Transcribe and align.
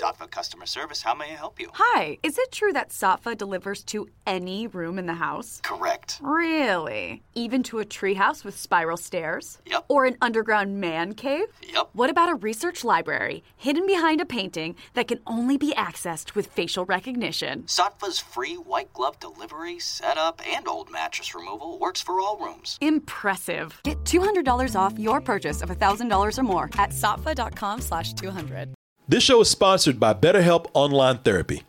Saatva 0.00 0.30
customer 0.30 0.66
service. 0.66 1.00
How 1.00 1.14
may 1.14 1.32
I 1.32 1.36
help 1.36 1.58
you? 1.58 1.70
Hi, 1.72 2.18
is 2.22 2.36
it 2.36 2.52
true 2.52 2.72
that 2.74 2.90
Saatva 2.90 3.36
delivers 3.36 3.82
to 3.84 4.08
any 4.26 4.66
room 4.66 4.98
in 4.98 5.06
the 5.06 5.14
house? 5.14 5.60
Correct. 5.62 6.18
Really? 6.22 7.22
Even 7.34 7.62
to 7.64 7.78
a 7.78 7.84
treehouse 7.84 8.44
with 8.44 8.58
spiral 8.58 8.98
stairs? 8.98 9.58
Yep. 9.64 9.86
Or 9.88 10.04
an 10.04 10.18
underground 10.20 10.80
man 10.80 11.14
cave? 11.14 11.46
Yep. 11.66 11.90
What 11.94 12.10
about 12.10 12.28
a 12.28 12.34
research 12.34 12.84
library 12.84 13.42
hidden 13.56 13.86
behind 13.86 14.20
a 14.20 14.26
painting 14.26 14.76
that 14.92 15.08
can 15.08 15.20
only 15.26 15.56
be 15.56 15.72
accessed 15.74 16.34
with 16.34 16.48
facial 16.48 16.84
recognition? 16.84 17.62
Saatva's 17.62 18.18
free 18.18 18.56
white 18.56 18.92
glove 18.92 19.18
delivery, 19.18 19.78
setup, 19.78 20.42
and 20.46 20.68
old 20.68 20.90
mattress 20.90 21.34
removal 21.34 21.78
works 21.78 22.02
for 22.02 22.20
all 22.20 22.36
rooms. 22.36 22.76
Impressive. 22.82 23.80
Get 23.82 24.04
$200 24.04 24.76
off 24.78 24.98
your 24.98 25.22
purchase 25.22 25.62
of 25.62 25.70
$1,000 25.70 26.38
or 26.38 26.42
more 26.42 26.64
at 26.76 26.90
saatva.com 26.90 27.80
slash 27.80 28.12
200. 28.12 28.75
This 29.08 29.22
show 29.22 29.40
is 29.40 29.48
sponsored 29.48 30.00
by 30.00 30.14
BetterHelp 30.14 30.66
Online 30.74 31.18
Therapy. 31.18 31.62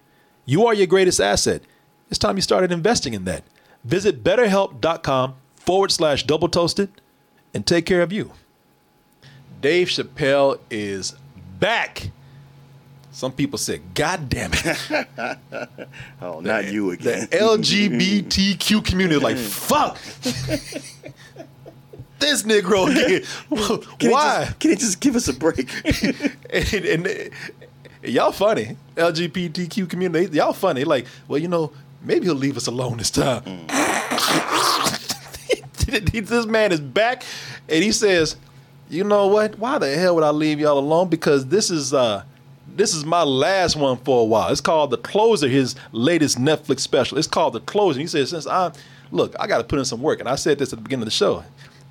You 0.45 0.65
are 0.65 0.73
your 0.73 0.87
greatest 0.87 1.19
asset. 1.19 1.61
It's 2.09 2.17
time 2.17 2.35
you 2.35 2.41
started 2.41 2.71
investing 2.71 3.13
in 3.13 3.25
that. 3.25 3.43
Visit 3.83 4.23
betterhelp.com 4.23 5.35
forward 5.55 5.91
slash 5.91 6.23
double 6.23 6.49
toasted 6.49 6.89
and 7.53 7.65
take 7.65 7.85
care 7.85 8.01
of 8.01 8.11
you. 8.11 8.31
Dave 9.61 9.87
Chappelle 9.87 10.59
is 10.71 11.15
back. 11.59 12.09
Some 13.11 13.31
people 13.31 13.57
said, 13.57 13.81
God 13.93 14.29
damn 14.29 14.51
it. 14.53 15.37
Oh, 16.21 16.39
not 16.39 16.71
you 16.71 16.91
again. 16.91 17.27
The. 17.31 17.37
LGBTQ 17.37 18.83
community 18.83 19.15
is 19.17 19.23
like, 19.23 19.37
fuck. 19.37 19.97
this 22.19 22.43
Negro 22.43 22.87
again. 22.91 23.23
Can 23.99 24.11
Why? 24.11 24.39
He 24.39 24.45
just, 24.45 24.59
can 24.59 24.69
he 24.69 24.75
just 24.75 24.99
give 24.99 25.15
us 25.15 25.27
a 25.27 25.33
break? 25.33 25.69
and, 26.49 26.73
and, 26.85 27.07
and 27.07 27.31
y'all 28.03 28.31
funny. 28.31 28.77
LGBTQ 28.95 29.89
community, 29.89 30.37
y'all 30.37 30.53
funny. 30.53 30.83
Like, 30.83 31.05
well, 31.27 31.39
you 31.39 31.47
know, 31.47 31.71
maybe 32.01 32.25
he'll 32.25 32.35
leave 32.35 32.57
us 32.57 32.67
alone 32.67 32.97
this 32.97 33.11
time. 33.11 33.43
this 35.87 36.45
man 36.45 36.71
is 36.71 36.81
back, 36.81 37.23
and 37.69 37.83
he 37.83 37.91
says, 37.91 38.35
"You 38.89 39.03
know 39.03 39.27
what? 39.27 39.57
Why 39.57 39.77
the 39.77 39.95
hell 39.95 40.15
would 40.15 40.23
I 40.23 40.31
leave 40.31 40.59
y'all 40.59 40.79
alone? 40.79 41.09
Because 41.09 41.45
this 41.47 41.69
is 41.69 41.93
uh, 41.93 42.23
this 42.77 42.93
is 42.93 43.05
my 43.05 43.23
last 43.23 43.75
one 43.75 43.97
for 43.97 44.21
a 44.21 44.25
while. 44.25 44.49
It's 44.49 44.61
called 44.61 44.91
The 44.91 44.97
Closer, 44.97 45.47
his 45.47 45.75
latest 45.91 46.37
Netflix 46.37 46.81
special. 46.81 47.17
It's 47.17 47.27
called 47.27 47.53
The 47.53 47.59
Closer. 47.61 47.99
He 47.99 48.07
says, 48.07 48.29
since 48.29 48.45
I 48.45 48.71
look, 49.11 49.35
I 49.39 49.47
got 49.47 49.57
to 49.57 49.63
put 49.63 49.79
in 49.79 49.85
some 49.85 50.01
work, 50.01 50.19
and 50.19 50.29
I 50.29 50.35
said 50.35 50.59
this 50.59 50.73
at 50.73 50.79
the 50.79 50.83
beginning 50.83 51.03
of 51.03 51.07
the 51.07 51.11
show. 51.11 51.43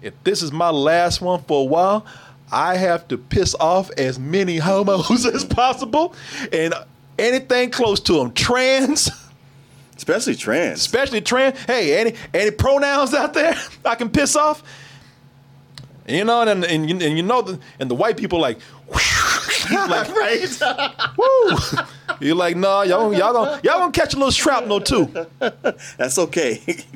If 0.03 0.15
this 0.25 0.43
is 0.43 0.53
my 0.53 0.71
last 0.71 1.21
one 1.21 1.43
for 1.45 1.63
a 1.63 1.65
while." 1.65 2.07
I 2.53 2.77
have 2.77 3.09
to 3.09 3.19
piss 3.19 3.57
off 3.59 3.91
as 3.99 4.21
many 4.21 4.59
homos 4.59 5.27
as 5.35 5.45
possible, 5.45 6.15
and 6.53 6.73
anything 7.19 7.71
close 7.71 7.99
to 8.03 8.13
them, 8.13 8.33
trans, 8.35 9.11
Especially 9.97 10.37
trans. 10.37 10.79
especially 10.79 11.21
trans. 11.23 11.59
Hey, 11.65 11.99
any 11.99 12.15
any 12.33 12.53
pronouns 12.53 13.13
out 13.15 13.35
there 13.35 13.57
I 13.85 13.97
can 13.97 14.11
piss 14.11 14.37
off? 14.37 14.63
You 16.07 16.23
know, 16.25 16.43
and 16.43 16.63
and, 16.65 16.89
you- 16.89 17.05
and 17.05 17.17
you 17.17 17.25
know, 17.25 17.43
the, 17.43 17.59
and 17.81 17.91
the 17.91 17.97
white 17.97 18.17
people 18.17 18.39
like, 18.39 18.59
like 19.73 20.09
right. 20.09 20.61
woo. 21.19 21.57
You're 22.21 22.35
like, 22.35 22.57
nah, 22.57 22.83
y'all 22.83 23.13
y'all 23.13 23.33
gonna 23.33 23.61
y'all 23.63 23.79
gonna 23.79 23.93
catch 23.93 24.15
a 24.15 24.17
little 24.17 24.31
shrapnel 24.31 24.81
too. 24.81 25.07
That's 25.97 26.19
okay. 26.19 26.63
it's 26.67 26.93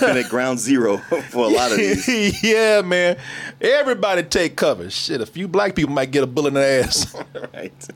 been 0.00 0.16
at 0.16 0.28
ground 0.28 0.58
zero 0.58 0.98
for 0.98 1.46
a 1.46 1.48
lot 1.48 1.72
of 1.72 1.78
these. 1.78 2.42
yeah, 2.42 2.82
man. 2.82 3.16
Everybody 3.60 4.22
take 4.22 4.56
cover. 4.56 4.90
Shit, 4.90 5.20
a 5.20 5.26
few 5.26 5.48
black 5.48 5.74
people 5.74 5.92
might 5.92 6.10
get 6.10 6.22
a 6.22 6.26
bullet 6.26 6.48
in 6.48 6.54
the 6.54 6.64
ass. 6.64 7.14
Right. 7.52 7.88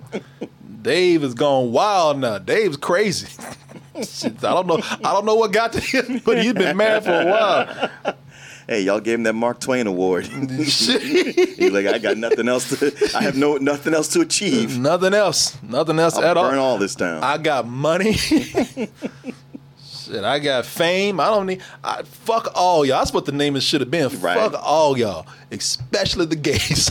Dave 0.83 1.25
is 1.25 1.35
going 1.35 1.73
wild 1.73 2.19
now. 2.19 2.39
Dave's 2.39 2.77
crazy. 2.77 3.29
Shit, 4.03 4.45
I 4.45 4.55
don't 4.55 4.67
know. 4.67 4.81
I 4.83 5.13
don't 5.13 5.25
know 5.27 5.35
what 5.35 5.53
got 5.53 5.73
to 5.73 5.81
him, 5.81 6.23
but 6.25 6.43
he's 6.43 6.53
been 6.53 6.77
mad 6.77 7.05
for 7.05 7.11
a 7.13 7.27
while. 7.27 7.91
Hey, 8.69 8.83
y'all 8.83 9.01
gave 9.01 9.15
him 9.15 9.23
that 9.23 9.33
Mark 9.33 9.61
Twain 9.61 9.87
award. 9.87 10.27
He's 10.27 10.91
like, 11.73 11.87
I 11.87 11.99
got 11.99 12.19
nothing 12.19 12.49
else 12.49 12.69
to. 12.79 13.11
I 13.17 13.23
have 13.23 13.35
no 13.35 13.57
nothing 13.57 13.95
else 13.95 14.09
to 14.09 14.21
achieve. 14.21 14.79
Nothing 14.79 15.15
else. 15.15 15.57
Nothing 15.63 15.99
else 15.99 16.17
I'll 16.17 16.25
at 16.25 16.37
all. 16.37 16.51
burn 16.51 16.59
all 16.59 16.77
this 16.77 16.95
down. 16.95 17.25
I 17.25 17.39
got 17.39 17.67
money. 17.67 18.13
Shit, 19.89 20.23
I 20.23 20.39
got 20.39 20.67
fame. 20.67 21.19
I 21.19 21.29
don't 21.29 21.47
need. 21.47 21.63
I, 21.83 22.03
fuck 22.03 22.53
all 22.55 22.85
y'all. 22.85 22.99
That's 22.99 23.15
what 23.15 23.25
the 23.25 23.33
name 23.33 23.59
should 23.61 23.81
have 23.81 23.91
been. 23.91 24.11
Right. 24.21 24.37
Fuck 24.37 24.61
all 24.63 24.99
y'all, 24.99 25.27
especially 25.51 26.27
the 26.27 26.37
gays. 26.37 26.91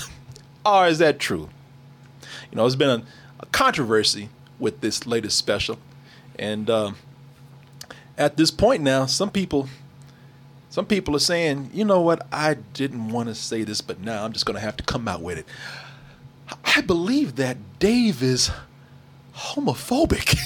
or 0.65 0.87
is 0.87 0.97
that 0.97 1.19
true? 1.19 1.47
You 2.51 2.55
know, 2.55 2.63
there's 2.63 2.75
been 2.75 2.89
a, 2.89 3.03
a 3.39 3.45
controversy 3.47 4.29
with 4.57 4.81
this 4.81 5.05
latest 5.05 5.37
special, 5.37 5.77
and 6.39 6.71
um, 6.71 6.95
at 8.17 8.35
this 8.35 8.49
point 8.49 8.81
now, 8.81 9.05
some 9.05 9.29
people, 9.29 9.69
some 10.77 10.85
people 10.85 11.15
are 11.15 11.19
saying, 11.19 11.71
you 11.73 11.83
know 11.83 12.01
what? 12.01 12.27
I 12.31 12.53
didn't 12.53 13.09
want 13.09 13.29
to 13.29 13.33
say 13.33 13.63
this, 13.63 13.81
but 13.81 13.99
now 13.99 14.23
I'm 14.23 14.31
just 14.31 14.45
going 14.45 14.57
to 14.57 14.61
have 14.61 14.77
to 14.77 14.83
come 14.83 15.07
out 15.07 15.23
with 15.23 15.39
it. 15.39 15.47
I 16.65 16.81
believe 16.81 17.37
that 17.37 17.57
Dave 17.79 18.21
is 18.21 18.51
homophobic. 19.35 20.37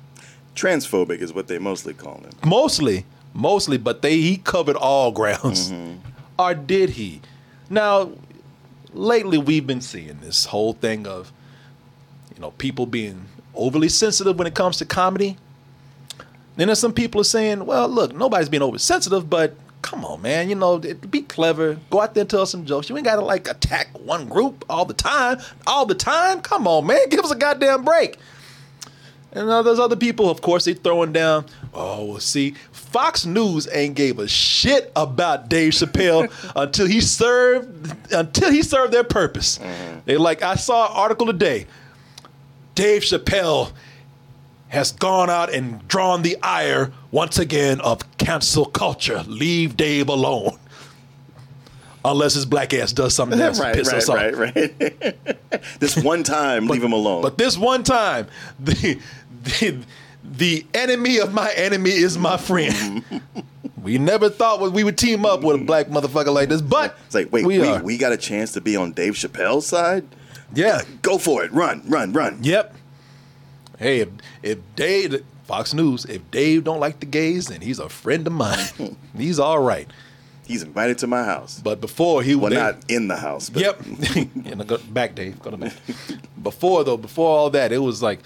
Transphobic 0.56 1.20
is 1.20 1.32
what 1.32 1.46
they 1.46 1.60
mostly 1.60 1.94
call 1.94 2.16
him. 2.16 2.32
mostly, 2.44 3.04
mostly, 3.32 3.78
but 3.78 4.02
they 4.02 4.16
he 4.16 4.38
covered 4.38 4.74
all 4.74 5.12
grounds. 5.12 5.70
Mm-hmm. 5.70 5.98
Or 6.40 6.54
did 6.54 6.90
he? 6.90 7.20
Now, 7.70 8.10
lately 8.92 9.38
we've 9.38 9.64
been 9.64 9.80
seeing 9.80 10.18
this 10.22 10.46
whole 10.46 10.72
thing 10.72 11.06
of, 11.06 11.32
you 12.34 12.40
know, 12.40 12.50
people 12.50 12.86
being 12.86 13.26
overly 13.54 13.90
sensitive 13.90 14.38
when 14.38 14.48
it 14.48 14.56
comes 14.56 14.78
to 14.78 14.84
comedy. 14.84 15.36
Then 16.56 16.66
there's 16.66 16.80
some 16.80 16.92
people 16.92 17.20
are 17.20 17.24
saying, 17.38 17.64
well, 17.64 17.88
look, 17.88 18.12
nobody's 18.12 18.48
being 18.48 18.64
oversensitive, 18.64 19.30
but 19.30 19.54
come 19.88 20.04
on, 20.04 20.20
man, 20.20 20.50
you 20.50 20.54
know, 20.54 20.78
be 20.78 21.22
clever. 21.22 21.78
Go 21.88 22.02
out 22.02 22.12
there 22.12 22.20
and 22.20 22.28
tell 22.28 22.44
some 22.44 22.66
jokes. 22.66 22.90
You 22.90 22.96
ain't 22.98 23.06
gotta 23.06 23.24
like 23.24 23.48
attack 23.48 23.88
one 23.98 24.28
group 24.28 24.66
all 24.68 24.84
the 24.84 24.92
time. 24.92 25.38
All 25.66 25.86
the 25.86 25.94
time? 25.94 26.42
Come 26.42 26.66
on, 26.68 26.86
man. 26.86 27.08
Give 27.08 27.20
us 27.20 27.30
a 27.30 27.36
goddamn 27.36 27.86
break. 27.86 28.18
And 29.32 29.48
uh, 29.48 29.62
there's 29.62 29.78
other 29.78 29.96
people, 29.96 30.28
of 30.28 30.42
course, 30.42 30.66
they 30.66 30.74
throwing 30.74 31.12
down. 31.12 31.46
Oh, 31.72 32.04
well, 32.04 32.20
see, 32.20 32.54
Fox 32.70 33.24
News 33.24 33.66
ain't 33.72 33.94
gave 33.94 34.18
a 34.18 34.28
shit 34.28 34.92
about 34.94 35.48
Dave 35.48 35.72
Chappelle 35.72 36.30
until 36.56 36.86
he 36.86 37.00
served 37.00 38.12
until 38.12 38.50
he 38.50 38.62
served 38.62 38.92
their 38.92 39.04
purpose. 39.04 39.58
They 40.04 40.18
like, 40.18 40.42
I 40.42 40.56
saw 40.56 40.86
an 40.86 40.92
article 40.94 41.26
today. 41.26 41.66
Dave 42.74 43.02
Chappelle 43.02 43.72
has 44.68 44.92
gone 44.92 45.30
out 45.30 45.52
and 45.52 45.86
drawn 45.88 46.22
the 46.22 46.36
ire 46.42 46.92
once 47.10 47.38
again 47.38 47.80
of 47.80 48.00
cancel 48.18 48.66
culture. 48.66 49.24
Leave 49.26 49.76
Dave 49.76 50.08
alone. 50.08 50.58
Unless 52.04 52.34
his 52.34 52.46
black 52.46 52.72
ass 52.74 52.92
does 52.92 53.14
something 53.14 53.38
to 53.38 53.50
right, 53.60 53.74
piss 53.74 53.88
right, 53.88 53.96
us 53.96 54.08
off. 54.08 54.16
right, 54.16 54.36
right. 54.36 55.58
this 55.80 55.96
one 55.96 56.22
time, 56.22 56.66
leave 56.68 56.82
him 56.82 56.92
alone. 56.92 57.22
But 57.22 57.38
this 57.38 57.56
one 57.58 57.82
time, 57.82 58.28
the 58.60 59.00
the, 59.42 59.78
the 60.22 60.66
enemy 60.74 61.18
of 61.18 61.32
my 61.34 61.50
enemy 61.52 61.90
is 61.90 62.16
my 62.16 62.36
friend. 62.36 63.04
we 63.82 63.98
never 63.98 64.28
thought 64.30 64.60
we 64.72 64.84
would 64.84 64.96
team 64.98 65.24
up 65.26 65.42
with 65.42 65.60
a 65.60 65.64
black 65.64 65.88
motherfucker 65.88 66.32
like 66.32 66.48
this, 66.48 66.62
but 66.62 66.96
it's 67.06 67.14
like, 67.14 67.32
wait, 67.32 67.44
we 67.44 67.58
we, 67.58 67.78
we 67.80 67.98
got 67.98 68.12
a 68.12 68.16
chance 68.16 68.52
to 68.52 68.60
be 68.60 68.76
on 68.76 68.92
Dave 68.92 69.14
Chappelle's 69.14 69.66
side. 69.66 70.06
yeah, 70.54 70.82
Go 71.02 71.18
for 71.18 71.42
it. 71.44 71.52
Run, 71.52 71.82
run, 71.88 72.12
run. 72.12 72.38
yep. 72.42 72.74
Hey, 73.78 74.00
if, 74.00 74.08
if 74.42 74.58
Dave, 74.76 75.24
Fox 75.44 75.72
News, 75.72 76.04
if 76.04 76.28
Dave 76.30 76.64
don't 76.64 76.80
like 76.80 77.00
the 77.00 77.06
gays, 77.06 77.46
then 77.46 77.60
he's 77.60 77.78
a 77.78 77.88
friend 77.88 78.26
of 78.26 78.32
mine. 78.32 78.96
he's 79.16 79.38
all 79.38 79.60
right. 79.60 79.88
He's 80.46 80.62
invited 80.62 80.98
to 80.98 81.06
my 81.06 81.24
house. 81.24 81.60
But 81.62 81.80
before 81.80 82.22
he 82.22 82.34
Well, 82.34 82.50
they- 82.50 82.56
not 82.56 82.76
in 82.90 83.08
the 83.08 83.16
house. 83.16 83.50
But 83.50 83.62
Yep. 83.62 83.82
yeah, 84.44 84.54
no, 84.54 84.64
go 84.64 84.78
back, 84.78 85.14
Dave. 85.14 85.40
Go 85.40 85.50
to 85.50 85.56
back. 85.56 85.74
Before 86.42 86.84
though, 86.84 86.96
before 86.96 87.38
all 87.38 87.50
that, 87.50 87.70
it 87.72 87.78
was 87.78 88.02
like 88.02 88.20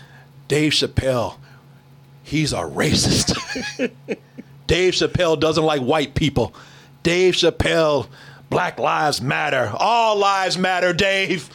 Dave 0.48 0.72
Chappelle. 0.72 1.36
He's 2.22 2.52
a 2.52 2.58
racist. 2.58 3.34
Dave 4.68 4.94
Chappelle 4.94 5.38
doesn't 5.38 5.64
like 5.64 5.80
white 5.82 6.14
people. 6.14 6.54
Dave 7.02 7.34
Chappelle, 7.34 8.06
Black 8.48 8.78
Lives 8.78 9.20
Matter. 9.20 9.72
All 9.76 10.16
lives 10.16 10.56
matter, 10.56 10.92
Dave. 10.92 11.50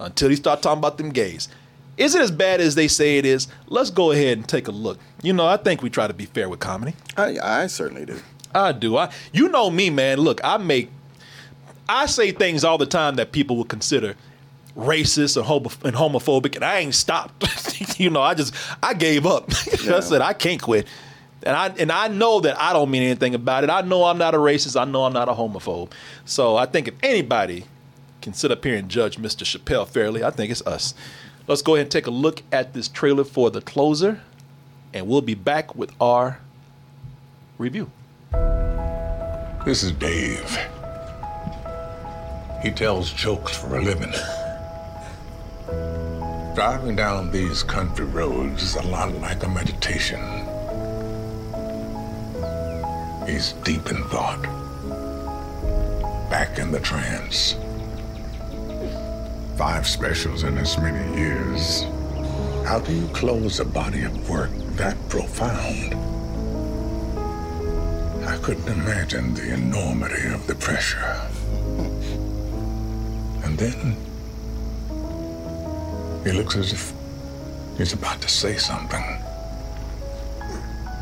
Until 0.00 0.30
he 0.30 0.36
start 0.36 0.62
talking 0.62 0.78
about 0.78 0.96
them 0.96 1.10
gays. 1.10 1.48
Is 1.96 2.14
it 2.14 2.22
as 2.22 2.30
bad 2.30 2.60
as 2.60 2.74
they 2.74 2.88
say 2.88 3.18
it 3.18 3.26
is? 3.26 3.48
Let's 3.66 3.90
go 3.90 4.10
ahead 4.12 4.38
and 4.38 4.48
take 4.48 4.68
a 4.68 4.70
look. 4.70 4.98
You 5.22 5.32
know, 5.32 5.46
I 5.46 5.56
think 5.56 5.82
we 5.82 5.90
try 5.90 6.06
to 6.06 6.14
be 6.14 6.26
fair 6.26 6.48
with 6.48 6.60
comedy. 6.60 6.94
I, 7.16 7.38
I 7.42 7.66
certainly 7.66 8.06
do. 8.06 8.18
I 8.54 8.72
do. 8.72 8.96
I 8.96 9.12
you 9.32 9.48
know 9.48 9.70
me, 9.70 9.90
man. 9.90 10.18
Look, 10.18 10.40
I 10.42 10.56
make 10.56 10.90
I 11.88 12.06
say 12.06 12.32
things 12.32 12.64
all 12.64 12.78
the 12.78 12.86
time 12.86 13.16
that 13.16 13.32
people 13.32 13.56
would 13.56 13.68
consider 13.68 14.14
racist 14.76 15.36
or 15.36 15.42
homo- 15.42 15.70
and 15.84 15.94
homophobic, 15.94 16.56
and 16.56 16.64
I 16.64 16.78
ain't 16.78 16.94
stopped. 16.94 17.98
you 18.00 18.10
know, 18.10 18.22
I 18.22 18.34
just 18.34 18.54
I 18.82 18.94
gave 18.94 19.26
up. 19.26 19.50
I 19.88 20.00
said 20.00 20.20
I 20.22 20.32
can't 20.32 20.60
quit, 20.60 20.86
and 21.42 21.56
I 21.56 21.68
and 21.78 21.92
I 21.92 22.08
know 22.08 22.40
that 22.40 22.58
I 22.60 22.72
don't 22.72 22.90
mean 22.90 23.02
anything 23.02 23.34
about 23.34 23.64
it. 23.64 23.70
I 23.70 23.82
know 23.82 24.04
I'm 24.04 24.18
not 24.18 24.34
a 24.34 24.38
racist. 24.38 24.80
I 24.80 24.84
know 24.84 25.04
I'm 25.04 25.12
not 25.12 25.28
a 25.28 25.32
homophobe. 25.32 25.90
So 26.24 26.56
I 26.56 26.66
think 26.66 26.88
if 26.88 26.94
anybody 27.02 27.64
can 28.20 28.34
sit 28.34 28.50
up 28.50 28.64
here 28.64 28.76
and 28.76 28.88
judge 28.88 29.16
Mr. 29.16 29.44
Chappelle 29.44 29.88
fairly. 29.88 30.22
I 30.22 30.30
think 30.30 30.50
it's 30.50 30.62
us. 30.66 30.94
Let's 31.50 31.62
go 31.62 31.74
ahead 31.74 31.86
and 31.86 31.90
take 31.90 32.06
a 32.06 32.12
look 32.12 32.44
at 32.52 32.74
this 32.74 32.86
trailer 32.86 33.24
for 33.24 33.50
the 33.50 33.60
closer, 33.60 34.20
and 34.94 35.08
we'll 35.08 35.20
be 35.20 35.34
back 35.34 35.74
with 35.74 35.90
our 36.00 36.38
review. 37.58 37.90
This 39.64 39.82
is 39.82 39.90
Dave. 39.90 40.56
He 42.62 42.70
tells 42.70 43.12
jokes 43.12 43.56
for 43.56 43.76
a 43.76 43.82
living. 43.82 44.12
Driving 46.54 46.94
down 46.94 47.32
these 47.32 47.64
country 47.64 48.04
roads 48.04 48.62
is 48.62 48.76
a 48.76 48.82
lot 48.82 49.12
like 49.14 49.42
a 49.42 49.48
meditation. 49.48 50.20
He's 53.26 53.54
deep 53.64 53.90
in 53.90 54.04
thought, 54.04 54.40
back 56.30 56.60
in 56.60 56.70
the 56.70 56.78
trance. 56.78 57.56
Five 59.56 59.86
specials 59.86 60.42
in 60.44 60.56
as 60.58 60.78
many 60.78 61.18
years. 61.18 61.82
How 62.66 62.80
do 62.80 62.92
you 62.92 63.06
close 63.08 63.60
a 63.60 63.64
body 63.64 64.04
of 64.04 64.28
work 64.28 64.50
that 64.76 64.96
profound? 65.08 65.94
I 68.26 68.38
couldn't 68.38 68.68
imagine 68.68 69.34
the 69.34 69.52
enormity 69.52 70.28
of 70.28 70.46
the 70.46 70.54
pressure. 70.54 71.20
And 73.44 73.58
then 73.58 73.96
he 76.24 76.32
looks 76.32 76.56
as 76.56 76.72
if 76.72 76.92
he's 77.76 77.92
about 77.92 78.20
to 78.22 78.28
say 78.28 78.56
something. 78.56 79.02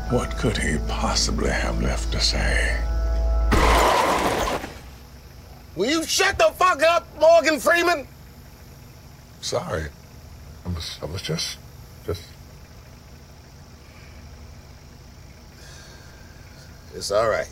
What 0.09 0.37
could 0.37 0.57
he 0.57 0.77
possibly 0.87 1.49
have 1.49 1.81
left 1.81 2.11
to 2.13 2.19
say? 2.19 2.77
Will 5.75 5.89
you 5.89 6.03
shut 6.03 6.37
the 6.37 6.51
fuck 6.55 6.81
up, 6.83 7.07
Morgan 7.19 7.59
Freeman? 7.59 8.07
Sorry. 9.41 9.87
I 10.65 10.69
was 10.69 10.99
I 11.01 11.05
was 11.05 11.21
just 11.21 11.57
just 12.05 12.23
It's 16.95 17.11
all 17.11 17.29
right. 17.29 17.49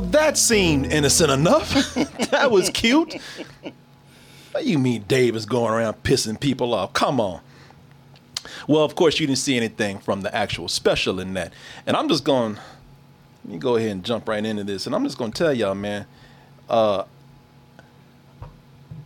That 0.00 0.36
seemed 0.36 0.86
innocent 0.92 1.30
enough. 1.30 1.94
that 2.30 2.50
was 2.50 2.70
cute. 2.70 3.14
What 4.52 4.66
you 4.66 4.78
mean 4.78 5.04
Dave 5.06 5.36
is 5.36 5.46
going 5.46 5.72
around 5.72 6.02
pissing 6.02 6.38
people 6.38 6.74
off? 6.74 6.92
Come 6.92 7.20
on. 7.20 7.40
Well, 8.66 8.84
of 8.84 8.94
course, 8.94 9.20
you 9.20 9.26
didn't 9.26 9.38
see 9.38 9.56
anything 9.56 9.98
from 9.98 10.22
the 10.22 10.34
actual 10.34 10.68
special 10.68 11.20
in 11.20 11.34
that. 11.34 11.52
And 11.86 11.96
I'm 11.96 12.08
just 12.08 12.24
going, 12.24 12.54
let 13.44 13.52
me 13.52 13.58
go 13.58 13.76
ahead 13.76 13.90
and 13.90 14.04
jump 14.04 14.28
right 14.28 14.44
into 14.44 14.64
this. 14.64 14.86
And 14.86 14.94
I'm 14.94 15.04
just 15.04 15.18
going 15.18 15.32
to 15.32 15.38
tell 15.38 15.52
y'all, 15.54 15.74
man, 15.74 16.06
uh, 16.68 17.04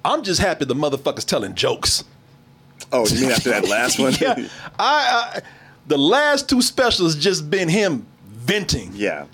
I'm 0.04 0.22
just 0.22 0.40
happy 0.40 0.64
the 0.64 0.74
motherfucker's 0.74 1.24
telling 1.24 1.54
jokes. 1.54 2.04
Oh, 2.92 3.06
you 3.06 3.22
mean 3.22 3.30
after 3.30 3.50
that 3.50 3.68
last 3.68 3.98
one? 3.98 4.12
yeah. 4.20 4.48
I, 4.78 5.32
I, 5.36 5.40
the 5.86 5.98
last 5.98 6.48
two 6.48 6.62
specials 6.62 7.16
just 7.16 7.50
been 7.50 7.68
him 7.68 8.06
venting. 8.26 8.92
yeah. 8.94 9.26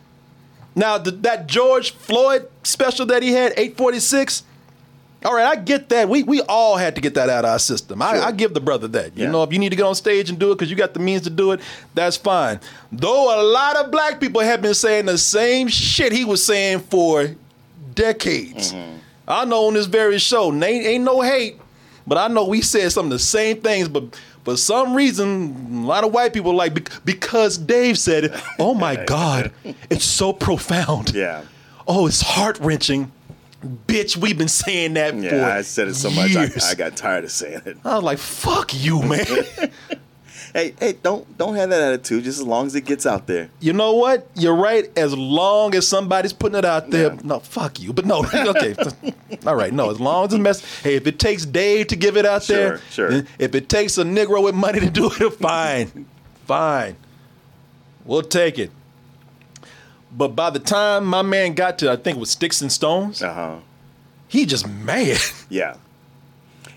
Now, 0.75 0.99
th- 0.99 1.17
that 1.23 1.47
George 1.47 1.91
Floyd 1.93 2.49
special 2.63 3.07
that 3.07 3.23
he 3.23 3.33
had, 3.33 3.53
846, 3.53 4.45
all 5.25 5.35
right, 5.35 5.45
I 5.47 5.57
get 5.57 5.89
that. 5.91 6.09
We 6.09 6.23
we 6.23 6.41
all 6.43 6.77
had 6.79 6.95
to 6.95 7.01
get 7.03 7.15
that 7.15 7.29
out 7.29 7.45
of 7.45 7.51
our 7.51 7.59
system. 7.59 8.01
I, 8.01 8.21
I 8.27 8.33
give 8.33 8.55
the 8.55 8.61
brother 8.61 8.89
that. 8.89 9.17
You 9.17 9.25
Yeah. 9.25 9.31
know, 9.31 9.43
if 9.43 9.53
you 9.53 9.59
need 9.59 9.69
to 9.69 9.77
get 9.77 9.85
on 9.85 9.95
stage 9.95 10.31
and 10.31 10.39
do 10.39 10.51
it 10.53 10.55
because 10.55 10.71
you 10.71 10.77
got 10.77 10.95
the 10.95 11.01
means 11.01 11.23
to 11.23 11.31
do 11.31 11.53
it, 11.53 11.61
that's 11.95 12.17
fine. 12.17 12.59
Though 12.91 13.39
a 13.39 13.43
lot 13.43 13.77
of 13.77 13.91
black 13.91 14.19
people 14.21 14.41
have 14.41 14.63
been 14.63 14.73
saying 14.75 15.05
the 15.07 15.19
same 15.19 15.69
shit 15.69 16.13
he 16.13 16.25
was 16.25 16.43
saying 16.45 16.81
for 16.81 17.29
decades. 17.95 18.73
Mm-hmm. 18.73 18.97
I 19.29 19.45
know 19.45 19.67
on 19.67 19.75
this 19.75 19.87
very 19.87 20.19
show, 20.19 20.53
ain't, 20.53 20.65
ain't 20.65 21.05
no 21.05 21.21
hate, 21.21 21.61
but 22.07 22.17
I 22.19 22.29
know 22.29 22.47
we 22.47 22.63
said 22.63 22.91
some 22.91 23.07
of 23.07 23.11
the 23.11 23.19
same 23.19 23.61
things, 23.61 23.89
but 23.89 24.19
for 24.45 24.57
some 24.57 24.95
reason, 24.95 25.83
a 25.83 25.87
lot 25.87 26.05
of 26.05 26.13
white 26.13 26.33
people 26.33 26.55
like 26.55 27.05
because 27.05 27.59
Dave 27.59 27.99
said 27.99 28.25
it. 28.25 28.33
Oh 28.59 28.75
my 28.75 28.97
God, 29.07 29.53
it's 29.91 30.05
so 30.05 30.33
profound. 30.33 31.15
Yeah. 31.15 31.43
Oh, 31.87 32.07
it's 32.07 32.21
heart 32.21 32.59
wrenching. 32.61 33.13
Bitch, 33.87 34.17
we've 34.17 34.39
been 34.39 34.49
saying 34.49 34.95
that 34.95 35.13
for 35.13 35.21
Yeah, 35.21 35.55
I 35.55 35.61
said 35.61 35.89
it 35.89 35.95
so 35.95 36.09
much 36.11 36.35
I. 36.35 36.65
I 36.65 36.75
got 36.75 36.97
tired 36.97 37.25
of 37.25 37.31
saying 37.31 37.61
it. 37.67 37.77
I 37.85 37.97
was 37.97 38.05
like, 38.05 38.19
fuck 38.19 38.73
you, 38.73 39.03
man. 39.03 39.27
Hey, 40.53 40.75
hey, 40.81 40.95
don't 40.95 41.39
don't 41.39 41.55
have 41.55 41.71
that 41.71 41.81
attitude. 41.81 42.25
Just 42.25 42.41
as 42.41 42.47
long 42.47 42.67
as 42.67 42.75
it 42.75 42.85
gets 42.85 43.07
out 43.07 43.27
there. 43.29 43.51
you 43.61 43.73
know 43.73 43.93
what? 43.95 44.27
You're 44.35 44.57
right. 44.57 44.91
As 44.99 45.17
long 45.17 45.75
as 45.77 45.87
somebody's 45.87 46.33
putting 46.33 46.59
it 46.59 46.65
out 46.65 46.91
there. 46.91 47.13
Yeah. 47.15 47.21
No, 47.23 47.39
fuck 47.41 47.79
you. 47.79 47.93
But 47.93 48.05
no, 48.07 48.25
okay. 48.35 48.75
All 49.47 49.55
right. 49.55 49.73
No, 49.73 49.91
as 49.91 50.01
long 50.01 50.27
as 50.27 50.33
it's 50.33 50.41
mess. 50.43 50.81
Hey, 50.83 50.97
if 50.97 51.07
it 51.07 51.19
takes 51.21 51.47
Dave 51.47 51.87
to 51.89 51.97
give 51.97 52.17
it 52.17 52.27
out 52.27 52.43
Sure, 52.43 52.57
there, 52.57 52.79
sure. 52.91 53.11
then 53.11 53.29
If 53.39 53.55
it 53.55 53.69
takes 53.69 53.97
a 53.99 54.03
Negro 54.05 54.43
with 54.43 54.55
money 54.57 54.81
to 54.81 54.91
do 54.91 55.07
it, 55.21 55.33
fine. 55.39 56.07
fine. 56.47 56.97
We'll 58.05 58.23
take 58.23 58.59
it. 58.59 58.73
But 60.13 60.29
by 60.35 60.51
the 60.51 60.59
time 60.59 61.05
my 61.05 61.23
man 61.23 61.55
got 61.55 61.79
to, 61.79 61.93
I 61.93 61.97
think 61.97 62.17
it 62.17 62.21
was 62.21 62.31
Sticks 62.31 62.61
and 62.61 62.73
Stones, 62.73 63.23
Uh 63.23 63.33
huh. 63.33 63.57
he 64.27 64.47
just 64.47 64.67
mad. 64.69 65.19
Yeah. 65.49 65.77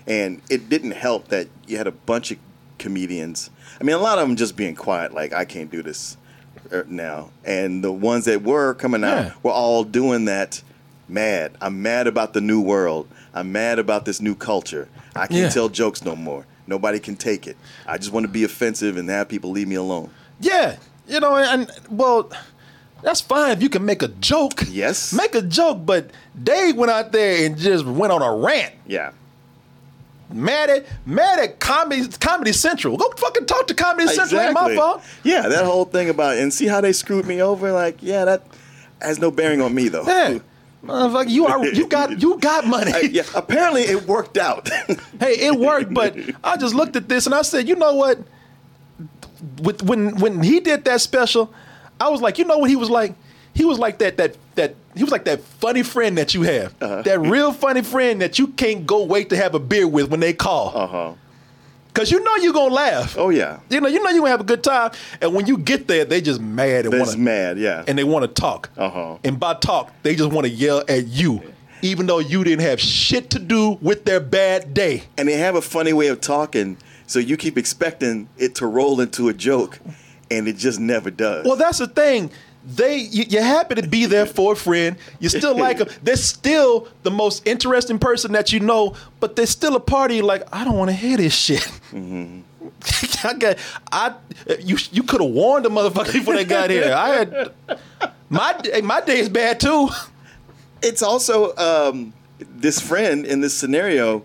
And 0.06 0.42
it 0.50 0.68
didn't 0.68 0.90
help 0.92 1.28
that 1.28 1.48
you 1.66 1.78
had 1.78 1.86
a 1.86 1.92
bunch 1.92 2.30
of 2.30 2.38
comedians. 2.84 3.48
I 3.80 3.84
mean, 3.84 3.96
a 3.96 3.98
lot 3.98 4.18
of 4.18 4.28
them 4.28 4.36
just 4.36 4.56
being 4.56 4.74
quiet, 4.74 5.14
like 5.14 5.32
I 5.32 5.44
can't 5.46 5.70
do 5.70 5.82
this 5.82 6.16
er, 6.70 6.84
now. 6.88 7.30
And 7.44 7.82
the 7.82 7.90
ones 7.90 8.26
that 8.26 8.42
were 8.42 8.74
coming 8.74 9.02
out 9.02 9.32
were 9.42 9.50
all 9.52 9.82
doing 9.84 10.26
that. 10.26 10.62
Mad. 11.08 11.52
I'm 11.60 11.82
mad 11.82 12.06
about 12.06 12.32
the 12.32 12.40
new 12.40 12.60
world. 12.62 13.08
I'm 13.34 13.52
mad 13.52 13.78
about 13.78 14.04
this 14.06 14.20
new 14.22 14.34
culture. 14.34 14.88
I 15.14 15.26
can't 15.26 15.32
Yeah. 15.44 15.48
tell 15.50 15.68
jokes 15.68 16.02
no 16.04 16.16
more. 16.16 16.46
Nobody 16.66 16.98
can 16.98 17.14
take 17.16 17.46
it. 17.46 17.56
I 17.86 17.98
just 17.98 18.10
want 18.12 18.24
to 18.24 18.32
be 18.32 18.42
offensive 18.44 18.96
and 18.96 19.08
have 19.10 19.28
people 19.28 19.50
leave 19.50 19.68
me 19.68 19.74
alone. 19.74 20.08
Yeah, 20.40 20.76
you 21.06 21.20
know, 21.20 21.36
and 21.36 21.70
well, 21.90 22.30
that's 23.02 23.20
fine 23.20 23.50
if 23.52 23.62
you 23.62 23.68
can 23.68 23.84
make 23.84 24.02
a 24.02 24.08
joke. 24.08 24.62
Yes. 24.70 25.12
make 25.12 25.34
a 25.34 25.42
joke. 25.42 25.84
But 25.84 26.10
Dave 26.42 26.76
went 26.76 26.90
out 26.90 27.12
there 27.12 27.44
and 27.46 27.58
just 27.58 27.84
went 27.84 28.12
on 28.12 28.22
a 28.22 28.34
rant, 28.34 28.72
Yeah. 28.86 29.10
Mad 30.30 30.70
at 30.70 30.86
mad 31.06 31.38
at 31.38 31.60
comedy 31.60 32.06
Comedy 32.08 32.52
Central. 32.52 32.96
Go 32.96 33.10
fucking 33.16 33.46
talk 33.46 33.66
to 33.68 33.74
Comedy 33.74 34.08
Central. 34.08 34.40
Ain't 34.40 34.54
my 34.54 34.74
fault. 34.74 35.02
Yeah, 35.22 35.48
that 35.48 35.64
whole 35.64 35.84
thing 35.84 36.08
about 36.08 36.36
and 36.36 36.52
see 36.52 36.66
how 36.66 36.80
they 36.80 36.92
screwed 36.92 37.26
me 37.26 37.42
over. 37.42 37.72
Like, 37.72 38.02
yeah, 38.02 38.24
that 38.24 38.46
has 39.00 39.18
no 39.18 39.30
bearing 39.30 39.60
on 39.60 39.74
me 39.74 39.88
though. 39.88 40.04
Yeah, 40.04 40.38
motherfucker, 40.84 41.30
you 41.30 41.46
are 41.46 41.64
you 41.66 41.86
got 41.86 42.20
you 42.20 42.38
got 42.38 42.66
money. 42.66 42.92
Uh, 42.94 42.98
yeah, 43.10 43.24
apparently 43.34 43.82
it 43.82 44.06
worked 44.06 44.36
out. 44.38 44.68
hey, 45.20 45.34
it 45.38 45.58
worked, 45.58 45.92
but 45.92 46.16
I 46.42 46.56
just 46.56 46.74
looked 46.74 46.96
at 46.96 47.08
this 47.08 47.26
and 47.26 47.34
I 47.34 47.42
said, 47.42 47.68
you 47.68 47.76
know 47.76 47.94
what? 47.94 48.18
With 49.62 49.82
when 49.82 50.16
when 50.16 50.42
he 50.42 50.60
did 50.60 50.84
that 50.84 51.00
special, 51.00 51.52
I 52.00 52.08
was 52.08 52.20
like, 52.20 52.38
you 52.38 52.44
know 52.44 52.58
what 52.58 52.70
he 52.70 52.76
was 52.76 52.90
like? 52.90 53.14
He 53.54 53.64
was 53.64 53.78
like 53.78 53.98
that 53.98 54.16
that 54.16 54.36
that 54.56 54.74
he 54.96 55.02
was 55.02 55.12
like 55.12 55.24
that 55.24 55.40
funny 55.40 55.82
friend 55.82 56.18
that 56.18 56.34
you 56.34 56.42
have, 56.42 56.74
Uh-huh. 56.80 57.02
that 57.02 57.20
real 57.20 57.52
funny 57.52 57.82
friend 57.82 58.20
that 58.20 58.38
you 58.38 58.48
can't 58.48 58.86
go 58.86 59.04
wait 59.04 59.30
to 59.30 59.36
have 59.36 59.54
a 59.54 59.58
beer 59.60 59.86
with 59.88 60.10
when 60.10 60.20
they 60.20 60.32
call, 60.32 60.72
uh 60.74 60.86
huh. 60.86 61.12
cause 61.94 62.10
you 62.10 62.22
know 62.22 62.36
you're 62.36 62.52
gonna 62.52 62.74
laugh. 62.74 63.16
Oh 63.16 63.30
yeah. 63.30 63.60
You 63.70 63.80
know, 63.80 63.88
you 63.88 64.02
know 64.02 64.10
you're 64.10 64.18
gonna 64.20 64.30
have 64.30 64.40
a 64.40 64.44
good 64.44 64.62
time, 64.64 64.90
and 65.20 65.34
when 65.34 65.46
you 65.46 65.56
get 65.58 65.86
there, 65.88 66.04
they 66.04 66.20
just 66.20 66.40
mad 66.40 66.86
and 66.86 66.98
want 66.98 67.10
to 67.12 67.18
mad. 67.18 67.58
Yeah. 67.58 67.84
and 67.86 67.96
they 67.98 68.04
want 68.04 68.22
to 68.24 68.40
talk. 68.40 68.70
Uh-huh. 68.76 69.18
And 69.24 69.38
by 69.40 69.54
talk, 69.54 69.92
they 70.02 70.14
just 70.16 70.30
want 70.32 70.46
to 70.46 70.52
yell 70.52 70.82
at 70.88 71.06
you, 71.06 71.40
even 71.82 72.06
though 72.06 72.18
you 72.20 72.42
didn't 72.44 72.62
have 72.62 72.80
shit 72.80 73.30
to 73.30 73.38
do 73.38 73.78
with 73.80 74.04
their 74.04 74.20
bad 74.20 74.74
day. 74.74 75.04
and 75.16 75.28
they 75.28 75.34
have 75.38 75.54
a 75.54 75.62
funny 75.62 75.92
way 75.92 76.08
of 76.08 76.20
talking, 76.20 76.76
so 77.06 77.18
you 77.18 77.36
keep 77.36 77.56
expecting 77.58 78.28
it 78.38 78.54
to 78.56 78.66
roll 78.66 79.00
into 79.00 79.28
a 79.28 79.32
joke, 79.34 79.78
and 80.30 80.48
it 80.48 80.56
just 80.56 80.80
never 80.80 81.10
does. 81.10 81.44
Well, 81.46 81.56
that's 81.56 81.78
the 81.78 81.86
thing. 81.88 82.30
They 82.66 82.96
you, 82.96 83.24
you're 83.28 83.42
happy 83.42 83.74
to 83.74 83.86
be 83.86 84.06
there 84.06 84.24
for 84.26 84.54
a 84.54 84.56
friend. 84.56 84.96
You 85.20 85.28
still 85.28 85.56
like 85.56 85.78
them. 85.80 85.88
They're 86.02 86.16
still 86.16 86.88
the 87.02 87.10
most 87.10 87.46
interesting 87.46 87.98
person 87.98 88.32
that 88.32 88.52
you 88.52 88.60
know, 88.60 88.94
but 89.20 89.36
they're 89.36 89.46
still 89.46 89.76
a 89.76 89.80
party. 89.80 90.22
Like 90.22 90.42
I 90.52 90.64
don't 90.64 90.76
want 90.76 90.88
to 90.90 90.96
hear 90.96 91.16
this 91.18 91.34
shit. 91.34 91.66
I 93.24 93.34
got 93.34 93.58
I 93.92 94.14
you 94.60 94.76
you 94.92 95.02
could 95.02 95.20
have 95.20 95.30
warned 95.30 95.64
the 95.64 95.70
motherfucker 95.70 96.12
before 96.12 96.34
they 96.34 96.44
got 96.44 96.70
here. 96.70 96.92
I 96.94 97.08
had 97.10 97.52
my 98.30 98.52
day- 98.54 98.80
my 98.80 99.00
day 99.02 99.18
is 99.18 99.28
bad 99.28 99.60
too. 99.60 99.88
it's 100.82 101.02
also 101.02 101.54
um, 101.56 102.12
this 102.38 102.80
friend 102.80 103.24
in 103.26 103.40
this 103.40 103.54
scenario 103.56 104.22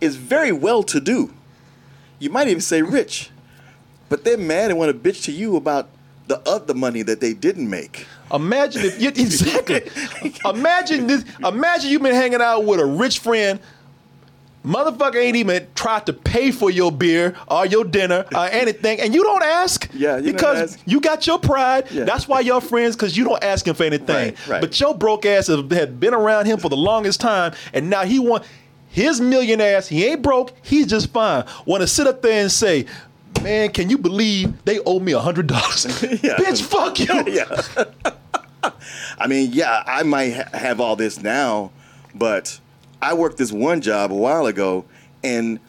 is 0.00 0.16
very 0.16 0.52
well 0.52 0.82
to 0.82 1.00
do. 1.00 1.32
You 2.18 2.30
might 2.30 2.48
even 2.48 2.60
say 2.60 2.82
rich, 2.82 3.30
but 4.08 4.24
they're 4.24 4.38
mad 4.38 4.70
and 4.70 4.78
want 4.78 4.90
to 4.92 5.10
bitch 5.12 5.24
to 5.24 5.32
you 5.32 5.56
about 5.56 5.88
the 6.26 6.40
other 6.48 6.74
money 6.74 7.02
that 7.02 7.20
they 7.20 7.32
didn't 7.32 7.68
make. 7.70 8.06
Imagine 8.32 8.82
if 8.84 9.00
you 9.00 9.08
exactly. 9.16 9.82
imagine 10.44 11.06
this. 11.06 11.24
Imagine 11.44 11.90
you've 11.90 12.02
been 12.02 12.14
hanging 12.14 12.40
out 12.40 12.64
with 12.64 12.80
a 12.80 12.86
rich 12.86 13.18
friend. 13.20 13.60
Motherfucker 14.64 15.14
ain't 15.14 15.36
even 15.36 15.64
tried 15.76 16.06
to 16.06 16.12
pay 16.12 16.50
for 16.50 16.70
your 16.72 16.90
beer 16.90 17.36
or 17.46 17.66
your 17.66 17.84
dinner 17.84 18.24
or 18.34 18.46
anything, 18.50 19.00
and 19.00 19.14
you 19.14 19.22
don't 19.22 19.44
ask. 19.44 19.88
Yeah, 19.94 20.16
you 20.16 20.24
don't 20.24 20.32
because 20.32 20.74
ask. 20.74 20.80
you 20.86 21.00
got 21.00 21.24
your 21.24 21.38
pride. 21.38 21.86
Yeah. 21.92 22.02
That's 22.02 22.26
why 22.26 22.40
you're 22.40 22.60
friends 22.60 22.96
because 22.96 23.16
you 23.16 23.22
don't 23.24 23.42
ask 23.44 23.64
him 23.64 23.76
for 23.76 23.84
anything. 23.84 24.34
Right, 24.34 24.48
right. 24.48 24.60
But 24.60 24.80
your 24.80 24.92
broke 24.96 25.24
ass 25.24 25.46
have- 25.46 25.70
had 25.70 26.00
been 26.00 26.14
around 26.14 26.46
him 26.46 26.58
for 26.58 26.68
the 26.68 26.76
longest 26.76 27.20
time, 27.20 27.52
and 27.72 27.88
now 27.88 28.02
he 28.04 28.18
want 28.18 28.42
his 28.88 29.20
million 29.20 29.60
ass. 29.60 29.86
He 29.86 30.04
ain't 30.04 30.22
broke. 30.22 30.52
He's 30.62 30.88
just 30.88 31.10
fine. 31.10 31.44
Want 31.64 31.82
to 31.82 31.86
sit 31.86 32.08
up 32.08 32.22
there 32.22 32.40
and 32.42 32.50
say. 32.50 32.86
Man, 33.42 33.70
can 33.70 33.90
you 33.90 33.98
believe 33.98 34.64
they 34.64 34.80
owe 34.80 34.98
me 34.98 35.12
a 35.12 35.20
hundred 35.20 35.46
dollars? 35.46 35.86
Bitch, 35.86 36.62
fuck 36.62 36.98
you. 36.98 37.24
yeah. 37.32 38.72
I 39.18 39.26
mean, 39.26 39.50
yeah, 39.52 39.82
I 39.86 40.02
might 40.02 40.34
ha- 40.34 40.48
have 40.56 40.80
all 40.80 40.96
this 40.96 41.20
now, 41.22 41.70
but 42.14 42.58
I 43.00 43.14
worked 43.14 43.38
this 43.38 43.52
one 43.52 43.80
job 43.80 44.12
a 44.12 44.16
while 44.16 44.46
ago, 44.46 44.84
and 45.22 45.60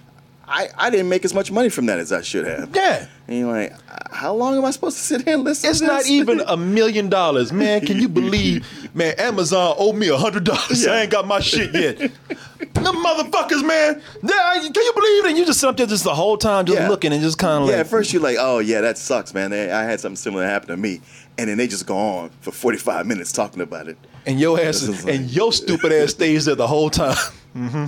I, 0.48 0.70
I 0.78 0.90
didn't 0.90 1.10
make 1.10 1.26
as 1.26 1.34
much 1.34 1.52
money 1.52 1.68
from 1.70 1.88
that 1.88 2.00
as 2.00 2.12
I 2.14 2.22
should 2.22 2.46
have. 2.48 2.74
Yeah. 2.74 3.08
And 3.28 3.40
you're 3.40 3.52
like, 3.52 3.74
how 4.12 4.34
long 4.34 4.58
am 4.58 4.64
I 4.64 4.72
supposed 4.72 4.96
to 4.98 5.04
sit 5.04 5.24
here 5.24 5.34
and 5.34 5.44
listen? 5.44 5.70
It's 5.70 5.82
not 5.82 6.06
even 6.10 6.40
a 6.48 6.56
million 6.56 7.10
dollars, 7.10 7.52
man. 7.52 7.86
Can 7.86 8.00
you 8.00 8.08
believe, 8.08 8.66
man? 8.96 9.16
Amazon 9.18 9.76
owe 9.78 9.92
me 9.92 10.08
a 10.08 10.16
hundred 10.16 10.46
dollars. 10.46 10.86
Yeah. 10.86 10.92
I 10.94 11.02
ain't 11.02 11.12
got 11.12 11.28
my 11.28 11.42
shit 11.42 11.74
yet. 11.74 11.98
the 11.98 12.92
motherfuckers, 12.94 13.66
man. 13.68 14.02
Yeah, 14.24 14.60
can 14.74 14.84
you 14.84 14.94
believe 14.94 15.26
it? 15.26 15.30
And 15.30 15.38
you 15.38 15.46
just 15.46 15.60
sit 15.60 15.68
up 15.68 15.76
there 15.76 15.86
just 15.86 16.06
the 16.06 16.16
whole 16.16 16.38
time, 16.38 16.66
just 16.66 16.80
Yeah. 16.80 16.88
looking 16.88 17.12
and 17.12 17.22
just 17.22 17.38
kind 17.38 17.64
of 17.64 17.70
yeah, 17.70 17.76
like, 17.78 17.86
at 17.86 17.88
first 17.88 18.14
you're 18.14 18.22
like, 18.22 18.38
oh 18.40 18.60
yeah, 18.60 18.80
that 18.82 18.98
sucks, 18.98 19.34
man. 19.34 19.52
They, 19.52 19.70
I 19.70 19.84
had 19.84 20.00
something 20.00 20.16
similar 20.16 20.46
happen 20.46 20.70
to 20.70 20.78
me, 20.78 21.02
and 21.38 21.50
then 21.50 21.58
they 21.58 21.68
just 21.68 21.86
go 21.86 21.98
on 21.98 22.30
for 22.40 22.52
45 22.52 23.06
minutes 23.06 23.34
talking 23.34 23.62
about 23.62 23.90
it. 23.90 23.98
And 24.28 24.40
your 24.40 24.60
ass, 24.60 24.82
is, 24.84 25.04
like- 25.04 25.16
and 25.16 25.30
your 25.32 25.52
stupid 25.52 25.92
ass 25.92 26.12
stays 26.12 26.46
there 26.46 26.56
the 26.56 26.68
whole 26.68 26.90
time. 26.90 27.16
hmm 27.54 27.86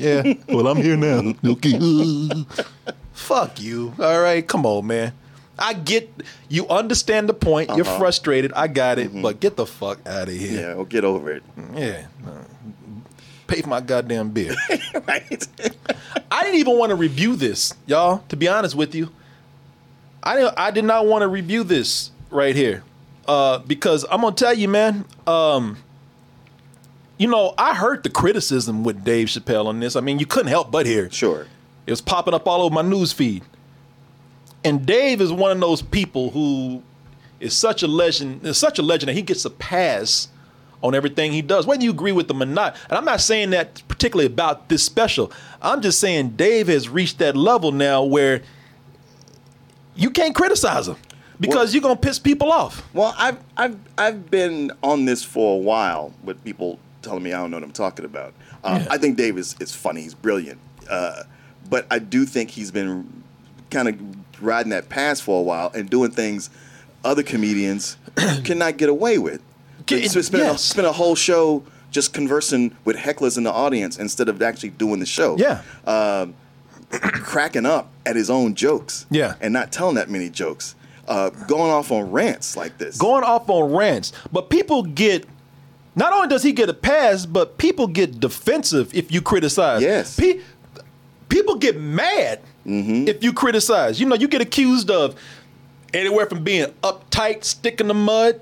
Yeah. 0.00 0.34
Well, 0.48 0.66
I'm 0.66 0.78
here 0.78 0.96
now. 0.96 1.34
Okay. 1.44 1.78
Fuck 3.12 3.60
you. 3.60 3.94
All 4.00 4.20
right, 4.20 4.46
come 4.46 4.66
on, 4.66 4.86
man. 4.86 5.12
I 5.56 5.72
get 5.74 6.10
you 6.48 6.66
understand 6.68 7.28
the 7.28 7.34
point. 7.34 7.70
You're 7.76 7.86
Uh-huh. 7.86 7.98
frustrated. 7.98 8.52
I 8.54 8.66
got 8.66 8.98
it, 8.98 9.10
but 9.22 9.38
get 9.38 9.54
the 9.56 9.66
fuck 9.66 10.00
out 10.06 10.26
of 10.28 10.34
here. 10.34 10.60
Yeah, 10.60 10.74
well, 10.74 10.84
get 10.84 11.04
over 11.04 11.30
it. 11.30 11.42
Yeah. 11.74 12.06
no. 12.24 12.32
Pay 13.46 13.60
for 13.62 13.68
my 13.68 13.80
goddamn 13.80 14.30
beer. 14.30 14.56
right? 15.06 15.46
I 16.30 16.42
didn't 16.42 16.58
even 16.58 16.76
want 16.78 16.90
to 16.90 16.96
review 16.96 17.36
this, 17.36 17.74
y'all. 17.86 18.24
To 18.30 18.36
be 18.36 18.48
honest 18.48 18.74
with 18.74 18.94
you, 18.96 19.10
I 20.22 20.34
didn't, 20.36 20.54
I 20.56 20.70
did 20.72 20.84
not 20.86 21.06
want 21.06 21.22
to 21.22 21.28
review 21.28 21.62
this 21.62 22.10
right 22.30 22.56
here 22.56 22.82
uh, 23.26 23.58
because 23.60 24.04
I'm 24.10 24.20
gonna 24.20 24.34
tell 24.34 24.54
you, 24.54 24.68
man. 24.68 25.04
Um, 25.26 25.78
you 27.16 27.28
know, 27.28 27.54
I 27.56 27.74
heard 27.74 28.02
the 28.02 28.10
criticism 28.10 28.82
with 28.82 29.04
Dave 29.04 29.28
Chappelle 29.28 29.66
on 29.66 29.80
this. 29.80 29.94
I 29.96 30.00
mean, 30.00 30.18
you 30.18 30.26
couldn't 30.26 30.48
help 30.48 30.70
but 30.70 30.86
hear. 30.86 31.06
it. 31.06 31.14
Sure. 31.14 31.46
It 31.86 31.90
was 31.90 32.00
popping 32.00 32.34
up 32.34 32.48
all 32.48 32.62
over 32.62 32.74
my 32.74 32.82
news 32.82 33.12
feed. 33.12 33.44
And 34.64 34.84
Dave 34.84 35.20
is 35.20 35.30
one 35.30 35.52
of 35.52 35.60
those 35.60 35.82
people 35.82 36.30
who 36.30 36.82
is 37.38 37.54
such 37.54 37.82
a 37.82 37.86
legend, 37.86 38.44
is 38.44 38.58
such 38.58 38.78
a 38.78 38.82
legend 38.82 39.10
that 39.10 39.14
he 39.14 39.22
gets 39.22 39.44
a 39.44 39.50
pass 39.50 40.28
on 40.82 40.94
everything 40.94 41.32
he 41.32 41.42
does. 41.42 41.66
Whether 41.66 41.84
you 41.84 41.90
agree 41.90 42.12
with 42.12 42.30
him 42.30 42.42
or 42.42 42.46
not. 42.46 42.76
And 42.88 42.98
I'm 42.98 43.04
not 43.04 43.20
saying 43.20 43.50
that 43.50 43.82
particularly 43.86 44.26
about 44.26 44.68
this 44.68 44.82
special. 44.82 45.30
I'm 45.62 45.82
just 45.82 46.00
saying 46.00 46.30
Dave 46.30 46.68
has 46.68 46.88
reached 46.88 47.18
that 47.18 47.36
level 47.36 47.70
now 47.70 48.02
where 48.02 48.42
you 49.94 50.10
can't 50.10 50.34
criticize 50.34 50.88
him 50.88 50.96
because 51.40 51.54
Well- 51.56 51.68
you're 51.72 51.82
gonna 51.82 51.96
piss 51.96 52.18
people 52.18 52.52
off. 52.52 52.82
Well, 52.92 53.14
I've 53.18 53.38
I've 53.56 53.76
I've 53.98 54.30
been 54.30 54.70
on 54.82 55.04
this 55.04 55.22
for 55.24 55.54
a 55.56 55.58
while 55.58 56.12
with 56.22 56.42
people 56.44 56.78
telling 57.02 57.22
me 57.22 57.32
I 57.32 57.38
don't 57.40 57.50
know 57.50 57.56
what 57.58 57.64
I'm 57.64 57.72
talking 57.72 58.04
about. 58.04 58.32
Uh, 58.62 58.80
Yeah. 58.82 58.88
I 58.90 58.98
think 58.98 59.16
Dave 59.16 59.36
is, 59.36 59.56
is 59.60 59.74
funny. 59.74 60.02
He's 60.02 60.14
brilliant. 60.14 60.58
Uh, 60.88 61.24
but 61.68 61.86
I 61.90 61.98
do 61.98 62.24
think 62.24 62.50
he's 62.50 62.70
been 62.70 63.22
kind 63.70 63.88
of 63.88 63.96
riding 64.42 64.70
that 64.70 64.88
pass 64.88 65.20
for 65.20 65.38
a 65.40 65.42
while 65.42 65.70
and 65.74 65.88
doing 65.90 66.10
things 66.10 66.50
other 67.04 67.22
comedians 67.22 67.96
cannot 68.44 68.76
get 68.78 68.88
away 68.88 69.18
with. 69.18 69.42
Can- 69.86 69.98
It's 69.98 70.18
spend, 70.26 70.42
a, 70.42 70.56
spend 70.56 70.86
a 70.86 70.92
whole 70.92 71.14
show 71.14 71.62
just 71.90 72.12
conversing 72.14 72.74
with 72.84 72.96
hecklers 72.96 73.36
in 73.36 73.44
the 73.44 73.52
audience 73.52 73.98
instead 73.98 74.28
of 74.28 74.40
actually 74.40 74.70
doing 74.70 74.98
the 75.00 75.06
show. 75.06 75.36
Yeah. 75.36 75.60
Um, 75.86 76.34
cracking 76.90 77.66
up 77.66 77.90
at 78.06 78.16
his 78.16 78.30
own 78.30 78.54
jokes. 78.54 79.06
Yeah. 79.10 79.34
And 79.40 79.52
not 79.52 79.72
telling 79.72 79.96
that 79.96 80.08
many 80.10 80.30
jokes. 80.30 80.74
Uh, 81.06 81.30
going 81.46 81.70
off 81.70 81.90
on 81.92 82.10
rants 82.10 82.56
like 82.56 82.78
this. 82.78 82.96
going 82.96 83.24
off 83.24 83.48
on 83.50 83.72
rants. 83.72 84.12
But 84.32 84.48
people 84.48 84.82
get 84.82 85.26
not 85.94 86.12
only 86.12 86.28
does 86.28 86.42
he 86.42 86.52
get 86.52 86.68
a 86.68 86.74
pass, 86.74 87.26
but 87.26 87.58
people 87.58 87.86
get 87.86 88.18
defensive 88.20 88.94
if 88.94 89.12
you 89.12 89.20
criticize. 89.20 89.82
Yes. 89.82 90.16
Pe- 90.18 90.40
people 91.28 91.56
get 91.56 91.78
mad 91.78 92.40
if 92.64 93.22
you 93.22 93.32
criticize. 93.32 94.00
You 94.00 94.06
know, 94.06 94.14
you 94.14 94.26
get 94.28 94.40
accused 94.40 94.90
of 94.90 95.14
anywhere 95.92 96.26
from 96.26 96.42
being 96.42 96.66
uptight, 96.82 97.44
stick 97.44 97.80
in 97.80 97.88
the 97.88 97.94
mud, 97.94 98.40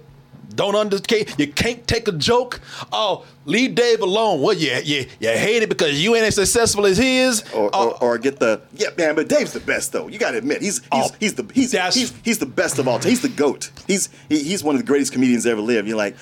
don't 0.55 0.75
understand, 0.77 1.35
you 1.39 1.47
can't 1.47 1.87
take 1.87 2.09
a 2.09 2.13
joke. 2.13 2.61
Oh, 2.93 3.25
leave 3.47 3.75
Dave 3.75 4.01
alone. 4.01 4.41
Well, 4.43 4.55
yeah, 4.55 4.81
yeah, 4.85 5.05
you 5.21 5.29
hate 5.29 5.63
it 5.63 5.69
because 5.69 6.03
you 6.03 6.15
ain't 6.15 6.27
as 6.27 6.35
successful 6.35 6.85
as 6.87 6.99
he 6.99 7.19
is. 7.19 7.43
or, 7.55 7.71
Oh, 7.73 7.91
or, 7.91 8.03
or 8.03 8.19
get 8.19 8.39
the 8.39 8.61
yeah 8.75 8.89
man, 8.99 9.15
but 9.15 9.29
Dave's 9.29 9.53
the 9.53 9.61
best 9.61 9.93
though. 9.93 10.09
You 10.09 10.19
got 10.19 10.33
to 10.33 10.39
admit 10.39 10.61
he's 10.63 10.79
he's, 10.79 10.89
Oh, 10.93 11.11
he's 11.21 11.35
the 11.35 11.51
he's, 11.55 11.73
he's 11.95 12.13
he's 12.23 12.39
the 12.39 12.47
best 12.47 12.79
of 12.79 12.87
all 12.89 12.99
time. 12.99 13.11
He's 13.11 13.23
the 13.23 13.29
goat. 13.29 13.71
He's 13.87 14.09
he, 14.29 14.43
he's 14.43 14.63
one 14.63 14.75
of 14.75 14.81
the 14.81 14.87
greatest 14.87 15.13
comedians 15.13 15.47
ever 15.47 15.61
lived. 15.61 15.89
You're 15.89 15.97
like, 15.97 16.17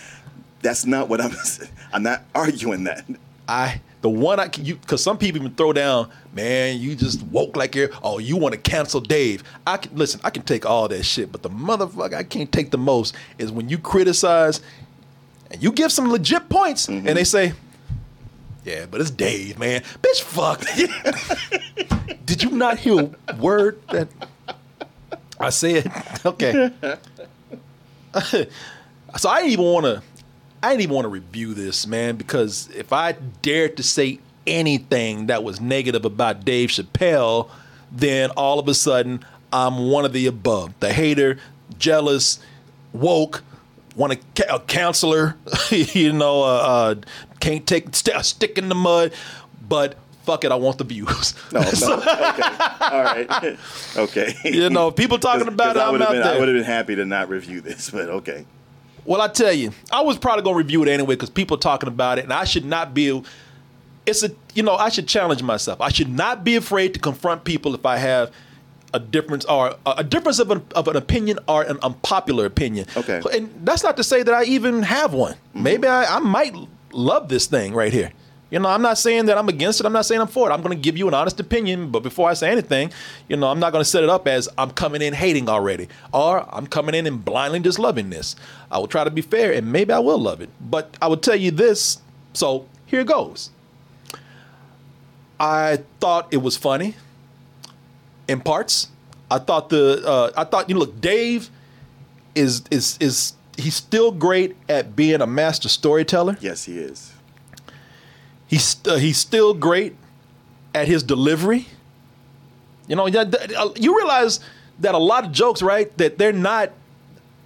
that's 0.62 0.86
not 0.86 1.08
what 1.08 1.20
I'm. 1.20 1.32
I'm 1.92 2.02
not 2.04 2.22
arguing 2.34 2.84
that. 2.84 3.04
I 3.48 3.80
the 4.00 4.10
one 4.10 4.40
I 4.40 4.48
can 4.48 4.64
you 4.64 4.76
because 4.76 5.02
some 5.02 5.18
people 5.18 5.42
even 5.42 5.54
throw 5.54 5.72
down, 5.72 6.10
man, 6.32 6.78
you 6.78 6.94
just 6.94 7.22
woke 7.24 7.56
like 7.56 7.74
you're 7.74 7.90
oh 8.02 8.18
you 8.18 8.36
want 8.36 8.54
to 8.54 8.60
cancel 8.60 9.00
Dave. 9.00 9.44
I 9.66 9.76
can 9.76 9.94
listen, 9.96 10.20
I 10.24 10.30
can 10.30 10.42
take 10.42 10.64
all 10.64 10.88
that 10.88 11.04
shit, 11.04 11.30
but 11.30 11.42
the 11.42 11.50
motherfucker 11.50 12.14
I 12.14 12.22
can't 12.22 12.50
take 12.50 12.70
the 12.70 12.78
most 12.78 13.14
is 13.38 13.52
when 13.52 13.68
you 13.68 13.78
criticize 13.78 14.60
and 15.50 15.62
you 15.62 15.72
give 15.72 15.92
some 15.92 16.10
legit 16.10 16.48
points 16.48 16.88
and 16.88 17.04
mm-hmm. 17.04 17.14
they 17.14 17.24
say, 17.24 17.52
yeah, 18.64 18.86
but 18.90 19.00
it's 19.00 19.10
Dave, 19.10 19.58
man, 19.58 19.82
bitch, 20.02 20.20
fuck. 20.20 20.64
Did 22.26 22.42
you 22.42 22.50
not 22.50 22.78
hear 22.78 23.10
a 23.28 23.36
word 23.36 23.80
that 23.88 24.08
I 25.38 25.50
said? 25.50 25.90
Okay. 26.24 26.70
so 29.16 29.28
I 29.28 29.38
didn't 29.38 29.52
even 29.52 29.64
want 29.64 29.86
to. 29.86 30.02
I 30.62 30.70
didn't 30.70 30.82
even 30.82 30.94
want 30.94 31.04
to 31.06 31.08
review 31.10 31.54
this, 31.54 31.86
man, 31.86 32.16
because 32.16 32.68
if 32.74 32.92
I 32.92 33.12
dared 33.12 33.76
to 33.78 33.82
say 33.82 34.18
anything 34.46 35.26
that 35.26 35.42
was 35.44 35.60
negative 35.60 36.04
about 36.04 36.44
Dave 36.44 36.68
Chappelle, 36.70 37.48
then 37.90 38.30
all 38.30 38.58
of 38.58 38.68
a 38.68 38.74
sudden 38.74 39.24
I'm 39.52 39.88
one 39.90 40.04
of 40.04 40.12
the 40.12 40.26
above. 40.26 40.78
The 40.80 40.92
hater, 40.92 41.38
jealous, 41.78 42.40
woke, 42.92 43.42
want 43.96 44.12
a, 44.12 44.16
ca- 44.36 44.56
a 44.56 44.60
counselor, 44.60 45.36
you 45.70 46.12
know, 46.12 46.42
uh, 46.42 46.46
uh, 46.46 46.94
can't 47.40 47.66
take 47.66 47.94
st- 47.94 48.16
a 48.16 48.22
stick 48.22 48.58
in 48.58 48.68
the 48.68 48.74
mud, 48.74 49.12
but 49.66 49.96
fuck 50.24 50.44
it, 50.44 50.52
I 50.52 50.56
want 50.56 50.78
the 50.78 50.84
views. 50.84 51.34
No, 51.52 51.60
no. 51.60 51.66
okay, 51.70 52.42
all 52.80 53.02
right, 53.02 53.58
okay. 53.96 54.34
You 54.44 54.68
know, 54.70 54.90
people 54.90 55.18
talking 55.18 55.44
'Cause- 55.46 55.54
about 55.54 55.66
'cause 55.68 55.76
it, 55.76 55.80
I 55.80 55.86
I'm 55.86 55.92
would 55.92 56.00
have 56.02 56.08
out 56.10 56.12
been, 56.12 56.22
there. 56.22 56.34
I 56.34 56.38
would 56.38 56.48
have 56.48 56.56
been 56.56 56.64
happy 56.64 56.96
to 56.96 57.04
not 57.06 57.28
review 57.30 57.60
this, 57.60 57.90
but 57.90 58.08
okay. 58.10 58.44
Well, 59.04 59.20
I 59.20 59.28
tell 59.28 59.52
you, 59.52 59.72
I 59.92 60.02
was 60.02 60.18
probably 60.18 60.42
gonna 60.42 60.56
review 60.56 60.82
it 60.82 60.88
anyway 60.88 61.14
because 61.14 61.30
people 61.30 61.56
are 61.56 61.60
talking 61.60 61.88
about 61.88 62.18
it, 62.18 62.24
and 62.24 62.32
I 62.32 62.44
should 62.44 62.64
not 62.64 62.94
be. 62.94 63.22
It's 64.06 64.22
a 64.22 64.30
you 64.54 64.62
know 64.62 64.76
I 64.76 64.88
should 64.88 65.08
challenge 65.08 65.42
myself. 65.42 65.80
I 65.80 65.90
should 65.90 66.08
not 66.08 66.44
be 66.44 66.56
afraid 66.56 66.94
to 66.94 67.00
confront 67.00 67.44
people 67.44 67.74
if 67.74 67.84
I 67.86 67.96
have 67.96 68.32
a 68.92 68.98
difference 68.98 69.44
or 69.44 69.76
a 69.86 70.02
difference 70.02 70.38
of 70.38 70.50
an, 70.50 70.62
of 70.74 70.88
an 70.88 70.96
opinion 70.96 71.38
or 71.48 71.62
an 71.62 71.78
unpopular 71.82 72.44
opinion. 72.46 72.86
Okay. 72.96 73.20
and 73.32 73.50
that's 73.64 73.82
not 73.82 73.96
to 73.96 74.04
say 74.04 74.22
that 74.22 74.34
I 74.34 74.44
even 74.44 74.82
have 74.82 75.12
one. 75.12 75.34
Mm-hmm. 75.34 75.62
Maybe 75.62 75.86
I, 75.86 76.16
I 76.16 76.18
might 76.18 76.54
love 76.92 77.28
this 77.28 77.46
thing 77.46 77.72
right 77.72 77.92
here. 77.92 78.12
You 78.50 78.58
know, 78.58 78.68
I'm 78.68 78.82
not 78.82 78.98
saying 78.98 79.26
that 79.26 79.38
I'm 79.38 79.48
against 79.48 79.78
it. 79.80 79.86
I'm 79.86 79.92
not 79.92 80.06
saying 80.06 80.20
I'm 80.20 80.26
for 80.26 80.50
it. 80.50 80.52
I'm 80.52 80.60
going 80.60 80.76
to 80.76 80.82
give 80.82 80.98
you 80.98 81.06
an 81.06 81.14
honest 81.14 81.38
opinion, 81.38 81.90
but 81.90 82.02
before 82.02 82.28
I 82.28 82.34
say 82.34 82.50
anything, 82.50 82.92
you 83.28 83.36
know, 83.36 83.46
I'm 83.46 83.60
not 83.60 83.70
going 83.70 83.82
to 83.82 83.88
set 83.88 84.02
it 84.02 84.10
up 84.10 84.26
as 84.26 84.48
I'm 84.58 84.72
coming 84.72 85.02
in 85.02 85.14
hating 85.14 85.48
already 85.48 85.88
or 86.12 86.44
I'm 86.52 86.66
coming 86.66 86.96
in 86.96 87.06
and 87.06 87.24
blindly 87.24 87.60
just 87.60 87.78
loving 87.78 88.10
this. 88.10 88.34
I 88.70 88.78
will 88.78 88.88
try 88.88 89.04
to 89.04 89.10
be 89.10 89.22
fair 89.22 89.52
and 89.52 89.70
maybe 89.70 89.92
I 89.92 90.00
will 90.00 90.18
love 90.18 90.40
it. 90.40 90.50
But 90.60 90.96
I 91.00 91.06
will 91.06 91.16
tell 91.16 91.36
you 91.36 91.52
this. 91.52 91.98
So 92.32 92.66
here 92.86 93.00
it 93.00 93.06
goes. 93.06 93.50
I 95.38 95.84
thought 96.00 96.28
it 96.32 96.38
was 96.38 96.56
funny 96.56 96.96
in 98.28 98.40
parts. 98.40 98.88
I 99.30 99.38
thought 99.38 99.70
the 99.70 100.02
uh, 100.06 100.32
I 100.36 100.44
thought 100.44 100.68
you 100.68 100.74
know, 100.74 100.80
look, 100.80 101.00
Dave 101.00 101.50
is 102.34 102.62
is 102.70 102.98
is 103.00 103.34
he's 103.56 103.76
still 103.76 104.10
great 104.10 104.56
at 104.68 104.96
being 104.96 105.20
a 105.20 105.26
master 105.26 105.68
storyteller. 105.68 106.36
Yes, 106.40 106.64
he 106.64 106.78
is. 106.78 107.12
He's 108.50 108.76
uh, 108.86 108.96
he's 108.96 109.16
still 109.16 109.54
great 109.54 109.94
at 110.74 110.88
his 110.88 111.04
delivery. 111.04 111.66
You 112.88 112.96
know, 112.96 113.06
uh, 113.06 113.68
you 113.76 113.96
realize 113.96 114.40
that 114.80 114.94
a 114.96 114.98
lot 114.98 115.24
of 115.24 115.30
jokes, 115.30 115.62
right? 115.62 115.96
That 115.98 116.18
they're 116.18 116.32
not 116.32 116.72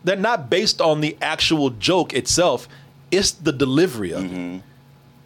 they're 0.03 0.17
not 0.17 0.49
based 0.49 0.81
on 0.81 1.03
the 1.03 1.17
actual 1.21 1.69
joke 1.71 2.15
itself. 2.15 2.67
It's 3.11 3.33
the 3.33 3.53
delivery 3.53 4.13
of 4.13 4.23
Mm-hmm. 4.25 4.55
it. 4.57 4.63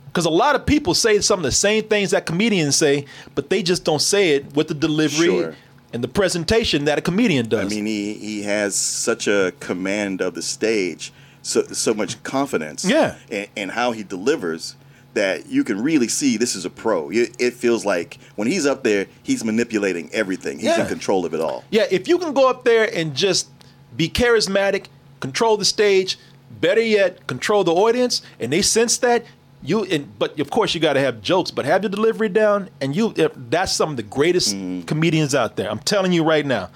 Because 0.06 0.24
a 0.24 0.30
lot 0.30 0.56
of 0.56 0.66
people 0.66 0.94
say 0.94 1.20
some 1.20 1.38
of 1.38 1.44
the 1.44 1.52
same 1.52 1.84
things 1.84 2.10
that 2.10 2.26
comedians 2.26 2.74
say, 2.74 3.04
but 3.36 3.50
they 3.50 3.62
just 3.62 3.84
don't 3.84 4.02
say 4.02 4.30
it 4.30 4.56
with 4.56 4.66
the 4.66 4.74
delivery 4.74 5.26
Sure. 5.28 5.54
and 5.92 6.02
the 6.02 6.08
presentation 6.08 6.86
that 6.86 6.98
a 6.98 7.02
comedian 7.02 7.48
does. 7.48 7.66
I 7.70 7.76
mean, 7.76 7.86
he 7.86 8.14
he 8.14 8.42
has 8.42 8.74
such 8.74 9.28
a 9.28 9.52
command 9.60 10.20
of 10.22 10.34
the 10.34 10.42
stage, 10.42 11.12
so 11.42 11.62
so 11.70 11.94
much 11.94 12.20
confidence, 12.24 12.84
Yeah. 12.84 13.14
and 13.30 13.46
in 13.54 13.68
how 13.68 13.92
he 13.92 14.02
delivers 14.02 14.74
that 15.14 15.46
you 15.46 15.64
can 15.64 15.82
really 15.82 16.08
see 16.08 16.36
this 16.36 16.54
is 16.54 16.64
a 16.64 16.70
pro. 16.70 17.10
It, 17.10 17.34
it 17.38 17.54
feels 17.54 17.84
like 17.84 18.18
when 18.36 18.46
he's 18.48 18.66
up 18.66 18.84
there, 18.84 19.06
he's 19.22 19.44
manipulating 19.44 20.10
everything. 20.12 20.58
He's 20.58 20.76
in 20.76 20.86
control 20.86 21.24
of 21.24 21.34
it 21.34 21.40
all. 21.40 21.64
Yeah, 21.70 21.86
if 21.90 22.06
you 22.06 22.18
can 22.18 22.32
go 22.34 22.48
up 22.48 22.64
there 22.64 22.88
and 22.94 23.14
just 23.14 23.48
be 23.96 24.08
charismatic, 24.08 24.86
control 25.20 25.56
the 25.56 25.64
stage, 25.64 26.18
better 26.60 26.80
yet, 26.80 27.26
control 27.26 27.64
the 27.64 27.72
audience, 27.72 28.22
and 28.38 28.52
they 28.52 28.62
sense 28.62 28.98
that 28.98 29.24
you. 29.62 29.84
And, 29.84 30.18
but 30.18 30.38
of 30.38 30.50
course, 30.50 30.74
you 30.74 30.80
got 30.80 30.92
to 30.94 31.00
have 31.00 31.20
jokes, 31.22 31.50
but 31.50 31.64
have 31.64 31.82
your 31.82 31.90
delivery 31.90 32.28
down, 32.28 32.70
and 32.80 32.94
you. 32.94 33.14
Eh, 33.16 33.28
that's 33.34 33.72
some 33.72 33.90
of 33.90 33.96
the 33.96 34.02
greatest 34.02 34.54
mm-hmm. 34.54 34.82
comedians 34.82 35.34
out 35.34 35.56
there. 35.56 35.70
I'm 35.70 35.80
telling 35.80 36.12
you 36.12 36.24
right 36.24 36.46
now. 36.46 36.70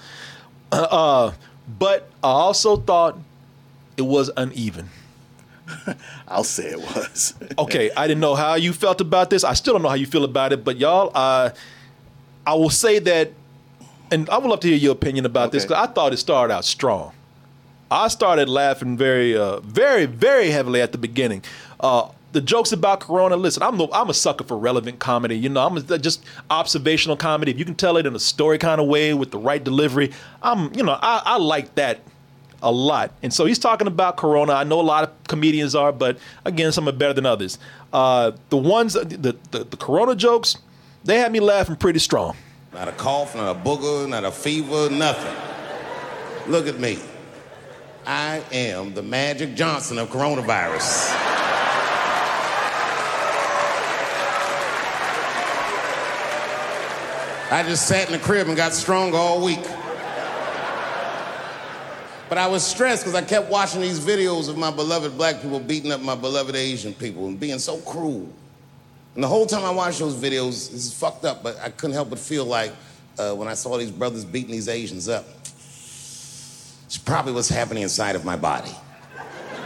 Uh, 0.71 0.87
uh 0.89 1.33
but 1.79 2.09
I 2.21 2.27
also 2.27 2.75
thought 2.75 3.17
it 3.95 4.01
was 4.01 4.29
uneven. 4.35 4.89
I'll 6.27 6.43
say 6.43 6.71
it 6.71 6.79
was. 6.79 7.33
Okay, 7.57 7.91
I 7.95 8.07
didn't 8.07 8.21
know 8.21 8.35
how 8.35 8.55
you 8.55 8.73
felt 8.73 8.99
about 8.99 9.29
this. 9.29 9.43
I 9.43 9.53
still 9.53 9.73
don't 9.73 9.83
know 9.83 9.89
how 9.89 9.95
you 9.95 10.07
feel 10.07 10.23
about 10.23 10.53
it, 10.53 10.63
but 10.63 10.77
y'all, 10.77 11.11
uh, 11.13 11.51
I 12.47 12.53
will 12.55 12.71
say 12.71 12.99
that, 12.99 13.31
and 14.11 14.29
I 14.29 14.37
would 14.37 14.49
love 14.49 14.59
to 14.61 14.67
hear 14.67 14.77
your 14.77 14.93
opinion 14.93 15.25
about 15.25 15.51
this 15.51 15.63
because 15.63 15.87
I 15.87 15.91
thought 15.91 16.13
it 16.13 16.17
started 16.17 16.53
out 16.53 16.65
strong. 16.65 17.13
I 17.91 18.07
started 18.07 18.49
laughing 18.49 18.97
very, 18.97 19.37
uh, 19.37 19.59
very, 19.59 20.07
very 20.07 20.49
heavily 20.49 20.81
at 20.81 20.91
the 20.91 20.97
beginning. 20.97 21.43
Uh, 21.79 22.09
the 22.31 22.41
jokes 22.41 22.71
about 22.71 22.99
Corona. 22.99 23.35
Listen, 23.37 23.61
I'm 23.61 23.77
no, 23.77 23.87
I'm 23.93 24.09
a 24.09 24.13
sucker 24.13 24.43
for 24.43 24.57
relevant 24.57 24.97
comedy. 24.97 25.37
You 25.37 25.49
know, 25.49 25.65
I'm 25.65 25.77
a, 25.77 25.99
just 25.99 26.25
observational 26.49 27.15
comedy. 27.15 27.51
If 27.51 27.59
you 27.59 27.65
can 27.65 27.75
tell 27.75 27.97
it 27.97 28.07
in 28.07 28.15
a 28.15 28.19
story 28.19 28.57
kind 28.57 28.81
of 28.81 28.87
way 28.87 29.13
with 29.13 29.29
the 29.29 29.37
right 29.37 29.63
delivery, 29.63 30.11
I'm, 30.41 30.73
you 30.73 30.83
know, 30.83 30.97
I, 30.99 31.21
I 31.23 31.37
like 31.37 31.75
that 31.75 31.99
a 32.63 32.71
lot. 32.71 33.11
And 33.21 33.31
so 33.31 33.45
he's 33.45 33.59
talking 33.59 33.85
about 33.87 34.17
Corona. 34.17 34.53
I 34.53 34.63
know 34.63 34.79
a 34.79 34.81
lot 34.81 35.03
of 35.03 35.27
comedians 35.27 35.75
are, 35.75 35.91
but 35.91 36.17
again, 36.45 36.71
some 36.71 36.87
are 36.89 36.91
better 36.93 37.13
than 37.13 37.25
others. 37.25 37.59
Uh, 37.91 38.31
the 38.49 38.57
ones, 38.57 38.93
the, 38.93 39.37
the 39.51 39.63
the 39.63 39.77
Corona 39.77 40.15
jokes, 40.15 40.57
they 41.03 41.19
had 41.19 41.31
me 41.31 41.39
laughing 41.39 41.75
pretty 41.75 41.99
strong. 41.99 42.35
Not 42.73 42.87
a 42.87 42.93
cough, 42.93 43.35
not 43.35 43.55
a 43.55 43.59
booger, 43.59 44.09
not 44.09 44.23
a 44.23 44.31
fever, 44.31 44.89
nothing. 44.89 45.35
Look 46.51 46.67
at 46.67 46.79
me. 46.79 46.97
I 48.05 48.41
am 48.51 48.93
the 48.93 49.03
Magic 49.03 49.55
Johnson 49.55 49.99
of 49.99 50.09
coronavirus. 50.09 51.11
I 57.51 57.63
just 57.67 57.87
sat 57.87 58.07
in 58.07 58.13
the 58.13 58.19
crib 58.19 58.47
and 58.47 58.57
got 58.57 58.73
stronger 58.73 59.17
all 59.17 59.43
week. 59.43 59.63
But 62.33 62.41
I 62.41 62.47
was 62.47 62.65
stressed 62.65 63.03
because 63.03 63.13
I 63.13 63.21
kept 63.21 63.51
watching 63.51 63.79
these 63.79 63.99
videos 63.99 64.49
of 64.49 64.57
my 64.57 64.71
beloved 64.71 65.15
black 65.19 65.39
people 65.39 65.59
beating 65.59 65.91
up 65.91 66.01
my 66.01 66.15
beloved 66.15 66.55
Asian 66.55 66.91
people 66.91 67.27
and 67.27 67.39
being 67.39 67.59
so 67.59 67.77
cruel. 67.81 68.27
And 69.13 69.23
the 69.23 69.27
whole 69.27 69.45
time 69.45 69.63
I 69.63 69.69
watched 69.69 69.99
those 69.99 70.15
videos, 70.15 70.71
this 70.71 70.87
is 70.87 70.93
fucked 70.95 71.25
up, 71.25 71.43
but 71.43 71.59
I 71.59 71.69
couldn't 71.69 71.93
help 71.93 72.09
but 72.09 72.17
feel 72.17 72.45
like 72.45 72.71
uh, 73.19 73.35
when 73.35 73.47
I 73.47 73.53
saw 73.53 73.77
these 73.77 73.91
brothers 73.91 74.25
beating 74.25 74.49
these 74.49 74.67
Asians 74.67 75.07
up, 75.07 75.25
it's 76.85 76.97
probably 76.97 77.33
what's 77.33 77.49
happening 77.49 77.83
inside 77.83 78.15
of 78.15 78.25
my 78.25 78.35
body. 78.35 78.71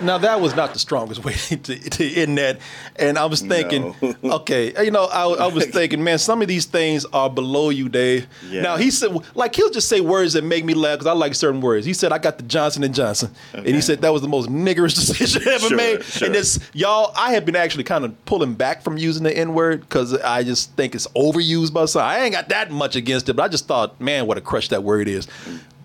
Now 0.01 0.17
that 0.19 0.39
was 0.41 0.55
not 0.55 0.73
the 0.73 0.79
strongest 0.79 1.23
way 1.23 1.33
to, 1.49 1.57
to 1.57 2.13
end 2.15 2.37
that, 2.37 2.59
and 2.95 3.17
I 3.17 3.25
was 3.25 3.41
thinking, 3.41 3.95
No. 4.01 4.15
okay, 4.37 4.73
you 4.83 4.91
know, 4.91 5.05
I, 5.05 5.45
I 5.45 5.47
was 5.47 5.65
thinking, 5.65 6.03
man, 6.03 6.19
some 6.19 6.41
of 6.41 6.47
these 6.47 6.65
things 6.65 7.05
are 7.05 7.29
below 7.29 7.69
you, 7.69 7.89
Dave. 7.89 8.27
Yeah. 8.49 8.61
Now 8.61 8.77
he 8.77 8.91
said, 8.91 9.11
like 9.35 9.55
he'll 9.55 9.69
just 9.71 9.89
say 9.89 10.01
words 10.01 10.33
that 10.33 10.43
make 10.43 10.63
me 10.65 10.73
laugh 10.73 10.99
because 10.99 11.07
I 11.07 11.13
like 11.13 11.33
certain 11.35 11.61
words. 11.61 11.85
He 11.85 11.93
said, 11.93 12.11
I 12.11 12.17
got 12.17 12.37
the 12.37 12.43
Johnson 12.43 12.83
and 12.83 12.93
Johnson, 12.93 13.31
and 13.53 13.65
he 13.67 13.81
said 13.81 14.01
that 14.01 14.13
was 14.13 14.21
the 14.21 14.27
most 14.27 14.49
niggerish 14.49 14.95
decision 14.95 15.47
ever 15.47 15.67
Sure, 15.67 15.77
made. 15.77 16.03
sure. 16.03 16.25
And 16.27 16.35
this, 16.35 16.59
y'all, 16.73 17.11
I 17.15 17.33
have 17.33 17.45
been 17.45 17.55
actually 17.55 17.83
kind 17.85 18.05
of 18.05 18.25
pulling 18.25 18.53
back 18.53 18.81
from 18.81 18.97
using 18.97 19.23
the 19.23 19.35
N 19.35 19.53
word 19.53 19.81
because 19.81 20.13
I 20.21 20.43
just 20.43 20.71
think 20.73 20.95
it's 20.95 21.07
overused 21.15 21.73
by 21.73 21.85
some. 21.85 22.03
I 22.03 22.19
ain't 22.19 22.33
got 22.33 22.49
that 22.49 22.71
much 22.71 22.95
against 22.95 23.29
it, 23.29 23.33
but 23.35 23.43
I 23.43 23.47
just 23.47 23.67
thought, 23.67 23.99
man, 23.99 24.27
what 24.27 24.37
a 24.37 24.41
crush 24.41 24.67
that 24.69 24.83
word 24.83 25.07
is. 25.07 25.27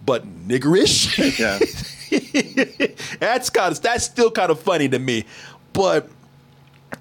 But 0.05 0.27
niggerish. 0.49 1.39
yeah. 1.39 1.59
that's 3.21 3.51
kind 3.51 3.73
of 3.73 3.83
that's 3.83 4.05
still 4.05 4.31
kind 4.31 4.51
of 4.51 4.61
funny 4.61 4.89
to 4.89 4.99
me, 4.99 5.25
but 5.73 6.09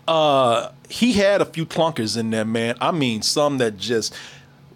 uh, 0.08 0.71
he 0.89 1.13
had 1.13 1.41
a 1.41 1.45
few 1.45 1.65
clunkers 1.65 2.17
in 2.17 2.30
there, 2.30 2.45
man. 2.45 2.76
I 2.82 2.91
mean, 2.91 3.21
some 3.21 3.58
that 3.60 3.78
just 3.78 4.13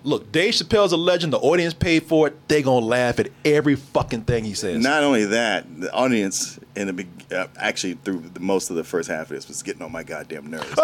look. 0.04 0.32
Dave 0.32 0.54
Chappelle's 0.54 0.92
a 0.92 0.98
legend. 0.98 1.34
The 1.34 1.40
audience 1.40 1.74
paid 1.74 2.04
for 2.04 2.28
it. 2.28 2.48
They 2.48 2.62
gonna 2.62 2.86
laugh 2.86 3.20
at 3.20 3.30
every 3.44 3.76
fucking 3.76 4.22
thing 4.22 4.44
he 4.44 4.54
says. 4.54 4.82
Not 4.82 5.04
only 5.04 5.26
that, 5.26 5.66
the 5.80 5.92
audience 5.94 6.60
in 6.76 6.88
the 6.88 6.94
big, 6.94 7.08
uh, 7.32 7.48
actually 7.58 7.94
through 7.96 8.20
the, 8.34 8.40
most 8.40 8.70
of 8.70 8.76
the 8.76 8.84
first 8.84 9.10
half 9.10 9.24
of 9.24 9.30
this 9.30 9.48
was 9.48 9.64
getting 9.64 9.82
on 9.82 9.92
my 9.92 10.04
goddamn 10.04 10.50
nerves. 10.50 10.68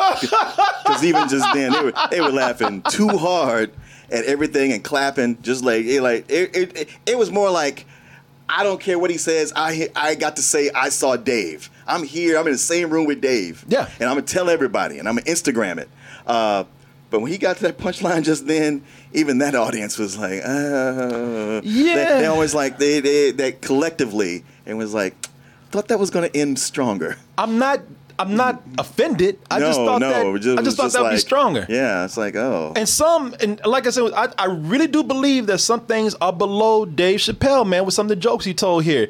Because 0.84 1.04
even 1.06 1.30
just 1.30 1.48
then, 1.54 1.72
they 1.72 1.82
were 1.84 1.94
they 2.10 2.22
were 2.22 2.32
laughing 2.32 2.82
too 2.90 3.08
hard 3.08 3.72
at 4.10 4.26
everything 4.26 4.74
and 4.74 4.84
clapping, 4.84 5.42
just 5.42 5.64
like 5.64 5.86
it 5.86 6.02
like 6.02 6.30
it 6.30 6.56
it, 6.56 6.78
it, 6.78 6.90
it 7.06 7.18
was 7.18 7.32
more 7.32 7.50
like. 7.50 7.86
I 8.52 8.64
don't 8.64 8.80
care 8.82 9.00
what 9.00 9.10
he 9.10 9.18
says. 9.18 9.54
I 9.56 9.90
I 9.96 10.16
got 10.16 10.36
to 10.36 10.42
say 10.42 10.70
I 10.76 10.90
saw 10.90 11.16
Dave. 11.16 11.70
I'm 11.88 12.04
here. 12.04 12.38
I'm 12.38 12.46
in 12.48 12.54
the 12.54 12.58
same 12.60 12.90
room 12.90 13.06
with 13.06 13.22
Dave. 13.22 13.64
Yeah. 13.68 13.90
And 14.00 14.10
I'm 14.10 14.16
gonna 14.16 14.24
tell 14.24 14.50
everybody, 14.50 15.00
and 15.00 15.08
I'm 15.08 15.16
gonna 15.16 15.26
Instagram 15.26 15.78
it. 15.78 15.90
Uh, 16.28 16.66
but 17.10 17.22
when 17.22 17.32
he 17.32 17.38
got 17.38 17.58
to 17.58 17.64
that 17.64 17.78
punchline 17.78 18.24
just 18.24 18.48
then, 18.48 18.84
even 19.14 19.40
that 19.40 19.56
audience 19.56 19.98
was 19.98 20.18
like, 20.18 20.42
uh, 20.46 21.62
Yeah. 21.64 21.96
They, 21.96 22.22
they 22.22 22.26
always 22.26 22.54
like 22.54 22.78
they 22.78 23.00
they 23.00 23.32
that 23.32 23.62
collectively 23.62 24.44
and 24.66 24.78
was 24.78 24.94
like, 24.94 25.16
thought 25.72 25.88
that 25.88 26.00
was 26.00 26.10
gonna 26.10 26.30
end 26.34 26.60
stronger. 26.60 27.18
I'm 27.38 27.58
not. 27.58 27.80
I'm 28.22 28.36
not 28.36 28.62
offended. 28.78 29.40
I 29.50 29.60
no, 29.60 29.66
just 29.68 29.80
thought 29.80 30.02
no, 30.02 30.34
that. 30.34 30.42
just- 30.42 30.60
I 30.60 30.62
just 30.62 30.78
thought 30.78 30.92
that 30.94 31.02
would 31.02 31.10
be 31.10 31.16
like- 31.16 31.20
stronger. 31.20 31.66
Yeah, 31.70 32.06
it's 32.06 32.18
like 32.18 32.36
oh, 32.36 32.74
And 32.76 32.88
some, 32.88 33.36
and 33.42 33.60
like 33.66 33.88
I 33.88 33.90
said, 33.90 34.12
I, 34.16 34.28
I 34.38 34.46
really 34.46 34.88
do 34.88 35.04
believe 35.04 35.48
that 35.48 35.60
some 35.60 35.82
things 35.82 36.16
are 36.22 36.34
below 36.34 36.86
Dave 36.86 37.20
Chappelle, 37.20 37.68
man, 37.68 37.86
with 37.86 37.94
some 37.94 38.06
of 38.06 38.10
the 38.10 38.16
jokes 38.16 38.46
he 38.46 38.54
told 38.54 38.84
here. 38.84 39.08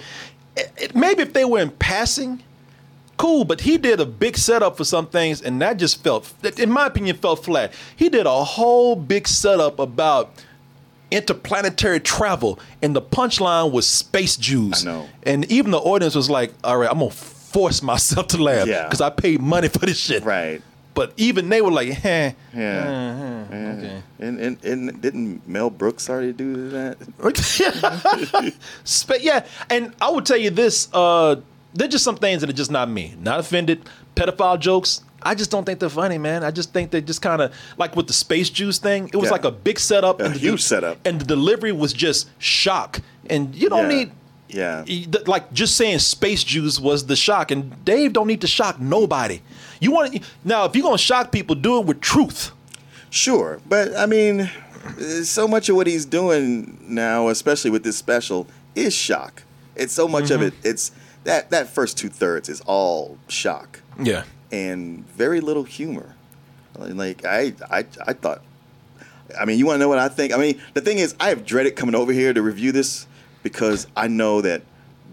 It- 0.58 0.72
it- 0.78 0.96
maybe 0.96 1.22
if 1.24 1.34
they 1.34 1.46
were 1.46 1.60
in 1.60 1.72
passing, 1.72 2.44
cool, 3.18 3.46
but 3.46 3.62
he 3.62 3.78
did 3.78 4.00
a 4.00 4.06
big 4.06 4.36
setup 4.38 4.76
for 4.78 4.84
some 4.84 5.06
things, 5.08 5.42
and 5.42 5.62
that 5.62 5.78
just 5.78 6.04
felt, 6.04 6.32
in 6.58 6.72
my 6.72 6.88
opinion, 6.88 7.16
felt 7.18 7.44
flat. 7.46 7.72
He 7.96 8.10
did 8.10 8.26
a 8.26 8.44
whole 8.44 8.96
big 8.96 9.28
setup 9.28 9.78
about 9.80 10.34
interplanetary 11.12 12.00
travel, 12.00 12.58
and 12.82 12.96
the 12.96 13.02
punchline 13.02 13.72
was 13.72 13.86
space 13.88 14.38
Jews. 14.38 14.86
I 14.86 14.92
know. 14.92 15.10
And 15.24 15.46
even 15.52 15.72
the 15.72 15.78
audience 15.80 16.16
was 16.16 16.30
like, 16.30 16.54
all 16.64 16.78
right, 16.78 16.90
I'm 16.90 17.00
going 17.00 17.12
to 17.12 17.16
force 17.52 17.82
myself 17.82 18.28
to 18.28 18.38
laugh 18.42 18.68
Yeah. 18.68 18.84
because 18.84 19.02
I 19.02 19.10
paid 19.10 19.42
money 19.42 19.68
for 19.68 19.80
this 19.80 19.98
shit. 20.00 20.24
right. 20.24 20.62
But 20.94 21.14
even 21.16 21.48
they 21.48 21.62
were 21.62 21.72
like, 21.72 22.04
eh. 22.04 22.34
Yeah. 22.54 23.46
Uh-huh, 23.50 23.82
yeah. 23.82 24.02
And, 24.20 24.40
and 24.42 24.66
and 24.66 25.02
didn't 25.02 25.48
Mel 25.48 25.70
Brooks 25.70 26.10
already 26.10 26.34
do 26.34 26.70
that? 26.72 26.98
Yeah, 29.22 29.46
and 29.70 29.94
I 30.02 30.10
will 30.10 30.22
tell 30.22 30.38
you 30.38 30.50
this: 30.50 30.90
uh, 30.94 31.38
they're 31.74 31.88
just 31.88 32.04
some 32.04 32.18
things 32.18 32.42
that 32.42 32.50
are 32.50 32.54
just 32.54 32.72
not 32.72 32.90
me. 32.90 33.16
Not 33.22 33.40
offended. 33.40 33.88
Pedophile 34.16 34.60
jokes. 34.60 35.02
I 35.24 35.36
just 35.36 35.52
don't 35.52 35.64
think 35.66 35.80
they're 35.80 35.88
funny, 35.90 36.18
man. 36.18 36.44
I 36.44 36.52
just 36.52 36.74
think 36.74 36.92
they 36.92 37.00
just 37.00 37.22
kind 37.22 37.42
of 37.42 37.54
like 37.78 37.96
with 37.96 38.08
the 38.08 38.14
space 38.14 38.50
juice 38.50 38.78
thing. 38.80 39.08
It 39.14 39.16
was 39.16 39.26
Yeah. 39.26 39.32
like 39.32 39.46
a 39.46 39.52
big 39.52 39.80
setup, 39.80 40.20
A 40.20 40.26
and 40.26 40.36
the 40.36 40.40
huge 40.40 40.64
setup. 40.64 40.98
and 41.06 41.22
the 41.22 41.26
delivery 41.26 41.72
was 41.72 41.94
just 41.94 42.28
shock. 42.40 43.00
And 43.30 43.56
you 43.56 43.70
don't 43.70 43.90
Yeah. 43.90 43.98
need. 43.98 44.12
Yeah. 44.54 44.86
Like 45.26 45.52
just 45.54 45.76
saying 45.76 46.00
space 46.00 46.44
juice 46.44 46.80
was 46.80 47.06
the 47.06 47.16
shock, 47.16 47.52
and 47.52 47.84
Dave 47.86 48.14
don't 48.14 48.28
need 48.28 48.42
to 48.42 48.48
shock 48.48 48.80
nobody. 48.80 49.42
You 49.80 49.92
want 49.92 50.22
now 50.44 50.66
if 50.66 50.76
you're 50.76 50.84
gonna 50.84 50.98
shock 50.98 51.32
people, 51.32 51.56
do 51.56 51.80
it 51.80 51.86
with 51.86 52.02
truth. 52.02 52.52
Sure, 53.10 53.60
but 53.68 53.96
I 53.96 54.06
mean, 54.06 54.50
so 55.24 55.48
much 55.48 55.70
of 55.70 55.76
what 55.76 55.88
he's 55.88 56.06
doing 56.06 56.78
now, 56.88 57.30
especially 57.30 57.72
with 57.72 57.84
this 57.84 57.98
special, 57.98 58.48
is 58.76 58.94
shock. 58.94 59.44
It's 59.76 59.94
so 59.94 60.08
much 60.08 60.32
of 60.32 60.42
mm-hmm. 60.42 60.48
it. 60.48 60.54
It's 60.64 60.92
that 61.24 61.50
that 61.52 61.68
first 61.68 61.98
two 61.98 62.10
thirds 62.10 62.50
is 62.50 62.62
all 62.62 63.18
shock 63.28 63.82
Yeah. 64.00 64.24
and 64.52 65.08
very 65.10 65.40
little 65.40 65.64
humor. 65.64 66.16
Like 66.78 67.26
I, 67.26 67.54
I, 67.70 67.86
I 68.06 68.14
thought. 68.14 68.42
I 69.40 69.46
mean, 69.46 69.58
you 69.58 69.66
want 69.66 69.76
to 69.76 69.80
know 69.80 69.88
what 69.88 70.00
I 70.00 70.10
think? 70.10 70.34
I 70.34 70.38
mean, 70.38 70.62
the 70.74 70.82
thing 70.82 70.98
is, 70.98 71.16
I 71.20 71.30
have 71.30 71.46
dreaded 71.46 71.78
coming 71.78 71.96
over 71.96 72.12
here 72.12 72.34
to 72.34 72.42
review 72.42 72.74
this 72.74 73.08
because 73.44 73.88
I 73.96 74.08
know 74.08 74.42
that 74.42 74.62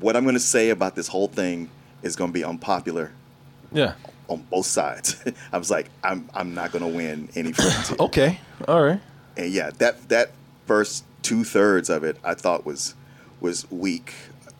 what 0.01 0.17
I'm 0.17 0.25
going 0.25 0.35
to 0.35 0.41
say 0.41 0.71
about 0.71 0.95
this 0.95 1.09
whole 1.09 1.29
thing 1.29 1.71
is 2.03 2.14
going 2.17 2.31
to 2.31 2.35
be 2.35 2.45
unpopular 2.45 3.11
Yeah. 3.73 3.95
on 4.29 4.45
both 4.51 4.67
sides. 4.67 5.23
I 5.53 5.59
was 5.59 5.71
like, 5.71 5.88
I'm, 6.05 6.29
I'm 6.35 6.55
not 6.55 6.71
going 6.73 6.83
to 6.88 6.97
win 6.97 7.29
any 7.35 7.53
friends. 7.53 7.93
Okay. 8.01 8.41
All 8.67 8.83
right. 8.83 9.01
and 9.37 9.51
yeah, 9.53 9.71
that 9.79 10.09
that 10.09 10.31
first 10.67 11.05
two 11.23 11.45
thirds 11.45 11.88
of 11.91 12.05
it 12.05 12.17
I 12.25 12.35
thought 12.35 12.64
was 12.67 12.95
was 13.41 13.71
weak, 13.71 14.12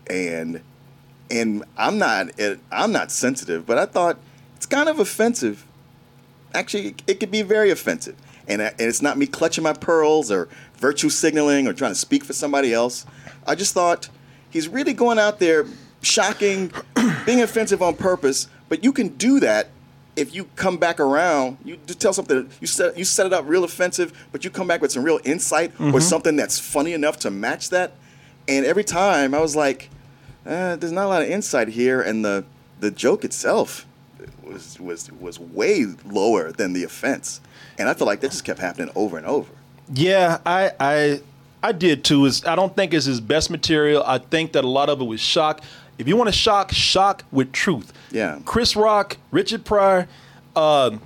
and 0.09 0.61
and 1.31 1.65
I'm 1.77 1.99
not 1.99 2.29
I'm 2.73 2.93
not 2.93 3.11
sensitive, 3.13 3.67
but 3.67 3.77
I 3.79 3.87
thought 3.87 4.19
it's 4.57 4.67
kind 4.67 4.89
of 4.89 4.99
offensive. 4.99 5.65
Actually, 6.55 6.95
it 7.07 7.21
could 7.21 7.31
be 7.31 7.43
very 7.43 7.71
offensive, 7.71 8.17
and, 8.47 8.63
and 8.63 8.75
it's 8.79 9.03
not 9.03 9.19
me 9.19 9.27
clutching 9.27 9.63
my 9.65 9.73
pearls 9.75 10.31
or 10.31 10.49
virtue 10.77 11.11
signaling 11.11 11.67
or 11.69 11.73
trying 11.73 11.91
to 11.93 11.99
speak 11.99 12.25
for 12.25 12.33
somebody 12.33 12.73
else. 12.73 13.05
I 13.49 13.55
just 13.55 13.75
thought 13.75 14.09
he's 14.51 14.69
really 14.69 14.93
going 14.93 15.19
out 15.19 15.39
there, 15.41 15.67
shocking, 16.03 16.71
being 17.27 17.41
offensive 17.41 17.83
on 17.83 17.97
purpose. 17.97 18.47
But 18.69 18.85
you 18.85 18.93
can 18.93 19.09
do 19.17 19.41
that 19.41 19.71
if 20.15 20.35
you 20.35 20.45
come 20.57 20.77
back 20.77 21.01
around. 21.01 21.57
You 21.65 21.79
just 21.87 22.01
tell 22.01 22.13
something. 22.13 22.51
You 22.61 22.67
set 22.67 22.99
you 22.99 23.05
set 23.05 23.27
it 23.27 23.33
up 23.33 23.45
real 23.49 23.65
offensive, 23.65 24.13
but 24.33 24.45
you 24.45 24.51
come 24.51 24.67
back 24.69 24.81
with 24.83 24.93
some 24.93 25.03
real 25.03 25.21
insight 25.25 25.73
or 25.81 25.93
Mhm. 26.01 26.03
something 26.03 26.37
that's 26.37 26.59
funny 26.59 26.93
enough 26.93 27.19
to 27.21 27.31
match 27.31 27.71
that. 27.71 27.93
And 28.47 28.65
every 28.67 28.85
time 28.85 29.35
I 29.35 29.41
was 29.41 29.57
like, 29.57 29.89
uh, 30.47 30.77
"There's 30.77 30.93
not 30.93 31.07
a 31.07 31.09
lot 31.09 31.23
of 31.23 31.29
insight 31.31 31.69
here," 31.69 32.01
and 32.01 32.25
the 32.25 32.45
the 32.81 32.91
joke 32.91 33.25
itself 33.25 33.87
was 34.43 34.79
was 34.81 35.11
was 35.19 35.39
way 35.39 35.87
lower 36.05 36.53
than 36.53 36.73
the 36.75 36.85
offense. 36.85 37.41
And 37.79 37.89
I 37.89 37.95
feel 37.95 38.07
like 38.07 38.21
that 38.21 38.31
just 38.33 38.45
kept 38.45 38.59
happening 38.61 38.91
over 38.95 39.17
and 39.17 39.27
over. 39.27 39.51
Yeah, 39.93 40.39
I 40.45 40.73
I 40.81 41.21
I 41.63 41.73
did 41.73 42.05
too. 42.05 42.25
Is 42.27 42.45
I 42.45 42.55
don't 42.55 42.75
think 42.77 42.95
it's 42.95 43.07
his 43.07 43.21
best 43.21 43.51
material. 43.51 44.03
I 44.07 44.19
think 44.19 44.53
that 44.53 44.65
a 44.65 44.69
lot 44.69 44.89
of 44.89 45.01
it 45.01 45.05
was 45.05 45.21
shock. 45.21 45.63
If 45.99 46.07
you 46.07 46.17
want 46.17 46.29
to 46.29 46.33
shock, 46.33 46.71
shock 46.73 47.25
with 47.33 47.51
truth. 47.53 47.93
Yeah. 48.13 48.39
Chris 48.45 48.77
Rock, 48.77 49.17
Richard 49.33 49.65
Pryor, 49.65 50.07
um, 50.55 51.01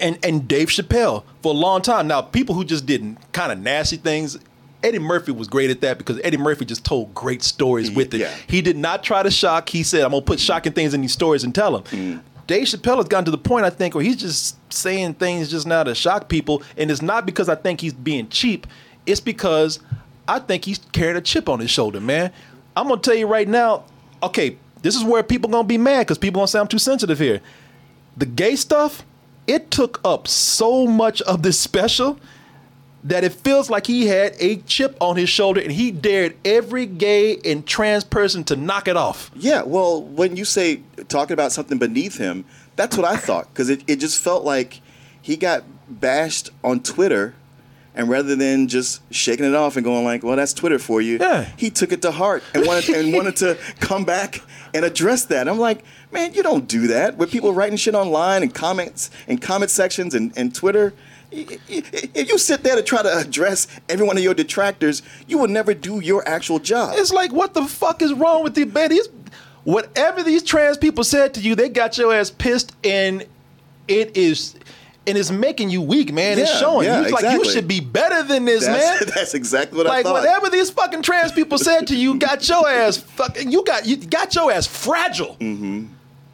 and 0.00 0.18
and 0.24 0.48
Dave 0.48 0.68
Chappelle 0.68 1.22
for 1.42 1.54
a 1.54 1.56
long 1.56 1.82
time. 1.82 2.06
Now, 2.08 2.20
people 2.22 2.54
who 2.54 2.64
just 2.64 2.86
did 2.86 3.16
kind 3.32 3.52
of 3.52 3.58
nasty 3.58 3.96
things. 3.96 4.38
Eddie 4.82 4.98
Murphy 4.98 5.32
was 5.32 5.48
great 5.48 5.70
at 5.70 5.80
that 5.80 5.96
because 5.96 6.20
Eddie 6.22 6.36
Murphy 6.36 6.66
just 6.66 6.84
told 6.84 7.14
great 7.14 7.42
stories 7.42 7.90
with 7.90 8.12
it. 8.12 8.20
yeah. 8.20 8.34
He 8.46 8.60
did 8.60 8.76
not 8.76 9.02
try 9.02 9.22
to 9.22 9.30
shock. 9.30 9.70
He 9.70 9.82
said, 9.82 10.02
"I'm 10.02 10.10
gonna 10.10 10.20
put 10.22 10.38
shocking 10.40 10.72
things 10.72 10.92
in 10.92 11.00
these 11.00 11.12
stories 11.12 11.42
and 11.42 11.54
tell 11.54 11.78
them." 11.80 12.22
Dave 12.46 12.66
Chappelle 12.66 12.96
has 12.96 13.06
gotten 13.08 13.24
to 13.24 13.30
the 13.30 13.38
point, 13.38 13.64
I 13.64 13.70
think, 13.70 13.94
where 13.94 14.04
he's 14.04 14.16
just 14.16 14.56
saying 14.70 15.14
things 15.14 15.50
just 15.50 15.66
now 15.66 15.82
to 15.84 15.94
shock 15.94 16.28
people, 16.28 16.62
and 16.76 16.90
it's 16.90 17.00
not 17.00 17.24
because 17.24 17.48
I 17.48 17.54
think 17.54 17.80
he's 17.80 17.94
being 17.94 18.28
cheap. 18.28 18.66
It's 19.06 19.20
because 19.20 19.80
I 20.26 20.38
think 20.38 20.64
he's 20.64 20.78
carrying 20.92 21.16
a 21.16 21.20
chip 21.20 21.48
on 21.48 21.60
his 21.60 21.70
shoulder, 21.70 22.00
man. 22.00 22.32
I'm 22.76 22.88
gonna 22.88 23.00
tell 23.00 23.14
you 23.14 23.26
right 23.26 23.48
now. 23.48 23.84
Okay, 24.22 24.56
this 24.82 24.96
is 24.96 25.04
where 25.04 25.22
people 25.22 25.50
gonna 25.50 25.66
be 25.66 25.78
mad 25.78 26.00
because 26.00 26.18
people 26.18 26.40
gonna 26.40 26.48
say 26.48 26.60
I'm 26.60 26.68
too 26.68 26.78
sensitive 26.78 27.18
here. 27.18 27.40
The 28.16 28.26
gay 28.26 28.56
stuff, 28.56 29.04
it 29.46 29.70
took 29.70 30.00
up 30.04 30.28
so 30.28 30.86
much 30.86 31.20
of 31.22 31.42
this 31.42 31.58
special 31.58 32.18
that 33.04 33.22
it 33.22 33.32
feels 33.32 33.68
like 33.68 33.86
he 33.86 34.06
had 34.06 34.34
a 34.40 34.56
chip 34.62 34.96
on 34.98 35.16
his 35.16 35.28
shoulder 35.28 35.60
and 35.60 35.70
he 35.70 35.90
dared 35.90 36.34
every 36.42 36.86
gay 36.86 37.36
and 37.44 37.66
trans 37.66 38.02
person 38.02 38.42
to 38.44 38.56
knock 38.56 38.88
it 38.88 38.96
off. 38.96 39.30
Yeah, 39.36 39.62
well, 39.62 40.02
when 40.02 40.36
you 40.36 40.46
say 40.46 40.80
talking 41.08 41.34
about 41.34 41.52
something 41.52 41.78
beneath 41.78 42.16
him, 42.16 42.46
that's 42.76 42.96
what 42.96 43.06
I 43.06 43.16
thought 43.16 43.52
because 43.52 43.68
it, 43.68 43.84
it 43.86 43.96
just 43.96 44.22
felt 44.22 44.44
like 44.44 44.80
he 45.20 45.36
got 45.36 45.64
bashed 45.88 46.50
on 46.62 46.80
Twitter, 46.80 47.34
and 47.94 48.08
rather 48.08 48.34
than 48.36 48.68
just 48.68 49.00
shaking 49.12 49.44
it 49.46 49.54
off 49.54 49.76
and 49.76 49.84
going 49.84 50.04
like, 50.04 50.22
"Well, 50.22 50.36
that's 50.36 50.52
Twitter 50.52 50.78
for 50.78 51.00
you," 51.00 51.18
Yeah. 51.18 51.46
he 51.56 51.70
took 51.70 51.92
it 51.92 52.02
to 52.02 52.10
heart 52.10 52.42
and 52.54 52.66
wanted 52.66 52.88
and 52.90 53.12
wanted 53.12 53.36
to 53.36 53.56
come 53.80 54.04
back 54.04 54.42
and 54.72 54.84
address 54.84 55.24
that. 55.26 55.48
I'm 55.48 55.58
like, 55.58 55.84
man, 56.12 56.34
you 56.34 56.42
don't 56.42 56.66
do 56.66 56.88
that 56.88 57.16
with 57.16 57.30
people 57.30 57.52
writing 57.52 57.76
shit 57.76 57.94
online 57.94 58.42
and 58.42 58.52
comments 58.52 59.10
and 59.28 59.40
comment 59.40 59.70
sections 59.70 60.14
and, 60.14 60.32
and 60.36 60.54
Twitter. 60.54 60.92
If 61.30 62.28
you 62.30 62.38
sit 62.38 62.62
there 62.62 62.76
to 62.76 62.82
try 62.82 63.02
to 63.02 63.18
address 63.18 63.66
every 63.88 64.06
one 64.06 64.16
of 64.16 64.22
your 64.22 64.34
detractors, 64.34 65.02
you 65.26 65.38
will 65.38 65.48
never 65.48 65.74
do 65.74 65.98
your 66.00 66.26
actual 66.28 66.60
job. 66.60 66.94
It's 66.96 67.12
like, 67.12 67.32
what 67.32 67.54
the 67.54 67.64
fuck 67.64 68.02
is 68.02 68.12
wrong 68.12 68.44
with 68.44 68.56
you, 68.56 68.66
man? 68.66 68.90
These, 68.90 69.08
whatever 69.64 70.22
these 70.22 70.44
trans 70.44 70.76
people 70.78 71.02
said 71.02 71.34
to 71.34 71.40
you, 71.40 71.56
they 71.56 71.68
got 71.68 71.98
your 71.98 72.14
ass 72.14 72.30
pissed, 72.30 72.72
and 72.84 73.26
it 73.88 74.16
is, 74.16 74.54
and 75.06 75.18
it's 75.18 75.30
making 75.30 75.70
you 75.70 75.82
weak, 75.82 76.12
man. 76.12 76.38
it's 76.38 76.58
showing 76.58 76.86
yeah, 76.86 77.06
you 77.06 77.12
like 77.12 77.24
you 77.24 77.44
should 77.44 77.68
be 77.68 77.80
better 77.80 78.22
than 78.22 78.44
this, 78.44 78.64
That's, 78.64 79.00
man. 79.00 79.12
that's 79.14 79.34
exactly 79.34 79.78
what 79.78 79.86
I 79.86 80.02
thought. 80.02 80.14
like 80.14 80.24
whatever 80.24 80.50
these 80.50 80.70
fucking 80.70 81.02
trans 81.02 81.32
people 81.32 81.58
said 81.58 81.86
to 81.88 81.96
you, 81.96 82.18
got 82.18 82.48
your 82.48 82.68
ass 82.68 82.96
fucking, 82.96 83.50
you 83.50 83.64
got 83.64 83.86
you 83.86 83.96
got 83.96 84.34
your 84.34 84.50
ass 84.50 84.66
fragile. 84.66 85.36
Mm-hmm. 85.36 85.86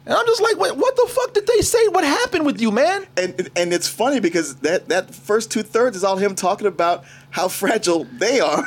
And 0.03 0.15
I'm 0.15 0.25
just 0.25 0.41
like, 0.41 0.57
what, 0.57 0.75
what 0.77 0.95
the 0.95 1.07
fuck 1.09 1.33
did 1.33 1.45
they 1.45 1.61
say? 1.61 1.87
What 1.89 2.03
happened 2.03 2.45
with 2.45 2.59
you, 2.59 2.71
man? 2.71 3.05
And 3.17 3.49
and 3.55 3.73
it's 3.73 3.87
funny 3.87 4.19
because 4.19 4.55
that 4.57 4.89
that 4.89 5.13
first 5.13 5.51
two 5.51 5.63
thirds 5.63 5.97
is 5.97 6.03
all 6.03 6.17
him 6.17 6.35
talking 6.35 6.67
about 6.67 7.03
how 7.29 7.47
fragile 7.47 8.05
they 8.05 8.39
are, 8.39 8.65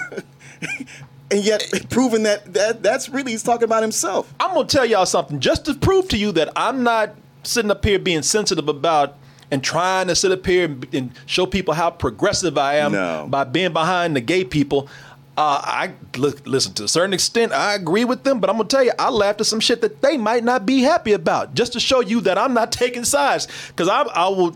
and 1.30 1.44
yet 1.44 1.68
proving 1.90 2.22
that 2.24 2.52
that 2.54 2.82
that's 2.82 3.08
really 3.08 3.32
he's 3.32 3.42
talking 3.42 3.64
about 3.64 3.82
himself. 3.82 4.32
I'm 4.38 4.54
gonna 4.54 4.68
tell 4.68 4.84
y'all 4.84 5.06
something 5.06 5.40
just 5.40 5.64
to 5.64 5.74
prove 5.74 6.08
to 6.08 6.16
you 6.16 6.30
that 6.32 6.50
I'm 6.54 6.82
not 6.82 7.14
sitting 7.42 7.70
up 7.70 7.84
here 7.84 7.98
being 7.98 8.22
sensitive 8.22 8.68
about 8.68 9.16
and 9.54 9.62
trying 9.62 10.08
to 10.08 10.16
sit 10.16 10.32
up 10.32 10.44
here 10.44 10.64
and, 10.64 10.86
and 10.92 11.10
show 11.26 11.46
people 11.46 11.74
how 11.74 11.88
progressive 11.88 12.58
I 12.58 12.74
am 12.78 12.90
No. 12.90 13.26
by 13.30 13.44
being 13.44 13.72
behind 13.72 14.16
the 14.16 14.20
gay 14.20 14.42
people. 14.44 14.88
Uh, 15.36 15.60
I 15.64 15.92
li- 16.16 16.32
listen 16.44 16.74
to 16.74 16.84
a 16.84 16.88
certain 16.88 17.12
extent. 17.14 17.52
I 17.52 17.74
agree 17.74 18.04
with 18.04 18.24
them, 18.24 18.40
but 18.40 18.50
I'm 18.50 18.56
gonna 18.56 18.68
tell 18.68 18.82
you, 18.84 18.90
I 18.98 19.10
laughed 19.10 19.40
at 19.40 19.46
some 19.46 19.60
shit 19.60 19.80
that 19.80 20.02
they 20.02 20.16
might 20.16 20.42
not 20.42 20.66
be 20.66 20.80
happy 20.82 21.12
about, 21.12 21.54
just 21.54 21.72
to 21.74 21.80
show 21.80 22.00
you 22.00 22.20
that 22.22 22.36
I'm 22.36 22.52
not 22.52 22.72
taking 22.82 23.04
sides. 23.04 23.46
Because 23.68 23.88
I, 23.88 24.02
I 24.02 24.28
will, 24.28 24.54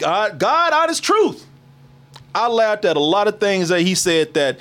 God, 0.00 0.38
God, 0.40 0.72
honest 0.72 1.02
truth. 1.04 1.46
I 2.34 2.48
laughed 2.48 2.84
at 2.84 2.96
a 2.96 3.00
lot 3.00 3.28
of 3.28 3.38
things 3.40 3.68
that 3.70 3.80
he 3.80 3.94
said 3.94 4.34
that 4.34 4.58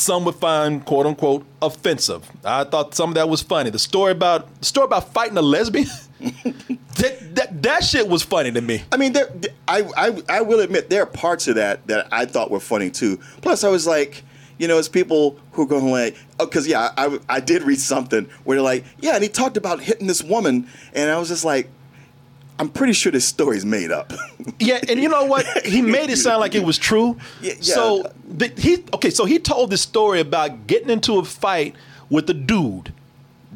some 0.00 0.24
would 0.24 0.34
find 0.36 0.84
quote 0.84 1.06
unquote 1.06 1.44
offensive. 1.60 2.28
I 2.44 2.64
thought 2.64 2.94
some 2.94 3.10
of 3.10 3.14
that 3.16 3.28
was 3.28 3.42
funny. 3.42 3.70
The 3.70 3.78
story 3.78 4.12
about 4.12 4.60
the 4.60 4.64
story 4.64 4.86
about 4.86 5.12
fighting 5.12 5.36
a 5.36 5.42
lesbian, 5.42 5.86
that, 6.20 7.34
that 7.34 7.62
that 7.62 7.84
shit 7.84 8.08
was 8.08 8.22
funny 8.22 8.50
to 8.52 8.60
me. 8.60 8.82
I 8.90 8.96
mean, 8.96 9.12
there, 9.12 9.30
I, 9.68 9.88
I 9.96 10.22
I 10.28 10.40
will 10.40 10.60
admit 10.60 10.90
there 10.90 11.02
are 11.02 11.06
parts 11.06 11.48
of 11.48 11.56
that 11.56 11.86
that 11.86 12.08
I 12.10 12.24
thought 12.24 12.50
were 12.50 12.60
funny 12.60 12.90
too. 12.90 13.18
Plus, 13.42 13.62
I 13.62 13.68
was 13.68 13.86
like, 13.86 14.22
you 14.58 14.68
know, 14.68 14.78
it's 14.78 14.88
people 14.88 15.38
who 15.52 15.62
are 15.62 15.66
going 15.66 15.90
like, 15.90 16.16
oh, 16.38 16.46
because 16.46 16.66
yeah, 16.66 16.90
I 16.96 17.18
I 17.28 17.40
did 17.40 17.62
read 17.62 17.80
something 17.80 18.28
where 18.44 18.56
they're 18.56 18.64
like, 18.64 18.84
yeah, 19.00 19.14
and 19.14 19.22
he 19.22 19.28
talked 19.28 19.56
about 19.56 19.80
hitting 19.80 20.06
this 20.06 20.22
woman, 20.22 20.66
and 20.94 21.10
I 21.10 21.18
was 21.18 21.28
just 21.28 21.44
like. 21.44 21.68
I'm 22.60 22.68
pretty 22.68 22.92
sure 22.92 23.10
this 23.10 23.24
story's 23.24 23.64
made 23.64 23.90
up. 23.90 24.12
Yeah, 24.58 24.78
and 24.88 25.00
you 25.00 25.08
know 25.08 25.24
what? 25.24 25.46
He 25.66 25.80
made 25.96 26.10
it 26.10 26.16
sound 26.18 26.40
like 26.40 26.54
it 26.54 26.62
was 26.64 26.76
true. 26.76 27.16
Yeah, 27.40 27.54
yeah. 27.60 27.74
So 27.74 28.12
the, 28.28 28.48
he 28.58 28.84
okay. 28.94 29.08
So 29.10 29.24
he 29.24 29.38
told 29.38 29.70
this 29.70 29.80
story 29.80 30.20
about 30.20 30.66
getting 30.66 30.90
into 30.90 31.18
a 31.18 31.24
fight 31.24 31.74
with 32.10 32.28
a 32.28 32.34
dude 32.34 32.92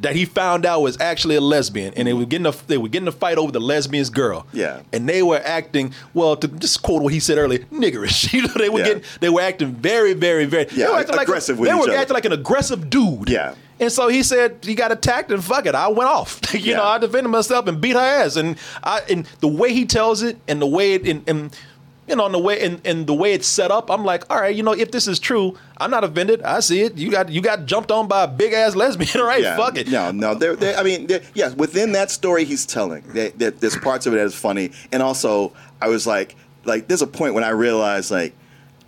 that 0.00 0.14
he 0.16 0.24
found 0.24 0.64
out 0.66 0.80
was 0.82 0.98
actually 1.00 1.36
a 1.36 1.40
lesbian, 1.40 1.92
and 1.94 2.08
they 2.08 2.12
were 2.14 2.24
getting 2.26 2.46
a 2.46 2.52
they 2.68 2.78
were 2.78 2.88
getting 2.88 3.08
a 3.08 3.12
fight 3.12 3.36
over 3.38 3.52
the 3.52 3.60
lesbian's 3.60 4.08
girl. 4.10 4.46
Yeah. 4.52 4.80
and 4.92 5.06
they 5.08 5.22
were 5.22 5.40
acting 5.44 5.92
well. 6.14 6.36
To 6.36 6.48
just 6.48 6.82
quote 6.82 7.02
what 7.02 7.12
he 7.12 7.20
said 7.20 7.36
earlier, 7.38 7.60
niggerish. 7.70 8.32
You 8.32 8.42
know, 8.42 8.54
they 8.56 8.68
were 8.70 8.78
Yeah. 8.80 8.84
getting 8.86 9.02
they 9.20 9.28
were 9.30 9.42
acting 9.42 9.72
very, 9.72 10.14
very, 10.14 10.44
very. 10.46 10.66
Yeah, 10.72 10.86
they 10.86 10.92
were 10.92 10.98
acting 11.00 11.18
aggressive 11.18 11.58
like, 11.58 11.68
They 11.68 11.74
were 11.74 11.82
other. 11.82 11.96
acting 11.96 12.14
like 12.14 12.24
an 12.24 12.32
aggressive 12.32 12.88
dude. 12.88 13.28
Yeah. 13.28 13.54
And 13.80 13.90
so 13.90 14.08
he 14.08 14.22
said 14.22 14.58
he 14.62 14.74
got 14.74 14.92
attacked 14.92 15.30
and 15.30 15.42
fuck 15.42 15.66
it, 15.66 15.74
I 15.74 15.88
went 15.88 16.08
off. 16.10 16.40
you 16.54 16.60
Yeah. 16.60 16.76
know, 16.76 16.84
I 16.84 16.98
defended 16.98 17.30
myself 17.30 17.66
and 17.66 17.80
beat 17.80 17.94
her 17.94 17.98
ass. 17.98 18.36
And 18.36 18.56
I 18.82 19.00
and 19.10 19.26
the 19.40 19.48
way 19.48 19.72
he 19.72 19.84
tells 19.84 20.22
it 20.22 20.38
and 20.48 20.60
the 20.62 20.66
way 20.66 20.94
it 20.94 21.06
and, 21.06 21.28
and 21.28 21.56
you 22.06 22.14
know, 22.16 22.26
and 22.26 22.34
the 22.34 22.38
way 22.38 22.60
and, 22.60 22.80
and 22.86 23.06
the 23.06 23.14
way 23.14 23.32
it's 23.32 23.46
set 23.48 23.70
up, 23.70 23.90
I'm 23.90 24.04
like, 24.04 24.30
all 24.30 24.38
right, 24.38 24.54
you 24.54 24.62
know, 24.62 24.72
if 24.72 24.90
this 24.90 25.08
is 25.08 25.18
true, 25.18 25.56
I'm 25.78 25.90
not 25.90 26.04
offended. 26.04 26.42
I 26.42 26.60
see 26.60 26.82
it. 26.82 26.96
You 26.98 27.10
got 27.10 27.30
you 27.30 27.40
got 27.40 27.64
jumped 27.64 27.90
on 27.90 28.08
by 28.08 28.24
a 28.24 28.28
big 28.28 28.52
ass 28.52 28.76
lesbian, 28.76 29.20
all 29.22 29.26
right? 29.34 29.42
yeah, 29.42 29.56
Fuck 29.56 29.78
it. 29.78 29.88
No, 29.88 30.10
no. 30.12 30.34
There, 30.34 30.54
there, 30.54 30.76
I 30.78 30.82
mean, 30.82 31.08
yeah. 31.32 31.52
Within 31.54 31.92
that 31.92 32.10
story 32.10 32.44
he's 32.44 32.66
telling, 32.66 33.02
there, 33.08 33.30
there's 33.30 33.76
parts 33.78 34.04
of 34.06 34.12
it 34.12 34.16
that 34.18 34.26
is 34.26 34.34
funny, 34.34 34.70
and 34.92 35.02
also 35.02 35.52
I 35.80 35.88
was 35.88 36.06
like, 36.06 36.36
like, 36.64 36.88
there's 36.88 37.02
a 37.02 37.06
point 37.06 37.32
when 37.34 37.42
I 37.44 37.50
realized 37.50 38.10
like, 38.10 38.34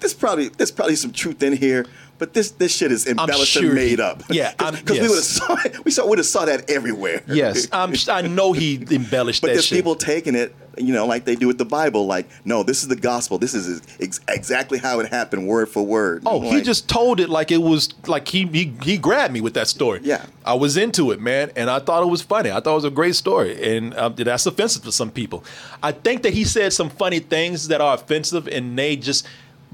this 0.00 0.12
probably 0.12 0.48
there's 0.50 0.70
probably 0.70 0.96
some 0.96 1.10
truth 1.10 1.42
in 1.42 1.54
here. 1.54 1.86
But 2.18 2.32
this 2.32 2.52
this 2.52 2.74
shit 2.74 2.92
is 2.92 3.06
embellished 3.06 3.52
sure 3.52 3.64
and 3.66 3.74
made 3.74 4.00
up. 4.00 4.22
yeah, 4.30 4.54
I'm- 4.58 4.74
because 4.74 4.98
we 5.00 5.08
would 5.08 5.16
have 5.16 5.24
saw 5.24 5.56
it, 5.64 5.84
we 5.84 5.90
saw 5.90 6.06
would 6.06 6.18
have 6.18 6.26
saw 6.26 6.44
that 6.46 6.70
everywhere. 6.70 7.22
Yes, 7.28 7.68
I'm, 7.72 7.92
I 8.08 8.22
know 8.22 8.52
he 8.52 8.76
embellished 8.90 9.42
But 9.42 9.48
that 9.48 9.52
there's 9.54 9.66
shit. 9.66 9.76
people 9.78 9.96
taking 9.96 10.34
it, 10.34 10.54
you 10.78 10.94
know, 10.94 11.06
like 11.06 11.24
they 11.26 11.36
do 11.36 11.46
with 11.46 11.58
the 11.58 11.64
Bible. 11.66 12.06
Like, 12.06 12.26
no, 12.46 12.62
this 12.62 12.82
is 12.82 12.88
the 12.88 12.96
gospel. 12.96 13.36
This 13.38 13.52
is 13.54 13.82
ex- 14.00 14.20
exactly 14.28 14.78
how 14.78 15.00
it 15.00 15.08
happened, 15.10 15.46
word 15.46 15.68
for 15.68 15.84
word. 15.84 16.22
Oh, 16.24 16.40
I'm 16.48 16.54
he 16.56 16.62
just 16.62 16.88
told 16.88 17.20
it 17.20 17.28
like 17.28 17.50
it 17.50 17.58
was 17.58 17.92
like 18.06 18.28
he, 18.28 18.46
he 18.46 18.72
he 18.82 18.96
grabbed 18.96 19.34
me 19.34 19.40
with 19.42 19.52
that 19.54 19.68
story. 19.68 20.00
Yeah. 20.02 20.24
I 20.44 20.54
was 20.54 20.76
into 20.78 21.10
it, 21.10 21.20
man, 21.20 21.50
and 21.56 21.68
I 21.68 21.80
thought 21.80 22.02
it 22.02 22.06
was 22.10 22.22
funny. 22.22 22.50
I 22.50 22.60
thought 22.60 22.72
it 22.72 22.74
was 22.76 22.84
a 22.84 22.90
great 22.90 23.16
story, 23.16 23.76
and 23.76 23.94
um, 23.98 24.14
that's 24.14 24.46
offensive 24.46 24.84
to 24.84 24.92
some 24.92 25.10
people. 25.10 25.44
I 25.82 25.92
think 25.92 26.22
that 26.22 26.32
he 26.32 26.44
said 26.44 26.72
some 26.72 26.88
funny 26.88 27.18
things 27.18 27.68
that 27.68 27.80
are 27.82 27.94
offensive, 27.94 28.46
and 28.48 28.78
they 28.78 28.96
just 28.96 29.26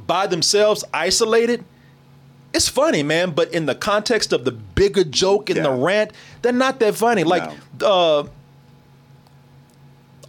by 0.07 0.27
themselves 0.27 0.83
isolated. 0.93 1.65
It's 2.55 2.69
funny, 2.69 3.03
man, 3.03 3.31
but 3.31 3.53
in 3.55 3.67
the 3.67 3.75
context 3.75 4.33
of 4.33 4.45
the 4.45 4.53
bigger 4.53 5.05
joke 5.05 5.49
and 5.49 5.65
the 5.65 5.71
rant, 5.73 6.13
they're 6.43 6.53
not 6.53 6.81
that 6.81 6.95
funny. 6.95 7.25
Like, 7.25 7.51
uh, 7.81 8.25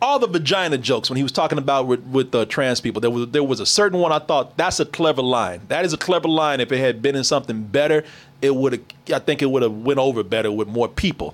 all 0.02 0.20
the 0.20 0.28
vagina 0.28 0.78
jokes 0.78 1.10
when 1.10 1.18
he 1.18 1.24
was 1.24 1.32
talking 1.32 1.58
about 1.58 1.88
with, 1.88 2.02
with 2.04 2.36
uh, 2.36 2.46
trans 2.46 2.82
people. 2.82 3.00
There 3.00 3.10
was 3.10 3.30
there 3.30 3.44
was 3.44 3.60
a 3.62 3.66
certain 3.66 4.00
one 4.00 4.12
I 4.12 4.20
thought 4.20 4.58
that's 4.58 4.80
a 4.80 4.86
clever 4.86 5.22
line. 5.22 5.62
That 5.70 5.86
is 5.86 5.94
a 5.94 5.98
clever 5.98 6.28
line 6.28 6.60
if 6.60 6.72
it 6.72 6.80
had 6.80 7.02
been 7.02 7.16
in 7.16 7.24
something 7.24 7.64
better. 7.64 8.04
it 8.42 8.54
would 8.54 8.74
have. 8.74 8.82
I 9.14 9.20
think 9.20 9.42
it 9.42 9.46
would 9.50 9.64
have 9.64 9.72
went 9.72 10.00
over 10.00 10.24
better 10.24 10.52
with 10.52 10.68
more 10.68 10.90
people. 10.90 11.34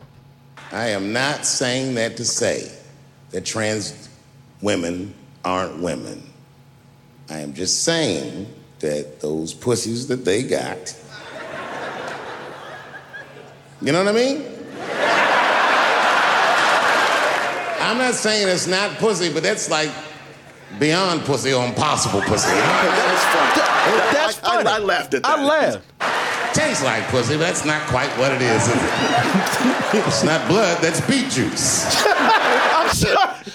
I 0.71 0.89
am 0.89 1.12
not 1.12 1.45
saying 1.45 1.95
that 1.95 2.15
to 2.17 2.25
say 2.25 2.71
that 3.32 3.43
trans 3.45 4.08
women 4.62 5.15
aren't 5.43 5.80
women. 5.82 6.21
I 7.30 7.39
am 7.39 7.54
just 7.54 7.84
saying 7.84 8.54
that 8.80 9.20
those 9.22 9.54
pussies 9.54 10.08
that 10.08 10.26
they 10.26 10.44
got. 10.44 10.96
You 13.82 13.92
know 13.94 14.04
what 14.04 14.13
I 14.13 14.18
mean? 14.18 14.44
I'm 17.82 17.98
not 17.98 18.13
saying 18.13 18.48
it's 18.48 18.68
not 18.68 18.98
pussy, 18.98 19.32
but 19.34 19.42
that's 19.42 19.70
like 19.70 19.89
beyond 20.80 21.22
pussy 21.22 21.54
or 21.54 21.65
impossible 21.65 22.22
pussy. 22.22 22.50
That's 22.54 23.24
funny. 23.26 23.62
That's 24.13 24.44
I, 24.44 24.62
I- 24.62 24.76
I 24.76 24.80
laughed 24.80 25.13
at 25.15 25.24
that. 25.24 25.39
I 25.39 25.44
laughed. 25.44 25.86
Tastes 26.54 26.84
like 26.84 27.04
pussy, 27.08 27.36
but 27.36 27.42
that's 27.42 27.63
not 27.63 27.82
quite 27.88 28.10
what 28.18 28.32
it 28.32 28.42
is. 28.42 28.63
is 28.68 28.74
it? 28.74 30.06
it's 30.08 30.24
not 30.24 30.48
blood, 30.48 30.82
that's 30.82 31.00
beet 31.02 31.30
juice. 31.30 31.86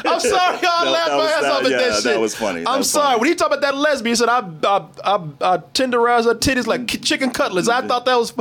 I'm 0.13 0.21
sorry. 0.21 0.57
I 0.57 0.61
That- 0.61 0.91
laughed 0.91 1.11
my 1.11 1.25
ass 1.33 1.43
that- 1.43 1.53
off 1.53 1.65
at 1.65 1.71
yeah, 1.71 1.77
that 1.79 1.91
that 1.91 2.03
shit. 2.03 2.21
was 2.21 2.35
funny. 2.35 2.61
That 2.65 2.71
I'm 2.71 2.79
was 2.79 2.91
sorry. 2.91 3.07
funny. 3.07 3.21
When 3.21 3.29
he 3.31 3.35
talked 3.35 3.53
about 3.55 3.63
that 3.63 3.77
lesbian, 3.77 4.13
he 4.13 4.17
said 4.17 4.29
I 4.29 4.41
I 4.41 4.69
I, 5.05 5.15
I, 5.15 5.55
I 5.55 5.59
tenderize 5.73 6.25
her 6.25 6.35
titties 6.35 6.67
like 6.67 6.87
chicken 7.03 7.31
cutlets. 7.31 7.69
I 7.69 7.87
thought 7.87 8.05
that 8.07 8.17
was. 8.17 8.33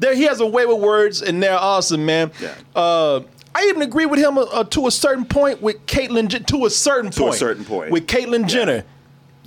There, 0.00 0.14
he 0.14 0.22
has 0.24 0.38
a 0.40 0.46
way 0.46 0.64
with 0.64 0.78
words, 0.78 1.22
and 1.22 1.42
they're 1.42 1.58
awesome, 1.58 2.06
man. 2.06 2.30
Yeah. 2.40 2.54
Uh, 2.76 3.20
I 3.52 3.64
even 3.68 3.82
agree 3.82 4.06
with 4.06 4.20
him 4.20 4.38
uh, 4.38 4.62
to 4.62 4.86
a 4.86 4.90
certain 4.92 5.24
point 5.24 5.60
with 5.60 5.84
Caitlyn. 5.86 6.28
To 6.46 6.66
a 6.66 6.70
certain 6.70 7.10
To 7.10 7.22
a 7.22 7.26
point. 7.26 7.34
certain 7.38 7.64
point. 7.64 7.90
With 7.90 8.06
Caitlyn 8.06 8.46
Jenner. 8.46 8.84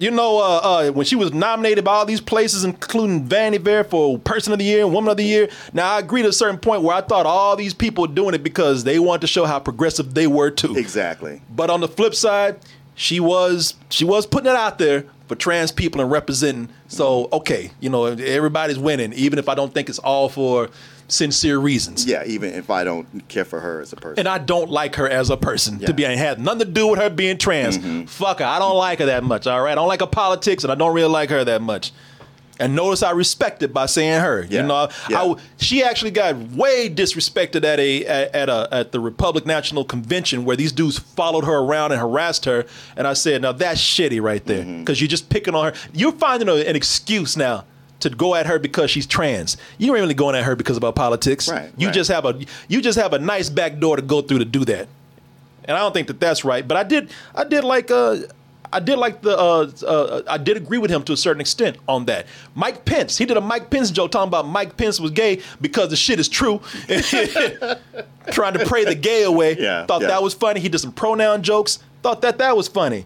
You 0.01 0.09
know, 0.09 0.39
uh, 0.39 0.61
uh, 0.63 0.91
when 0.93 1.05
she 1.05 1.15
was 1.15 1.31
nominated 1.31 1.85
by 1.85 1.93
all 1.93 2.07
these 2.07 2.21
places, 2.21 2.63
including 2.63 3.23
Vanity 3.25 3.63
Fair 3.63 3.83
for 3.83 4.17
Person 4.17 4.51
of 4.51 4.57
the 4.57 4.65
Year 4.65 4.83
and 4.83 4.91
Woman 4.91 5.11
of 5.11 5.17
the 5.17 5.23
Year. 5.23 5.47
Now, 5.73 5.91
I 5.91 5.99
agree 5.99 6.23
to 6.23 6.29
a 6.29 6.33
certain 6.33 6.57
point 6.57 6.81
where 6.81 6.95
I 6.95 7.01
thought 7.01 7.27
all 7.27 7.55
these 7.55 7.75
people 7.75 8.07
were 8.07 8.13
doing 8.13 8.33
it 8.33 8.41
because 8.41 8.83
they 8.83 8.97
wanted 8.97 9.21
to 9.21 9.27
show 9.27 9.45
how 9.45 9.59
progressive 9.59 10.15
they 10.15 10.25
were 10.25 10.49
too. 10.49 10.75
Exactly. 10.75 11.43
But 11.51 11.69
on 11.69 11.81
the 11.81 11.87
flip 11.87 12.15
side, 12.15 12.57
she 12.95 13.19
was 13.19 13.75
she 13.91 14.03
was 14.03 14.25
putting 14.25 14.49
it 14.49 14.55
out 14.55 14.79
there 14.79 15.05
for 15.27 15.35
trans 15.35 15.71
people 15.71 16.01
and 16.01 16.09
representing. 16.09 16.69
So 16.87 17.29
okay, 17.31 17.69
you 17.79 17.91
know, 17.91 18.05
everybody's 18.05 18.79
winning, 18.79 19.13
even 19.13 19.37
if 19.37 19.47
I 19.47 19.53
don't 19.53 19.71
think 19.71 19.87
it's 19.87 19.99
all 19.99 20.29
for 20.29 20.71
sincere 21.12 21.58
reasons. 21.60 22.06
Yeah, 22.06 22.24
even 22.26 22.54
if 22.54 22.69
I 22.69 22.84
don't 22.84 23.28
care 23.28 23.45
for 23.45 23.60
her 23.60 23.82
as 23.82 23.91
a 23.93 23.95
person. 23.97 24.19
And 24.19 24.28
I 24.28 24.38
don't 24.38 24.69
like 24.71 24.95
her 24.95 25.08
as 25.10 25.30
a 25.30 25.38
person 25.38 25.80
Yeah. 25.80 25.88
to 25.88 25.93
be. 25.93 26.04
It 26.06 26.17
had 26.17 26.39
nothing 26.39 26.60
to 26.60 26.65
do 26.65 26.88
with 26.88 27.00
her 27.00 27.10
being 27.10 27.38
trans. 27.38 27.78
Fuck 28.12 28.39
her. 28.39 28.45
I 28.45 28.60
don't 28.60 28.78
like 28.78 29.00
her 29.00 29.06
that 29.08 29.24
much. 29.24 29.45
All 29.47 29.62
right. 29.62 29.71
I 29.71 29.76
don't 29.76 29.88
like 29.88 30.00
her 30.00 30.08
politics, 30.08 30.63
and 30.63 30.71
I 30.71 30.76
don't 30.76 30.93
really 30.93 31.10
like 31.12 31.30
her 31.30 31.43
that 31.43 31.62
much. 31.62 31.91
And 32.60 32.76
notice 32.76 33.02
I 33.02 33.10
respect 33.12 33.63
it 33.63 33.74
by 33.74 33.88
saying 33.88 34.21
her. 34.21 34.45
Yeah. 34.47 34.62
You 34.62 34.67
know, 34.67 34.89
Yeah. 35.10 35.21
I 35.24 35.36
she 35.58 35.84
actually 35.84 36.12
got 36.12 36.38
way 36.52 36.89
disrespected 36.93 37.63
at 37.63 37.80
a 37.80 38.06
at, 38.06 38.36
at 38.36 38.50
a 38.50 38.67
at 38.71 38.91
the 38.91 39.00
Republic 39.00 39.47
National 39.47 39.84
Convention 39.84 40.45
where 40.45 40.56
these 40.56 40.71
dudes 40.71 41.00
followed 41.00 41.43
her 41.45 41.56
around 41.58 41.91
and 41.91 42.00
harassed 42.00 42.45
her. 42.45 42.65
And 42.95 43.08
I 43.08 43.13
said, 43.13 43.41
now 43.41 43.52
that's 43.54 43.82
shitty 43.82 44.21
right 44.21 44.45
there 44.45 44.62
Mm-hmm. 44.63 44.80
because 44.82 45.02
you're 45.02 45.08
just 45.08 45.30
picking 45.30 45.56
on 45.56 45.74
her. 45.74 45.80
You're 45.91 46.12
finding 46.12 46.50
a, 46.50 46.54
an 46.69 46.76
excuse 46.76 47.36
now. 47.36 47.65
To 48.01 48.09
go 48.09 48.35
at 48.35 48.45
her 48.47 48.59
because 48.59 48.89
she's 48.91 49.05
trans, 49.05 49.57
you 49.77 49.93
ain't 49.93 50.01
really 50.01 50.13
going 50.13 50.35
at 50.35 50.43
her 50.43 50.55
because 50.55 50.75
of 50.77 50.83
her 50.83 50.91
politics. 50.91 51.49
Right, 51.49 51.71
You 51.77 51.87
right. 51.87 51.93
just 51.93 52.09
have 52.11 52.25
a 52.25 52.39
you 52.67 52.81
just 52.81 52.97
have 52.97 53.13
a 53.13 53.19
nice 53.19 53.49
back 53.49 53.79
door 53.79 53.95
to 53.95 54.01
go 54.01 54.21
through 54.21 54.39
to 54.39 54.45
do 54.45 54.65
that, 54.65 54.87
and 55.65 55.77
I 55.77 55.79
don't 55.79 55.93
think 55.93 56.07
that 56.07 56.19
that's 56.19 56.43
right. 56.43 56.67
But 56.67 56.77
I 56.77 56.83
did 56.83 57.11
I 57.35 57.43
did 57.43 57.63
like 57.63 57.91
uh 57.91 58.17
I 58.73 58.79
did 58.79 58.97
like 58.97 59.21
the 59.21 59.37
uh, 59.37 59.69
uh 59.85 60.21
I 60.27 60.37
did 60.37 60.57
agree 60.57 60.77
with 60.77 60.89
him 60.89 61.03
to 61.03 61.13
a 61.13 61.17
certain 61.17 61.41
extent 61.41 61.77
on 61.87 62.05
that. 62.05 62.25
Mike 62.55 62.85
Pence 62.85 63.17
he 63.17 63.25
did 63.25 63.37
a 63.37 63.41
Mike 63.41 63.69
Pence 63.69 63.91
joke 63.91 64.11
talking 64.11 64.29
about 64.29 64.47
Mike 64.47 64.77
Pence 64.77 64.99
was 64.99 65.11
gay 65.11 65.41
because 65.59 65.89
the 65.89 65.95
shit 65.95 66.19
is 66.19 66.29
true, 66.29 66.61
trying 68.31 68.53
to 68.53 68.65
pray 68.65 68.85
the 68.85 68.95
gay 68.95 69.23
away. 69.23 69.57
Yeah, 69.59 69.85
thought 69.85 70.01
yeah. 70.01 70.07
that 70.07 70.23
was 70.23 70.33
funny. 70.33 70.59
He 70.59 70.69
did 70.69 70.79
some 70.79 70.91
pronoun 70.93 71.43
jokes. 71.43 71.79
Thought 72.01 72.21
that 72.21 72.37
that 72.39 72.55
was 72.57 72.67
funny, 72.67 73.05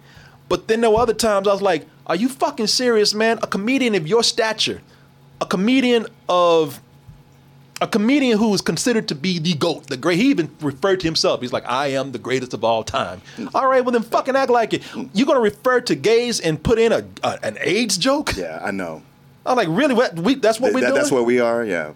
but 0.50 0.68
then 0.68 0.82
there 0.82 0.90
were 0.90 1.00
other 1.00 1.14
times 1.14 1.48
I 1.48 1.52
was 1.52 1.62
like, 1.62 1.86
"Are 2.08 2.16
you 2.16 2.30
fucking 2.30 2.68
serious, 2.68 3.14
man? 3.14 3.40
A 3.42 3.48
comedian 3.48 3.96
of 3.96 4.08
your 4.08 4.24
stature, 4.24 4.82
a 5.42 5.46
comedian 5.46 6.08
of." 6.30 6.82
a 7.82 7.88
comedian 7.88 8.38
who 8.38 8.54
is 8.54 8.62
considered 8.62 9.06
to 9.10 9.14
be 9.14 9.38
the 9.38 9.54
GOAT, 9.54 9.88
the 9.88 9.98
great. 9.98 10.18
He 10.18 10.30
even 10.30 10.50
referred 10.62 11.02
to 11.02 11.08
himself. 11.08 11.42
He's 11.42 11.52
like, 11.52 11.70
I 11.70 11.88
am 11.88 12.14
the 12.14 12.18
greatest 12.18 12.54
of 12.54 12.64
all 12.64 12.86
time. 12.86 13.22
All 13.54 13.68
right, 13.68 13.84
well 13.84 13.92
then 13.92 14.02
fucking 14.02 14.34
act 14.34 14.50
like 14.50 14.74
it. 14.74 14.82
You're 15.14 15.28
gonna 15.28 15.42
refer 15.42 15.82
to 15.82 15.94
gays 15.96 16.40
and 16.40 16.62
put 16.64 16.80
in 16.80 16.94
a, 16.94 17.04
a 17.22 17.38
an 17.44 17.58
AIDS 17.60 17.98
joke? 17.98 18.36
yeah, 18.38 18.62
I 18.64 18.72
know. 18.72 19.04
I'm 19.46 19.58
like, 19.58 19.68
really? 19.70 19.94
What? 19.94 20.16
We, 20.16 20.36
that's 20.36 20.58
what 20.58 20.68
Th- 20.70 20.76
we're 20.76 20.82
that- 20.82 20.88
doing? 20.88 21.00
that's 21.02 21.12
where 21.12 21.22
we 21.22 21.42
are. 21.42 21.66
Yeah. 21.66 21.92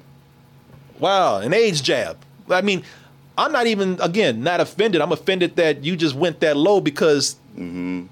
wow, 1.00 1.38
an 1.40 1.54
AIDS 1.54 1.80
jab. 1.80 2.18
I 2.50 2.62
mean, 2.62 2.84
I'm 3.38 3.54
not 3.54 3.66
even 3.68 3.98
again 4.02 4.44
not 4.44 4.60
offended. 4.60 5.00
I'm 5.00 5.14
offended 5.14 5.56
that 5.56 5.86
you 5.86 5.96
just 5.96 6.14
went 6.14 6.42
that 6.42 6.58
low 6.58 6.82
because 6.82 7.38
mm-hmm. 7.58 8.08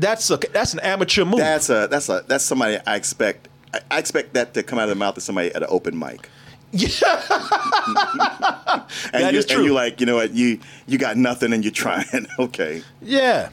That's 0.00 0.30
a 0.30 0.36
that's 0.36 0.74
an 0.74 0.80
amateur 0.80 1.24
move. 1.24 1.38
That's 1.38 1.68
a 1.70 1.86
that's 1.90 2.08
a 2.08 2.24
that's 2.26 2.44
somebody 2.44 2.78
I 2.86 2.96
expect. 2.96 3.48
I, 3.72 3.80
I 3.90 3.98
expect 3.98 4.34
that 4.34 4.54
to 4.54 4.62
come 4.62 4.78
out 4.78 4.84
of 4.84 4.90
the 4.90 4.94
mouth 4.96 5.16
of 5.16 5.22
somebody 5.22 5.54
at 5.54 5.62
an 5.62 5.68
open 5.70 5.98
mic. 5.98 6.28
yeah. 6.72 6.86
And 9.12 9.24
That 9.24 9.32
you, 9.32 9.38
is 9.40 9.46
true. 9.46 9.58
And 9.58 9.66
you 9.66 9.72
like, 9.74 10.00
you 10.00 10.06
know 10.06 10.16
what? 10.16 10.32
You 10.32 10.58
you 10.86 10.98
got 10.98 11.16
nothing 11.16 11.52
and 11.52 11.64
you're 11.64 11.72
trying. 11.72 12.26
okay. 12.38 12.82
Yeah. 13.02 13.50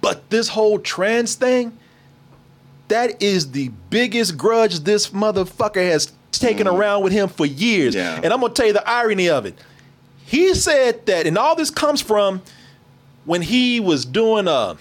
But 0.00 0.30
this 0.30 0.48
whole 0.48 0.78
trans 0.78 1.34
thing, 1.34 1.76
that 2.88 3.20
is 3.22 3.50
the 3.50 3.68
biggest 3.90 4.36
grudge 4.36 4.80
this 4.80 5.08
motherfucker 5.08 5.90
has 5.90 6.12
taken 6.30 6.68
around 6.68 7.02
with 7.02 7.12
him 7.12 7.28
for 7.28 7.46
years. 7.46 7.94
Yeah. 7.94 8.20
And 8.22 8.32
I'm 8.32 8.40
going 8.40 8.52
to 8.52 8.56
tell 8.56 8.66
you 8.66 8.72
the 8.72 8.88
irony 8.88 9.28
of 9.28 9.44
it. 9.46 9.58
He 10.24 10.54
said 10.54 11.04
that, 11.06 11.26
and 11.26 11.36
all 11.38 11.56
this 11.56 11.70
comes 11.70 12.00
from 12.00 12.42
when 13.24 13.42
he 13.42 13.80
was 13.80 14.04
doing 14.04 14.46
uh, 14.46 14.76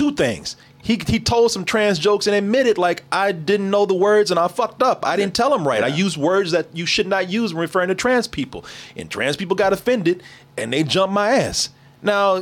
two 0.00 0.12
things. 0.12 0.56
He, 0.82 0.98
he 1.06 1.20
told 1.20 1.52
some 1.52 1.66
trans 1.66 1.98
jokes 1.98 2.26
and 2.26 2.34
admitted, 2.34 2.78
like, 2.78 3.04
I 3.12 3.32
didn't 3.32 3.68
know 3.68 3.84
the 3.84 3.94
words 3.94 4.30
and 4.30 4.40
I 4.40 4.48
fucked 4.48 4.82
up. 4.82 5.04
I 5.04 5.14
didn't 5.14 5.34
tell 5.34 5.54
him 5.54 5.68
right. 5.68 5.84
I 5.84 5.88
used 5.88 6.16
words 6.16 6.52
that 6.52 6.74
you 6.74 6.86
should 6.86 7.06
not 7.06 7.28
use 7.28 7.52
when 7.52 7.60
referring 7.60 7.88
to 7.88 7.94
trans 7.94 8.26
people. 8.26 8.64
And 8.96 9.10
trans 9.10 9.36
people 9.36 9.56
got 9.56 9.74
offended 9.74 10.22
and 10.56 10.72
they 10.72 10.84
jumped 10.84 11.12
my 11.12 11.32
ass. 11.32 11.68
Now, 12.00 12.36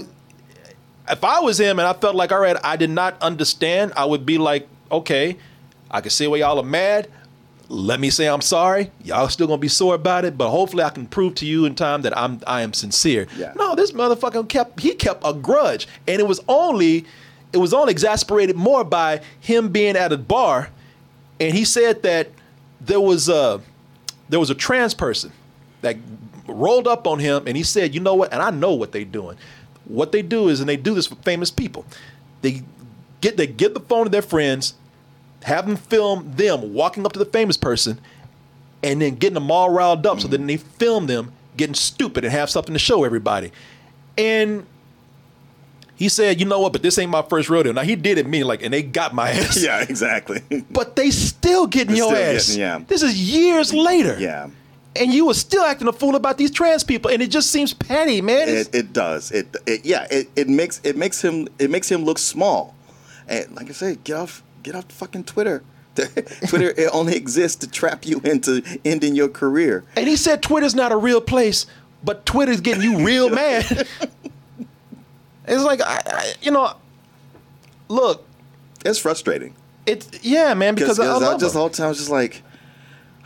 if 1.11 1.25
I 1.25 1.41
was 1.41 1.59
him 1.59 1.81
and 1.81 1.89
I 1.89 1.95
felt 1.95 2.15
like, 2.15 2.31
all 2.31 2.39
right, 2.39 2.57
I 2.63 2.77
did 2.77 2.91
not 2.91 3.21
understand, 3.21 3.93
I 3.97 4.05
would 4.05 4.25
be 4.25 4.39
like, 4.39 4.69
okay, 4.93 5.37
I 5.91 6.01
can 6.01 6.11
see 6.11 6.29
why 6.29 6.37
y'all 6.37 6.61
are 6.61 6.63
mad. 6.63 7.11
Let 7.69 7.99
me 7.99 8.09
say 8.09 8.29
I'm 8.29 8.41
sorry. 8.41 8.93
Y'all 9.03 9.29
still 9.29 9.49
gonna 9.49 9.59
be 9.59 9.69
sore 9.69 9.97
about 9.97 10.25
it, 10.25 10.39
but 10.39 10.49
hopefully 10.49 10.85
I 10.85 10.91
can 10.91 11.07
prove 11.07 11.35
to 11.37 11.47
you 11.47 11.65
in 11.65 11.75
time 11.75 12.03
that 12.03 12.17
I'm 12.17 12.41
I 12.47 12.63
am 12.63 12.73
sincere. 12.73 13.27
Yeah. 13.37 13.53
No, 13.57 13.75
this 13.75 13.93
motherfucker 13.93 14.49
kept 14.49 14.81
he 14.81 14.95
kept 14.95 15.23
a 15.25 15.35
grudge, 15.35 15.87
and 16.07 16.21
it 16.21 16.27
was 16.27 16.41
only 16.49 17.05
it 17.53 17.59
was 17.59 17.73
only 17.73 17.91
exasperated 17.91 18.57
more 18.57 18.85
by 18.85 19.21
him 19.41 19.71
being 19.71 19.97
at 19.97 20.13
a 20.13 20.19
bar, 20.19 20.71
and 21.41 21.55
he 21.55 21.65
said 21.65 22.03
that 22.03 22.29
there 22.81 23.01
was 23.01 23.29
a 23.29 23.61
there 24.29 24.41
was 24.41 24.51
a 24.51 24.55
trans 24.55 24.95
person 24.95 25.33
that 25.81 25.97
rolled 26.47 26.87
up 26.87 27.07
on 27.07 27.19
him 27.19 27.47
and 27.47 27.57
he 27.57 27.63
said, 27.63 27.95
"You 27.95 28.01
know 28.01 28.15
what? 28.15 28.33
And 28.33 28.43
I 28.43 28.51
know 28.51 28.73
what 28.73 28.93
they're 28.93 29.05
doing. 29.05 29.37
What 29.85 30.13
they 30.13 30.23
do 30.23 30.49
is, 30.49 30.61
and 30.61 30.69
they 30.69 30.77
do 30.77 30.95
this 30.95 31.07
for 31.07 31.15
famous 31.17 31.51
people. 31.51 31.87
They 32.43 32.63
get 33.21 33.37
they 33.37 33.47
give 33.47 33.75
the 33.75 33.81
phone 33.81 34.05
to 34.05 34.11
their 34.11 34.23
friends, 34.23 34.75
have 35.45 35.67
them 35.67 35.77
film 35.77 36.33
them 36.37 36.75
walking 36.75 37.07
up 37.07 37.13
to 37.13 37.19
the 37.19 37.25
famous 37.25 37.57
person, 37.57 38.01
and 38.83 39.01
then 39.01 39.15
getting 39.15 39.35
them 39.35 39.51
all 39.51 39.71
riled 39.71 40.07
up. 40.07 40.21
So 40.21 40.29
then 40.29 40.41
mm-hmm. 40.41 40.47
they 40.47 40.57
film 40.57 41.07
them 41.07 41.33
getting 41.57 41.75
stupid 41.75 42.25
and 42.25 42.33
have 42.33 42.51
something 42.51 42.75
to 42.75 42.79
show 42.79 43.05
everybody. 43.05 43.53
And 44.17 44.67
he 45.99 46.09
said, 46.09 46.41
"You 46.41 46.47
know 46.47 46.61
what? 46.61 46.73
But 46.73 46.83
this 46.83 46.97
ain't 46.99 47.11
my 47.11 47.23
first 47.23 47.51
rodeo." 47.51 47.73
Now 47.73 47.83
he 47.83 47.97
did 47.97 48.17
it 48.19 48.27
me 48.27 48.45
like, 48.45 48.63
and 48.63 48.73
they 48.73 48.83
got 48.83 49.15
my 49.15 49.31
ass. 49.31 49.63
Yeah, 49.63 49.83
exactly. 49.83 50.41
But 50.71 50.97
they 50.97 51.11
still 51.11 51.67
getting 51.67 51.89
They're 51.89 51.97
your 52.05 52.15
still 52.15 52.37
ass. 52.37 52.47
getting- 52.47 52.61
yeah. 52.61 52.79
This 52.87 53.03
is 53.03 53.15
years 53.21 53.75
later. 53.75 54.17
yeah. 54.19 54.49
And 54.97 55.13
you 55.13 55.27
were 55.27 55.35
still 55.35 55.63
acting 55.65 55.87
a 55.87 55.93
fool 55.93 56.17
about 56.17 56.39
these 56.39 56.51
trans 56.51 56.83
people, 56.83 57.11
and 57.11 57.23
it 57.23 57.31
just 57.31 57.51
seems 57.51 57.73
petty, 57.75 58.21
man. 58.21 58.49
It, 58.49 58.75
it 58.75 58.93
does. 58.93 59.31
It, 59.31 59.55
it 59.67 59.85
yeah. 59.85 60.07
It, 60.11 60.29
it 60.35 60.49
makes 60.49 60.81
it 60.83 60.97
makes 60.97 61.21
him 61.21 61.47
it 61.59 61.71
makes 61.71 61.89
him 61.91 62.05
look 62.05 62.19
small. 62.19 62.75
And 63.29 63.55
like 63.55 63.69
I 63.69 63.73
said, 63.73 64.03
get 64.05 64.17
off 64.17 64.43
get 64.63 64.75
off 64.75 64.87
fucking 64.91 65.25
Twitter. 65.25 65.63
Twitter 66.49 66.71
it 66.77 66.89
only 66.93 67.15
exists 67.17 67.57
to 67.59 67.69
trap 67.71 68.07
you 68.07 68.21
into 68.25 68.63
ending 68.85 69.15
your 69.17 69.29
career. 69.29 69.85
and 69.97 70.07
he 70.09 70.15
said 70.17 70.43
Twitter's 70.43 70.75
not 70.75 70.93
a 70.93 70.97
real 70.97 71.21
place, 71.21 71.67
but 72.05 72.25
Twitter's 72.25 72.61
getting 72.61 72.83
you 72.83 73.05
real 73.05 73.29
mad. 73.31 73.87
It's 75.49 75.65
like, 75.65 75.81
I, 75.81 76.03
I, 76.07 76.33
you 76.43 76.51
know, 76.51 76.75
look, 77.89 78.25
It's 78.85 78.99
frustrating 78.99 79.55
it's 79.89 80.23
yeah, 80.23 80.53
man, 80.55 80.75
because 80.75 81.01
I, 81.01 81.07
I 81.07 81.09
I 81.09 81.17
love 81.17 81.41
just 81.41 81.55
her. 81.55 81.61
all 81.61 81.69
the 81.71 81.75
time 81.77 81.87
I 81.87 81.89
was 81.89 81.99
just 81.99 82.11
like, 82.11 82.43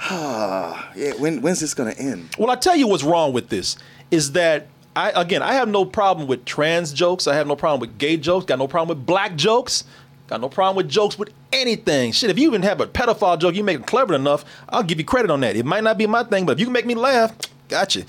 ah, 0.01 0.93
yeah. 0.95 1.13
When 1.15 1.43
when's 1.43 1.61
this 1.61 1.75
gonna 1.75 1.95
end? 1.99 2.31
Well, 2.39 2.51
I 2.51 2.57
tell 2.57 2.77
you 2.77 2.87
what's 2.87 3.03
wrong 3.03 3.33
with 3.33 3.49
this 3.49 3.77
is 4.11 4.33
that 4.33 4.69
I 4.95 5.11
again 5.21 5.43
I 5.43 5.55
have 5.55 5.69
no 5.69 5.85
problem 5.85 6.29
with 6.29 6.45
trans 6.45 6.93
jokes. 6.93 7.27
I 7.27 7.35
have 7.35 7.47
no 7.49 7.57
problem 7.57 7.81
with 7.81 7.99
gay 7.99 8.17
jokes. 8.17 8.47
Got 8.47 8.59
no 8.61 8.69
problem 8.69 8.97
with 8.97 9.05
black 9.07 9.35
jokes. 9.37 9.85
Got 10.29 10.41
no 10.41 10.49
problem 10.49 10.77
with 10.77 10.89
jokes 10.89 11.19
with 11.19 11.31
anything. 11.53 12.13
Shit, 12.13 12.31
if 12.31 12.39
you 12.39 12.47
even 12.47 12.63
have 12.63 12.81
a 12.81 12.87
pedophile 12.87 13.39
joke, 13.39 13.55
you 13.55 13.65
make 13.65 13.81
it 13.81 13.87
clever 13.87 14.15
enough, 14.15 14.45
I'll 14.69 14.85
give 14.85 14.99
you 14.99 15.05
credit 15.05 15.31
on 15.31 15.41
that. 15.41 15.57
It 15.57 15.67
might 15.67 15.83
not 15.85 15.99
be 15.99 16.07
my 16.07 16.23
thing, 16.23 16.47
but 16.47 16.53
if 16.53 16.61
you 16.61 16.67
can 16.67 16.73
make 16.73 16.87
me 16.87 16.95
laugh, 16.95 17.35
gotcha. 17.69 18.05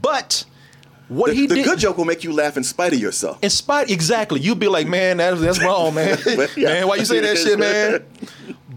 But 0.00 0.44
what 1.08 1.28
The, 1.28 1.34
he 1.34 1.46
the 1.46 1.56
did, 1.56 1.64
good 1.64 1.78
joke 1.78 1.98
will 1.98 2.04
make 2.04 2.24
you 2.24 2.32
laugh 2.32 2.56
in 2.56 2.64
spite 2.64 2.92
of 2.92 2.98
yourself. 3.00 3.38
in 3.42 3.50
spite, 3.50 3.90
exactly. 3.90 4.40
You'd 4.40 4.58
be 4.58 4.68
like, 4.68 4.86
man, 4.88 5.18
that's, 5.18 5.40
that's 5.40 5.62
wrong, 5.62 5.94
man. 5.94 6.18
Yeah. 6.56 6.68
man, 6.68 6.88
why 6.88 6.96
you 6.96 7.04
say 7.04 7.20
that 7.20 7.38
shit, 7.38 7.58
man? 7.58 8.04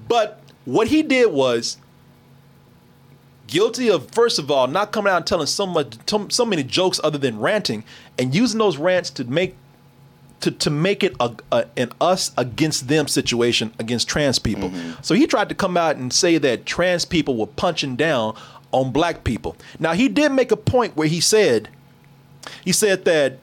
But 0.08 0.42
what 0.66 0.88
he 0.88 1.02
did 1.04 1.32
was 1.32 1.78
guilty 3.48 3.90
of, 3.90 4.12
first 4.12 4.38
of 4.40 4.52
all, 4.52 4.68
not 4.68 4.92
coming 4.92 5.12
out 5.12 5.18
and 5.18 5.28
telling 5.28 5.48
so 5.48 5.66
much, 5.66 5.96
so 6.30 6.46
many 6.46 6.64
jokes 6.64 7.00
other 7.04 7.18
than 7.18 7.40
ranting, 7.40 7.84
and 8.18 8.34
using 8.36 8.60
those 8.60 8.78
rants 8.78 9.10
to 9.12 9.24
make 9.26 9.56
to, 10.42 10.52
to 10.52 10.70
make 10.70 11.04
it 11.04 11.14
a, 11.20 11.36
a, 11.52 11.66
an 11.76 11.92
us 12.00 12.32
against 12.38 12.88
them 12.88 13.08
situation 13.10 13.74
against 13.78 14.08
trans 14.08 14.40
people. 14.40 14.70
Mm-hmm. 14.70 15.02
So 15.02 15.14
he 15.14 15.28
tried 15.28 15.50
to 15.50 15.56
come 15.56 15.76
out 15.76 15.98
and 15.98 16.14
say 16.14 16.38
that 16.38 16.66
trans 16.66 17.04
people 17.04 17.36
were 17.36 17.48
punching 17.48 17.98
down 17.98 18.38
on 18.72 18.92
black 18.92 19.26
people. 19.26 19.58
Now 19.80 19.94
he 19.94 20.08
did 20.08 20.32
make 20.32 20.52
a 20.52 20.58
point 20.58 20.96
where 20.96 21.10
he 21.10 21.20
said, 21.20 21.68
he 22.64 22.72
said 22.72 23.06
that 23.06 23.40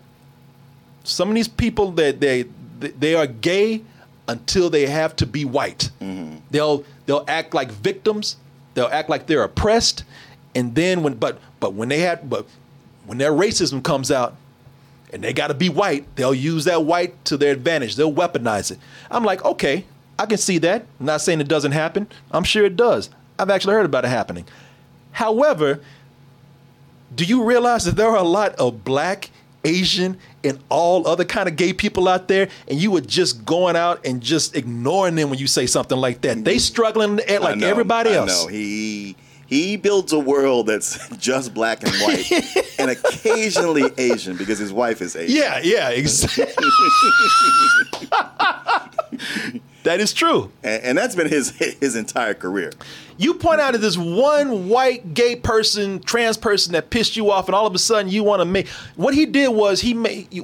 some 1.04 1.28
of 1.28 1.34
these 1.34 1.48
people 1.48 1.92
that 1.92 2.20
they 2.20 2.44
they 2.78 3.14
are 3.14 3.26
gay 3.26 3.82
until 4.28 4.70
they 4.70 4.86
have 4.86 5.16
to 5.16 5.26
be 5.26 5.44
white. 5.44 5.90
Mm-hmm. 6.00 6.38
They'll 6.50 6.84
they'll 7.06 7.24
act 7.28 7.54
like 7.54 7.70
victims. 7.70 8.36
They'll 8.74 8.86
act 8.88 9.08
like 9.08 9.26
they're 9.26 9.42
oppressed, 9.42 10.04
and 10.54 10.74
then 10.74 11.02
when 11.02 11.14
but 11.14 11.38
but 11.60 11.74
when 11.74 11.88
they 11.88 12.00
have 12.00 12.28
but 12.28 12.46
when 13.06 13.18
their 13.18 13.32
racism 13.32 13.82
comes 13.82 14.10
out, 14.10 14.36
and 15.12 15.22
they 15.22 15.32
got 15.32 15.48
to 15.48 15.54
be 15.54 15.68
white, 15.68 16.04
they'll 16.16 16.34
use 16.34 16.64
that 16.64 16.84
white 16.84 17.24
to 17.26 17.36
their 17.36 17.52
advantage. 17.52 17.96
They'll 17.96 18.12
weaponize 18.12 18.70
it. 18.70 18.78
I'm 19.10 19.24
like, 19.24 19.44
okay, 19.44 19.84
I 20.18 20.26
can 20.26 20.38
see 20.38 20.58
that. 20.58 20.84
I'm 21.00 21.06
not 21.06 21.20
saying 21.20 21.40
it 21.40 21.48
doesn't 21.48 21.72
happen. 21.72 22.08
I'm 22.32 22.44
sure 22.44 22.64
it 22.64 22.76
does. 22.76 23.10
I've 23.38 23.50
actually 23.50 23.74
heard 23.74 23.86
about 23.86 24.04
it 24.04 24.08
happening. 24.08 24.46
However, 25.12 25.80
do 27.14 27.24
you 27.24 27.44
realize 27.44 27.84
that 27.84 27.96
there 27.96 28.08
are 28.08 28.16
a 28.16 28.22
lot 28.22 28.54
of 28.56 28.84
black, 28.84 29.30
Asian, 29.64 30.18
and 30.44 30.58
all 30.68 31.06
other 31.06 31.24
kind 31.24 31.48
of 31.48 31.56
gay 31.56 31.72
people 31.72 32.08
out 32.08 32.28
there, 32.28 32.48
and 32.68 32.80
you 32.80 32.90
were 32.90 33.00
just 33.00 33.44
going 33.44 33.76
out 33.76 34.04
and 34.06 34.20
just 34.20 34.54
ignoring 34.56 35.14
them 35.14 35.30
when 35.30 35.38
you 35.38 35.46
say 35.46 35.66
something 35.66 35.98
like 35.98 36.20
that? 36.22 36.44
They 36.44 36.58
struggling 36.58 37.20
I 37.28 37.38
like 37.38 37.58
know, 37.58 37.66
everybody 37.68 38.10
I 38.10 38.14
else. 38.14 38.44
know. 38.44 38.48
He 38.48 39.16
he 39.46 39.76
builds 39.76 40.12
a 40.12 40.18
world 40.18 40.66
that's 40.66 41.08
just 41.18 41.54
black 41.54 41.82
and 41.84 41.92
white, 41.96 42.30
and 42.78 42.90
occasionally 42.90 43.90
Asian 43.96 44.36
because 44.36 44.58
his 44.58 44.72
wife 44.72 45.00
is 45.00 45.14
Asian. 45.16 45.36
Yeah, 45.36 45.60
yeah, 45.62 45.90
exactly. 45.90 46.54
that 49.86 50.00
is 50.00 50.12
true. 50.12 50.50
and, 50.62 50.82
and 50.82 50.98
that's 50.98 51.14
been 51.14 51.28
his 51.28 51.50
his 51.80 51.96
entire 51.96 52.34
career. 52.34 52.72
You 53.16 53.34
point 53.34 53.60
out 53.60 53.72
that 53.72 53.78
this 53.78 53.96
one 53.96 54.68
white 54.68 55.14
gay 55.14 55.36
person, 55.36 56.00
trans 56.00 56.36
person 56.36 56.72
that 56.74 56.90
pissed 56.90 57.16
you 57.16 57.30
off, 57.30 57.46
and 57.46 57.54
all 57.54 57.66
of 57.66 57.74
a 57.74 57.78
sudden 57.78 58.10
you 58.10 58.22
want 58.22 58.40
to 58.40 58.44
make. 58.44 58.68
What 58.96 59.14
he 59.14 59.24
did 59.26 59.48
was 59.48 59.80
he 59.80 59.94
made 59.94 60.26
he, 60.30 60.42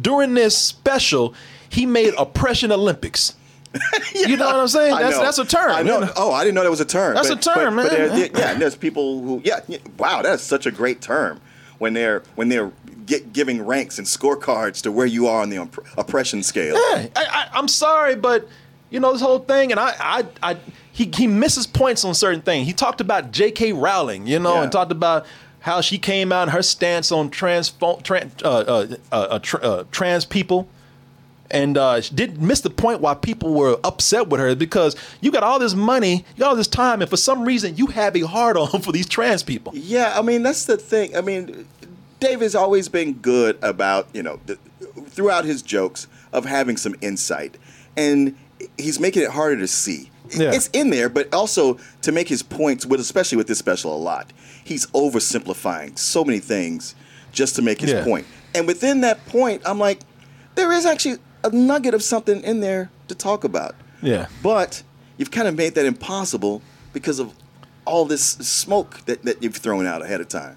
during 0.00 0.34
this 0.34 0.56
special, 0.58 1.34
he 1.68 1.86
made 1.86 2.12
oppression 2.18 2.72
Olympics. 2.72 3.34
You 4.14 4.36
know 4.38 4.46
what 4.46 4.56
I'm 4.56 4.68
saying? 4.68 4.96
That's 4.96 5.18
that's 5.18 5.38
a 5.38 5.44
term. 5.44 5.70
I 5.70 5.82
know. 5.82 6.10
Oh, 6.16 6.32
I 6.32 6.42
didn't 6.42 6.54
know 6.54 6.62
that 6.62 6.70
was 6.70 6.80
a 6.80 6.86
term. 6.86 7.14
That's 7.14 7.28
a 7.28 7.36
term, 7.36 7.76
but, 7.76 7.90
But 7.90 7.98
man. 7.98 8.08
there- 8.08 8.08
there- 8.28 8.40
yeah, 8.40 8.52
and 8.52 8.60
there's 8.62 8.74
people 8.74 9.20
who, 9.20 9.42
yeah, 9.44 9.60
yeah, 9.68 9.78
wow, 9.98 10.22
that's 10.22 10.42
such 10.42 10.64
a 10.64 10.70
great 10.70 11.02
term 11.02 11.40
when 11.78 11.92
they're 11.92 12.22
when 12.36 12.48
they're 12.48 12.72
get, 13.06 13.32
giving 13.32 13.64
ranks 13.64 13.98
and 13.98 14.06
scorecards 14.06 14.82
to 14.82 14.92
where 14.92 15.06
you 15.06 15.26
are 15.26 15.42
on 15.42 15.50
the 15.50 15.58
opp- 15.58 15.86
oppression 15.96 16.42
scale. 16.42 16.74
Yeah, 16.74 17.06
I, 17.16 17.24
I, 17.24 17.48
I'm 17.54 17.68
sorry, 17.68 18.16
but 18.16 18.48
you 18.90 19.00
know 19.00 19.12
this 19.12 19.22
whole 19.22 19.38
thing, 19.40 19.70
and 19.70 19.80
I, 19.80 19.94
I, 19.98 20.26
I 20.52 20.56
he 20.92 21.10
he 21.14 21.26
misses 21.26 21.66
points 21.66 22.04
on 22.04 22.14
certain 22.14 22.40
things. 22.42 22.66
He 22.66 22.72
talked 22.72 23.00
about 23.00 23.30
J.K. 23.32 23.72
Rowling, 23.72 24.26
you 24.26 24.38
know, 24.38 24.54
Yeah. 24.56 24.62
and 24.64 24.72
talked 24.72 24.92
about 24.92 25.26
how 25.60 25.80
she 25.80 25.98
came 25.98 26.30
out 26.32 26.42
and 26.42 26.50
her 26.52 26.62
stance 26.62 27.10
on 27.10 27.28
trans 27.30 27.72
trans 28.04 28.32
uh, 28.42 28.48
uh, 28.48 28.86
uh, 29.10 29.14
uh, 29.14 29.38
tr- 29.40 29.62
uh, 29.62 29.84
trans 29.90 30.24
people. 30.24 30.68
And 31.48 31.78
uh, 31.78 32.00
she 32.00 32.12
did 32.12 32.42
miss 32.42 32.60
the 32.62 32.70
point 32.70 33.00
why 33.00 33.14
people 33.14 33.54
were 33.54 33.78
upset 33.84 34.26
with 34.28 34.40
her 34.40 34.56
because 34.56 34.96
you 35.20 35.30
got 35.30 35.44
all 35.44 35.60
this 35.60 35.74
money, 35.74 36.24
you 36.34 36.40
got 36.40 36.48
all 36.48 36.56
this 36.56 36.66
time, 36.66 37.00
and 37.02 37.08
for 37.08 37.16
some 37.16 37.44
reason 37.44 37.76
you 37.76 37.86
have 37.86 38.16
a 38.16 38.22
hard 38.22 38.56
on 38.56 38.80
for 38.82 38.90
these 38.90 39.06
trans 39.06 39.44
people. 39.44 39.72
Yeah, 39.76 40.12
I 40.18 40.22
mean 40.22 40.42
that's 40.42 40.64
the 40.66 40.76
thing. 40.76 41.16
I 41.16 41.20
mean, 41.20 41.66
Dave 42.20 42.40
has 42.40 42.54
always 42.54 42.88
been 42.88 43.14
good 43.14 43.58
about 43.62 44.08
you 44.12 44.22
know 44.22 44.40
the, 44.46 44.56
throughout 45.08 45.44
his 45.44 45.62
jokes 45.62 46.06
of 46.32 46.44
having 46.44 46.76
some 46.76 46.94
insight, 47.00 47.58
and 47.96 48.36
he's 48.78 48.98
making 49.00 49.22
it 49.22 49.30
harder 49.30 49.56
to 49.58 49.66
see. 49.68 50.10
Yeah. 50.30 50.52
It's 50.52 50.68
in 50.72 50.90
there, 50.90 51.08
but 51.08 51.32
also 51.32 51.78
to 52.02 52.10
make 52.10 52.28
his 52.28 52.42
points 52.42 52.84
with, 52.84 52.98
especially 53.00 53.36
with 53.38 53.46
this 53.46 53.58
special, 53.58 53.94
a 53.94 53.96
lot. 53.96 54.32
He's 54.64 54.86
oversimplifying 54.86 55.96
so 55.98 56.24
many 56.24 56.40
things 56.40 56.96
just 57.30 57.54
to 57.56 57.62
make 57.62 57.80
his 57.80 57.92
Yeah. 57.92 58.02
point. 58.04 58.26
And 58.54 58.66
within 58.66 59.02
that 59.02 59.24
point, 59.26 59.62
I'm 59.64 59.78
like, 59.78 60.00
there 60.56 60.72
is 60.72 60.84
actually 60.84 61.18
a 61.44 61.50
nugget 61.50 61.94
of 61.94 62.02
something 62.02 62.42
in 62.42 62.58
there 62.60 62.90
to 63.06 63.14
talk 63.14 63.44
about. 63.44 63.76
Yeah. 64.02 64.26
But 64.42 64.82
you've 65.16 65.30
kind 65.30 65.46
of 65.46 65.54
made 65.54 65.76
that 65.76 65.86
impossible 65.86 66.60
because 66.92 67.20
of 67.20 67.32
all 67.84 68.04
this 68.04 68.24
smoke 68.24 69.02
that, 69.06 69.22
that 69.22 69.42
you've 69.44 69.56
thrown 69.56 69.86
out 69.86 70.02
ahead 70.02 70.20
of 70.20 70.28
time. 70.28 70.56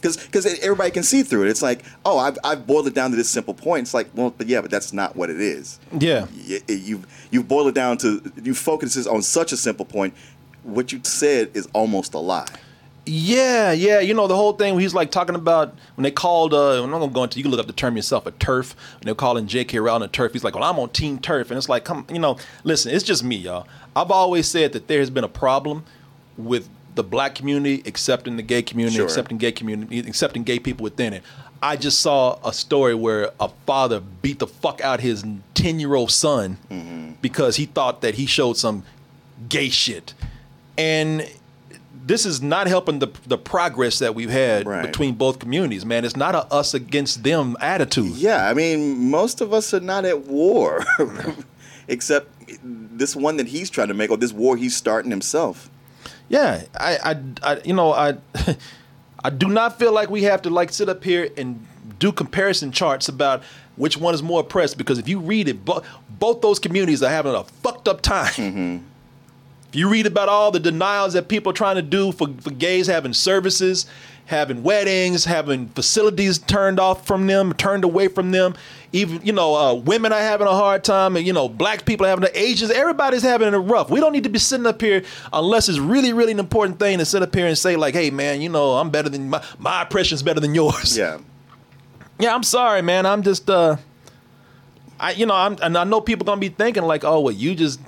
Because 0.00 0.16
because 0.16 0.46
everybody 0.60 0.90
can 0.90 1.02
see 1.02 1.22
through 1.22 1.44
it. 1.44 1.48
It's 1.50 1.60
like, 1.62 1.84
oh, 2.06 2.18
I've, 2.18 2.38
I've 2.42 2.66
boiled 2.66 2.86
it 2.86 2.94
down 2.94 3.10
to 3.10 3.16
this 3.16 3.28
simple 3.28 3.52
point. 3.54 3.82
It's 3.82 3.92
like, 3.94 4.08
well, 4.14 4.30
but 4.36 4.46
yeah, 4.46 4.60
but 4.62 4.70
that's 4.70 4.92
not 4.92 5.14
what 5.16 5.28
it 5.30 5.40
is. 5.40 5.78
Yeah. 5.98 6.26
Y- 6.48 6.60
y- 6.68 6.74
You've, 6.74 7.06
you've 7.30 7.46
boiled 7.48 7.68
it 7.68 7.74
down 7.74 7.98
to, 7.98 8.22
you 8.42 8.54
focus 8.54 8.94
this 8.94 9.06
on 9.06 9.20
such 9.22 9.52
a 9.52 9.56
simple 9.56 9.84
point. 9.84 10.14
What 10.62 10.90
you 10.92 11.00
said 11.04 11.50
is 11.54 11.68
almost 11.74 12.14
a 12.14 12.18
lie. 12.18 12.48
Yeah, 13.06 13.72
yeah. 13.72 14.00
You 14.00 14.14
know, 14.14 14.26
the 14.26 14.36
whole 14.36 14.52
thing 14.52 14.78
he's 14.78 14.94
like 14.94 15.10
talking 15.10 15.34
about 15.34 15.74
when 15.96 16.02
they 16.04 16.10
called, 16.10 16.52
uh, 16.54 16.82
I'm 16.82 16.90
not 16.90 16.98
going 16.98 17.10
to 17.10 17.14
go 17.14 17.24
into, 17.24 17.38
you 17.38 17.42
can 17.42 17.50
look 17.50 17.60
up 17.60 17.66
the 17.66 17.72
term 17.72 17.96
yourself, 17.96 18.26
a 18.26 18.32
TERF. 18.32 18.74
When 18.74 19.04
they're 19.06 19.14
calling 19.14 19.46
J.K. 19.46 19.78
Rowling 19.80 20.02
a 20.02 20.08
TERF, 20.08 20.32
he's 20.32 20.44
like, 20.44 20.54
well, 20.54 20.64
I'm 20.64 20.78
on 20.78 20.90
Team 20.90 21.18
TERF. 21.18 21.48
And 21.48 21.58
it's 21.58 21.68
like, 21.68 21.84
come, 21.84 22.06
you 22.12 22.18
know, 22.18 22.38
listen, 22.62 22.92
it's 22.94 23.04
just 23.04 23.24
me, 23.24 23.36
y'all. 23.36 23.66
I've 23.96 24.10
always 24.10 24.46
said 24.46 24.72
that 24.74 24.86
there 24.86 25.00
has 25.00 25.10
been 25.10 25.24
a 25.24 25.28
problem 25.28 25.84
with 26.36 26.68
the 27.00 27.08
black 27.08 27.34
community 27.34 27.82
accepting 27.86 28.36
the 28.36 28.42
gay 28.42 28.60
community, 28.62 28.96
Sure. 28.96 29.06
accepting 29.06 29.38
gay 29.38 29.52
community, 29.52 30.00
accepting 30.00 30.42
gay 30.42 30.58
people 30.58 30.84
within 30.84 31.14
it. 31.14 31.22
I 31.62 31.76
just 31.76 32.00
saw 32.00 32.38
a 32.44 32.52
story 32.52 32.94
where 32.94 33.30
a 33.40 33.48
father 33.66 34.00
beat 34.00 34.38
the 34.38 34.46
fuck 34.46 34.80
out 34.82 35.00
his 35.00 35.24
10 35.54 35.80
year 35.80 35.94
old 35.94 36.10
son 36.10 36.58
Mm-hmm. 36.70 37.12
because 37.22 37.56
he 37.56 37.64
thought 37.64 38.02
that 38.02 38.16
he 38.16 38.26
showed 38.26 38.58
some 38.58 38.82
gay 39.48 39.70
shit. 39.70 40.12
And 40.76 41.26
this 42.06 42.26
is 42.26 42.42
not 42.42 42.66
helping 42.66 42.98
the 42.98 43.08
the 43.26 43.38
progress 43.38 43.98
that 44.00 44.14
we've 44.14 44.30
had 44.30 44.66
Right. 44.66 44.82
between 44.86 45.14
both 45.14 45.38
communities, 45.38 45.84
man. 45.86 46.04
It's 46.04 46.16
not 46.16 46.34
a 46.34 46.44
us 46.52 46.74
against 46.74 47.22
them 47.22 47.56
attitude. 47.60 48.12
Yeah, 48.16 48.46
I 48.50 48.52
mean, 48.52 49.10
most 49.10 49.40
of 49.40 49.52
us 49.54 49.72
are 49.72 49.80
not 49.80 50.04
at 50.04 50.26
war, 50.26 50.84
except 51.88 52.28
this 52.62 53.14
one 53.16 53.36
that 53.38 53.46
he's 53.46 53.70
trying 53.70 53.88
to 53.88 53.94
make, 53.94 54.10
or 54.10 54.16
this 54.18 54.32
war 54.32 54.56
he's 54.56 54.76
starting 54.76 55.10
himself. 55.10 55.69
Yeah, 56.30 56.62
I, 56.78 56.96
I, 57.02 57.16
I 57.42 57.60
you 57.64 57.74
know, 57.74 57.92
I, 57.92 58.16
I 59.24 59.30
do 59.30 59.48
not 59.48 59.78
feel 59.78 59.92
like 59.92 60.08
we 60.08 60.22
have 60.22 60.40
to 60.42 60.50
like 60.50 60.70
sit 60.72 60.88
up 60.88 61.04
here 61.04 61.28
and 61.36 61.66
do 61.98 62.12
comparison 62.12 62.70
charts 62.70 63.08
about 63.08 63.42
which 63.76 63.96
one 63.96 64.14
is 64.14 64.22
more 64.22 64.40
oppressed 64.40 64.78
because 64.78 64.98
if 64.98 65.08
you 65.08 65.18
read 65.18 65.48
it, 65.48 65.64
bo- 65.64 65.82
both 66.08 66.40
those 66.40 66.60
communities 66.60 67.02
are 67.02 67.10
having 67.10 67.34
a 67.34 67.42
fucked 67.44 67.88
up 67.88 68.00
time. 68.00 68.32
Mm-hmm. 68.34 68.78
If 69.70 69.76
you 69.76 69.88
read 69.88 70.06
about 70.06 70.28
all 70.28 70.50
the 70.50 70.58
denials 70.58 71.12
that 71.12 71.28
people 71.28 71.50
are 71.50 71.54
trying 71.54 71.76
to 71.76 71.82
do 71.82 72.10
for, 72.10 72.26
for 72.40 72.50
gays 72.50 72.88
having 72.88 73.12
services, 73.14 73.86
having 74.26 74.64
weddings, 74.64 75.24
having 75.24 75.68
facilities 75.68 76.38
turned 76.38 76.80
off 76.80 77.06
from 77.06 77.28
them, 77.28 77.52
turned 77.52 77.84
away 77.84 78.08
from 78.08 78.32
them, 78.32 78.54
even 78.92 79.24
you 79.24 79.32
know, 79.32 79.54
uh, 79.54 79.74
women 79.74 80.12
are 80.12 80.18
having 80.20 80.48
a 80.48 80.52
hard 80.52 80.82
time, 80.82 81.16
and 81.16 81.24
you 81.24 81.32
know, 81.32 81.48
black 81.48 81.84
people 81.84 82.04
are 82.04 82.08
having 82.08 82.24
the 82.24 82.36
Asians, 82.36 82.72
everybody's 82.72 83.22
having 83.22 83.54
it 83.54 83.56
rough. 83.58 83.90
We 83.90 84.00
don't 84.00 84.12
need 84.12 84.24
to 84.24 84.28
be 84.28 84.40
sitting 84.40 84.66
up 84.66 84.80
here 84.80 85.04
unless 85.32 85.68
it's 85.68 85.78
really, 85.78 86.12
really 86.12 86.32
an 86.32 86.40
important 86.40 86.80
thing 86.80 86.98
to 86.98 87.04
sit 87.04 87.22
up 87.22 87.32
here 87.32 87.46
and 87.46 87.56
say 87.56 87.76
like, 87.76 87.94
hey 87.94 88.10
man, 88.10 88.40
you 88.40 88.48
know, 88.48 88.72
I'm 88.72 88.90
better 88.90 89.08
than 89.08 89.30
my 89.30 89.40
my 89.60 89.82
oppression's 89.82 90.24
better 90.24 90.40
than 90.40 90.54
yours. 90.54 90.96
Yeah. 90.96 91.18
Yeah, 92.18 92.34
I'm 92.34 92.42
sorry, 92.42 92.82
man. 92.82 93.06
I'm 93.06 93.22
just 93.22 93.48
uh 93.48 93.76
I 94.98 95.12
you 95.12 95.24
know, 95.24 95.34
I'm 95.34 95.56
and 95.62 95.78
I 95.78 95.84
know 95.84 96.02
people 96.02 96.26
gonna 96.26 96.38
be 96.38 96.50
thinking 96.50 96.82
like, 96.82 97.02
oh 97.02 97.20
well 97.20 97.32
you 97.32 97.54
just 97.54 97.80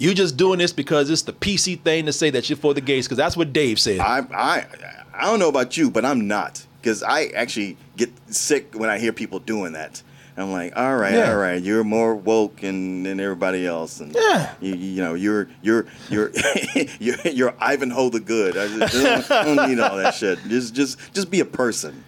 you 0.00 0.14
just 0.14 0.36
doing 0.36 0.58
this 0.58 0.72
because 0.72 1.08
it's 1.10 1.22
the 1.22 1.32
PC 1.32 1.80
thing 1.82 2.06
to 2.06 2.12
say 2.12 2.30
that 2.30 2.48
you're 2.50 2.56
for 2.56 2.74
the 2.74 2.80
gays, 2.80 3.06
because 3.06 3.18
that's 3.18 3.36
what 3.36 3.52
Dave 3.52 3.78
said. 3.78 4.00
I 4.00 4.26
I 4.34 4.66
I 5.14 5.24
don't 5.26 5.38
know 5.38 5.48
about 5.48 5.76
you, 5.76 5.90
but 5.90 6.04
I'm 6.04 6.26
not 6.26 6.66
because 6.80 7.02
I 7.04 7.26
actually 7.26 7.76
get 7.96 8.10
sick 8.34 8.74
when 8.74 8.90
I 8.90 8.98
hear 8.98 9.12
people 9.12 9.38
doing 9.38 9.74
that. 9.74 10.02
I'm 10.36 10.52
like, 10.52 10.72
all 10.74 10.96
right, 10.96 11.12
Yeah. 11.12 11.32
all 11.32 11.36
right, 11.36 11.60
you're 11.62 11.84
more 11.84 12.14
woke 12.14 12.62
and, 12.62 13.04
than 13.04 13.20
everybody 13.20 13.66
else, 13.66 14.00
and 14.00 14.14
Yeah. 14.14 14.54
you, 14.60 14.74
you 14.74 15.02
know, 15.02 15.12
you're 15.14 15.48
you're 15.60 15.84
you're 16.08 16.30
you're, 16.98 17.16
you're 17.24 17.54
Ivanhoe 17.60 18.08
the 18.08 18.20
Good. 18.20 18.56
I 18.56 18.68
just 18.68 18.92
don't, 18.94 19.30
I 19.30 19.44
don't 19.54 19.68
need 19.68 19.80
all 19.80 19.96
that 19.98 20.14
shit. 20.14 20.38
Just 20.48 20.72
just 20.74 20.98
just 21.12 21.30
be 21.30 21.40
a 21.40 21.44
person. 21.44 22.04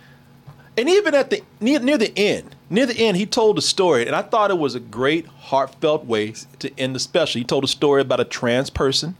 and 0.79 0.89
even 0.89 1.15
at 1.15 1.29
the 1.29 1.43
near, 1.61 1.81
near 1.81 1.99
the 1.99 2.17
end, 2.19 2.57
near 2.73 2.87
the 2.87 2.97
end, 2.97 3.17
he 3.17 3.27
told 3.27 3.59
a 3.59 3.63
story, 3.63 4.07
and 4.07 4.17
I 4.17 4.23
thought 4.23 4.51
it 4.51 4.59
was 4.59 4.75
a 4.75 4.81
great, 4.81 5.27
heartfelt 5.27 6.07
way 6.07 6.33
to 6.59 6.81
end 6.81 6.95
the 6.97 7.01
special. 7.01 7.39
He 7.39 7.45
told 7.45 7.65
a 7.65 7.69
story 7.69 8.01
about 8.01 8.19
a 8.19 8.25
trans 8.25 8.71
person, 8.71 9.17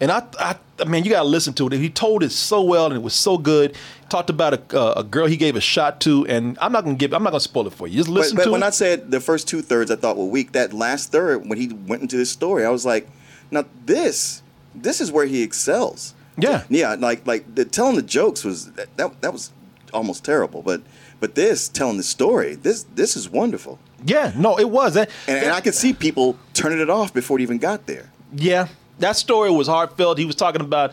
and 0.00 0.10
I, 0.10 0.24
I, 0.38 0.56
I 0.80 0.84
mean, 0.84 1.04
you 1.04 1.10
gotta 1.10 1.28
listen 1.28 1.54
to 1.54 1.66
it. 1.68 1.72
He 1.72 1.88
told 1.88 2.22
it 2.22 2.30
so 2.30 2.62
well, 2.62 2.86
and 2.86 2.94
it 2.94 3.02
was 3.02 3.14
so 3.14 3.38
good. 3.38 3.76
Talked 4.08 4.28
about 4.28 4.54
a, 4.54 4.78
uh, 4.78 4.94
a 4.96 5.04
girl 5.04 5.26
he 5.26 5.36
gave 5.36 5.56
a 5.56 5.60
shot 5.60 6.00
to, 6.02 6.26
and 6.26 6.58
I'm 6.60 6.72
not 6.72 6.84
gonna 6.84 6.96
give, 6.96 7.14
I'm 7.14 7.22
not 7.22 7.30
gonna 7.30 7.40
spoil 7.40 7.66
it 7.68 7.72
for 7.72 7.86
you. 7.86 7.96
Just 7.98 8.08
But, 8.08 8.14
listen 8.14 8.36
but 8.36 8.44
to 8.44 8.50
when 8.50 8.62
it. 8.62 8.66
I 8.66 8.70
said 8.70 9.10
the 9.10 9.20
first 9.20 9.48
two 9.48 9.62
thirds, 9.62 9.90
I 9.90 9.96
thought 9.96 10.16
were 10.16 10.26
weak. 10.26 10.52
That 10.52 10.72
last 10.72 11.12
third, 11.12 11.48
when 11.48 11.58
he 11.58 11.68
went 11.68 12.02
into 12.02 12.16
this 12.16 12.30
story, 12.30 12.64
I 12.64 12.70
was 12.70 12.84
like, 12.84 13.08
now 13.50 13.64
this, 13.86 14.42
this 14.74 15.00
is 15.00 15.12
where 15.12 15.26
he 15.26 15.42
excels. 15.42 16.14
Yeah. 16.36 16.64
Yeah, 16.68 16.96
like 16.98 17.26
like 17.26 17.54
the 17.54 17.64
telling 17.64 17.94
the 17.94 18.02
jokes 18.02 18.42
was 18.42 18.72
that 18.72 18.94
that, 18.96 19.22
that 19.22 19.32
was 19.32 19.52
almost 19.92 20.24
terrible, 20.24 20.62
but 20.62 20.82
but 21.24 21.34
this 21.34 21.70
telling 21.70 21.96
the 21.96 22.02
story, 22.02 22.54
this 22.54 22.82
this 22.94 23.16
is 23.16 23.30
wonderful, 23.30 23.78
yeah, 24.04 24.34
no, 24.36 24.58
it 24.58 24.68
was. 24.68 24.94
And, 24.94 25.08
and, 25.26 25.44
and 25.44 25.52
I 25.54 25.62
could 25.62 25.74
see 25.74 25.94
people 25.94 26.36
turning 26.52 26.80
it 26.80 26.90
off 26.90 27.14
before 27.14 27.38
it 27.38 27.42
even 27.42 27.56
got 27.56 27.86
there. 27.86 28.10
Yeah, 28.36 28.68
that 28.98 29.16
story 29.16 29.50
was 29.50 29.66
heartfelt. 29.66 30.18
He 30.18 30.26
was 30.26 30.34
talking 30.34 30.60
about 30.60 30.92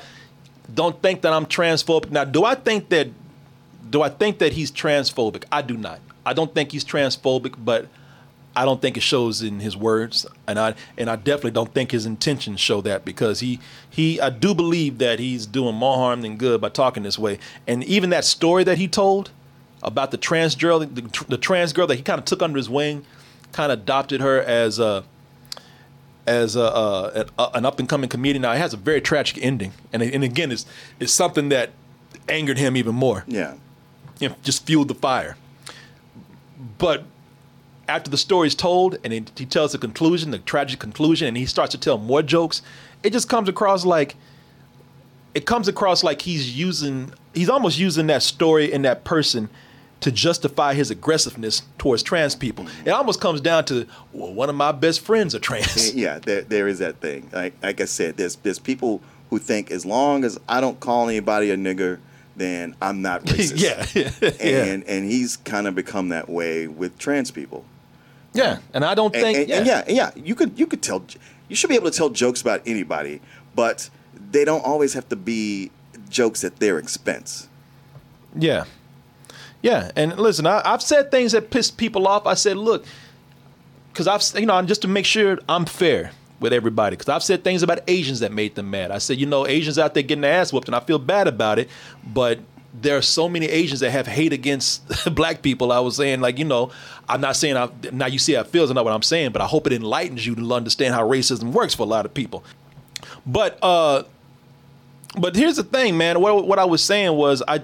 don't 0.73 1.01
think 1.01 1.23
that 1.23 1.33
I'm 1.33 1.45
transphobic. 1.45 2.11
Now, 2.11 2.23
do 2.23 2.45
I 2.45 2.55
think 2.55 2.87
that 2.87 3.09
do 3.89 4.01
I 4.01 4.07
think 4.07 4.39
that 4.39 4.53
he's 4.53 4.71
transphobic? 4.71 5.43
I 5.51 5.63
do 5.63 5.75
not. 5.75 5.99
I 6.25 6.31
don't 6.31 6.55
think 6.55 6.71
he's 6.71 6.85
transphobic, 6.85 7.55
but 7.57 7.89
I 8.55 8.63
don't 8.63 8.81
think 8.81 8.95
it 8.95 9.03
shows 9.03 9.41
in 9.41 9.59
his 9.59 9.75
words, 9.75 10.25
and 10.47 10.57
I 10.57 10.75
and 10.97 11.09
I 11.09 11.17
definitely 11.17 11.51
don't 11.51 11.73
think 11.73 11.91
his 11.91 12.05
intentions 12.05 12.61
show 12.61 12.79
that 12.79 13.03
because 13.03 13.41
he 13.41 13.59
he 13.89 14.21
I 14.21 14.29
do 14.29 14.55
believe 14.55 14.97
that 14.99 15.19
he's 15.19 15.45
doing 15.45 15.75
more 15.75 15.97
harm 15.97 16.21
than 16.21 16.37
good 16.37 16.61
by 16.61 16.69
talking 16.69 17.03
this 17.03 17.19
way. 17.19 17.37
And 17.67 17.83
even 17.83 18.11
that 18.11 18.23
story 18.23 18.63
that 18.63 18.77
he 18.77 18.87
told 18.87 19.31
about 19.83 20.11
the 20.11 20.17
trans 20.17 20.55
girl, 20.55 20.79
the, 20.79 21.25
the 21.27 21.37
trans 21.37 21.73
girl 21.73 21.87
that 21.87 21.95
he 21.95 22.01
kind 22.01 22.19
of 22.19 22.25
took 22.25 22.41
under 22.41 22.57
his 22.57 22.69
wing, 22.69 23.05
kind 23.51 23.71
of 23.71 23.79
adopted 23.79 24.21
her 24.21 24.41
as 24.41 24.79
a 24.79 25.03
as 26.27 26.55
a, 26.55 26.63
uh, 26.63 27.25
an, 27.39 27.45
an 27.55 27.65
up 27.65 27.79
and 27.79 27.89
coming 27.89 28.09
comedian. 28.09 28.43
Now 28.43 28.53
it 28.53 28.57
has 28.57 28.73
a 28.73 28.77
very 28.77 29.01
tragic 29.01 29.43
ending, 29.43 29.73
and 29.91 30.01
and 30.01 30.23
again, 30.23 30.51
it's 30.51 30.65
it's 30.99 31.13
something 31.13 31.49
that 31.49 31.71
angered 32.29 32.57
him 32.57 32.77
even 32.77 32.95
more. 32.95 33.23
Yeah, 33.27 33.55
you 34.19 34.29
know, 34.29 34.35
just 34.43 34.65
fueled 34.65 34.87
the 34.87 34.95
fire. 34.95 35.37
But 36.77 37.05
after 37.87 38.09
the 38.09 38.17
story 38.17 38.47
is 38.47 38.55
told, 38.55 38.97
and 39.03 39.11
he, 39.11 39.25
he 39.35 39.45
tells 39.45 39.71
the 39.71 39.77
conclusion, 39.77 40.31
the 40.31 40.39
tragic 40.39 40.79
conclusion, 40.79 41.27
and 41.27 41.37
he 41.37 41.45
starts 41.45 41.71
to 41.71 41.77
tell 41.77 41.97
more 41.97 42.21
jokes, 42.21 42.61
it 43.03 43.11
just 43.11 43.27
comes 43.27 43.49
across 43.49 43.85
like 43.85 44.15
it 45.33 45.45
comes 45.45 45.67
across 45.67 46.03
like 46.03 46.21
he's 46.21 46.57
using 46.57 47.13
he's 47.33 47.49
almost 47.49 47.79
using 47.79 48.07
that 48.07 48.21
story 48.23 48.71
and 48.71 48.85
that 48.85 49.03
person 49.03 49.49
to 50.01 50.11
justify 50.11 50.73
his 50.73 50.91
aggressiveness 50.91 51.61
towards 51.77 52.03
trans 52.03 52.35
people. 52.35 52.65
It 52.85 52.89
almost 52.89 53.21
comes 53.21 53.39
down 53.41 53.65
to 53.65 53.85
well, 54.13 54.33
one 54.33 54.49
of 54.49 54.55
my 54.55 54.71
best 54.71 54.99
friends 55.01 55.33
are 55.35 55.39
trans. 55.39 55.93
yeah, 55.95 56.19
there 56.19 56.41
there 56.41 56.67
is 56.67 56.79
that 56.79 56.97
thing. 56.97 57.29
Like 57.31 57.53
like 57.63 57.79
I 57.81 57.85
said, 57.85 58.17
there's 58.17 58.35
there's 58.37 58.59
people 58.59 59.01
who 59.29 59.39
think 59.39 59.71
as 59.71 59.85
long 59.85 60.23
as 60.25 60.37
I 60.49 60.59
don't 60.59 60.79
call 60.79 61.07
anybody 61.07 61.51
a 61.51 61.55
nigger, 61.57 61.99
then 62.35 62.75
I'm 62.81 63.01
not 63.01 63.23
racist. 63.25 63.61
yeah, 63.61 63.85
yeah, 63.93 64.63
and 64.65 64.83
and 64.85 65.05
he's 65.05 65.37
kind 65.37 65.67
of 65.67 65.75
become 65.75 66.09
that 66.09 66.27
way 66.29 66.67
with 66.67 66.97
trans 66.97 67.31
people. 67.31 67.63
yeah. 68.33 68.57
And 68.73 68.83
I 68.83 68.93
don't 68.95 69.13
And, 69.15 69.23
think 69.23 69.37
and, 69.37 69.51
and 69.51 69.65
yeah, 69.67 69.83
and 69.87 69.95
yeah, 69.95 70.11
you 70.15 70.35
could 70.35 70.57
you 70.59 70.65
could 70.67 70.81
tell 70.81 71.03
you 71.47 71.55
should 71.55 71.69
be 71.69 71.75
able 71.75 71.91
to 71.91 71.97
tell 71.97 72.09
jokes 72.09 72.41
about 72.41 72.61
anybody, 72.65 73.21
but 73.55 73.89
they 74.31 74.45
don't 74.45 74.65
always 74.65 74.93
have 74.93 75.07
to 75.09 75.15
be 75.15 75.69
jokes 76.09 76.43
at 76.43 76.57
their 76.59 76.77
expense. 76.79 77.47
Yeah. 78.35 78.65
Yeah. 79.61 79.91
And 79.95 80.17
listen, 80.17 80.47
I, 80.47 80.61
I've 80.65 80.81
said 80.81 81.11
things 81.11 81.33
that 81.33 81.51
pissed 81.51 81.77
people 81.77 82.07
off. 82.07 82.25
I 82.25 82.33
said, 82.33 82.57
look, 82.57 82.85
because 83.91 84.07
I've, 84.07 84.39
you 84.39 84.45
know, 84.45 84.61
just 84.63 84.81
to 84.83 84.87
make 84.87 85.05
sure 85.05 85.37
I'm 85.47 85.65
fair 85.65 86.11
with 86.39 86.53
everybody, 86.53 86.95
because 86.95 87.09
I've 87.09 87.23
said 87.23 87.43
things 87.43 87.61
about 87.61 87.79
Asians 87.87 88.19
that 88.21 88.31
made 88.31 88.55
them 88.55 88.71
mad. 88.71 88.91
I 88.91 88.97
said, 88.97 89.17
you 89.17 89.25
know, 89.25 89.45
Asians 89.45 89.77
out 89.77 89.93
there 89.93 90.03
getting 90.03 90.21
their 90.21 90.33
ass 90.33 90.51
whooped, 90.51 90.67
and 90.67 90.75
I 90.75 90.79
feel 90.79 90.97
bad 90.97 91.27
about 91.27 91.59
it, 91.59 91.69
but 92.03 92.39
there 92.73 92.97
are 92.97 93.01
so 93.01 93.27
many 93.27 93.47
Asians 93.47 93.81
that 93.81 93.91
have 93.91 94.07
hate 94.07 94.33
against 94.33 94.81
black 95.15 95.41
people. 95.41 95.71
I 95.71 95.79
was 95.79 95.97
saying, 95.97 96.21
like, 96.21 96.39
you 96.39 96.45
know, 96.45 96.71
I'm 97.07 97.21
not 97.21 97.35
saying 97.35 97.57
I, 97.57 97.69
now 97.91 98.07
you 98.07 98.17
see 98.17 98.33
how 98.33 98.41
it 98.41 98.47
feels, 98.47 98.71
not 98.71 98.85
what 98.85 98.93
I'm 98.93 99.01
saying, 99.01 99.31
but 99.31 99.41
I 99.41 99.45
hope 99.45 99.67
it 99.67 99.73
enlightens 99.73 100.25
you 100.25 100.35
to 100.35 100.53
understand 100.53 100.95
how 100.95 101.07
racism 101.07 101.51
works 101.51 101.75
for 101.75 101.83
a 101.83 101.87
lot 101.87 102.05
of 102.05 102.13
people. 102.13 102.43
But, 103.25 103.59
uh, 103.61 104.03
but 105.19 105.35
here's 105.35 105.57
the 105.57 105.63
thing, 105.63 105.97
man. 105.97 106.21
What, 106.21 106.47
what 106.47 106.59
I 106.59 106.65
was 106.65 106.83
saying 106.83 107.15
was, 107.15 107.43
I, 107.47 107.61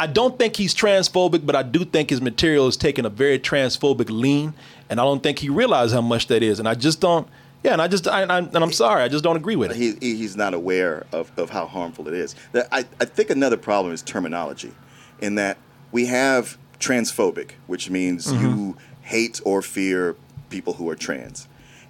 I 0.00 0.06
don't 0.06 0.38
think 0.38 0.56
he's 0.56 0.74
transphobic, 0.74 1.44
but 1.46 1.54
I 1.54 1.62
do 1.62 1.84
think 1.84 2.10
his 2.10 2.20
material 2.20 2.66
is 2.66 2.76
taking 2.76 3.04
a 3.04 3.10
very 3.10 3.38
transphobic 3.38 4.08
lean, 4.10 4.54
and 4.88 4.98
I 4.98 5.04
don't 5.04 5.22
think 5.22 5.38
he 5.38 5.48
realized 5.50 5.92
how 5.94 6.00
much 6.00 6.26
that 6.28 6.42
is. 6.42 6.58
And 6.58 6.66
I 6.68 6.74
just 6.74 7.00
don't. 7.00 7.28
Yeah, 7.62 7.74
and 7.74 7.82
I 7.82 7.88
just 7.88 8.08
I, 8.08 8.22
I, 8.22 8.38
and 8.38 8.56
I'm 8.56 8.72
sorry, 8.72 9.02
I 9.02 9.08
just 9.08 9.22
don't 9.22 9.36
agree 9.36 9.56
with 9.56 9.70
it. 9.72 9.76
He, 9.76 9.92
he- 10.00 10.16
he's 10.16 10.34
not 10.36 10.54
aware 10.54 11.04
of, 11.12 11.30
of 11.38 11.50
how 11.50 11.66
harmful 11.66 12.08
it 12.08 12.14
is. 12.14 12.34
I, 12.54 12.86
I 12.98 13.04
think 13.04 13.28
another 13.28 13.58
problem 13.58 13.92
is 13.92 14.00
terminology, 14.00 14.72
in 15.20 15.34
that 15.34 15.58
we 15.92 16.06
have 16.06 16.56
transphobic, 16.78 17.50
which 17.66 17.90
means 17.90 18.26
Mm-hmm. 18.28 18.42
you 18.46 18.76
hate 19.02 19.40
or 19.44 19.60
fear 19.60 20.16
people 20.48 20.72
who 20.74 20.88
are 20.88 20.96
trans, 20.96 21.46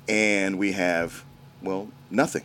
and 0.09 0.59
we 0.59 0.73
have 0.73 1.25
well 1.63 1.89
nothing. 2.11 2.43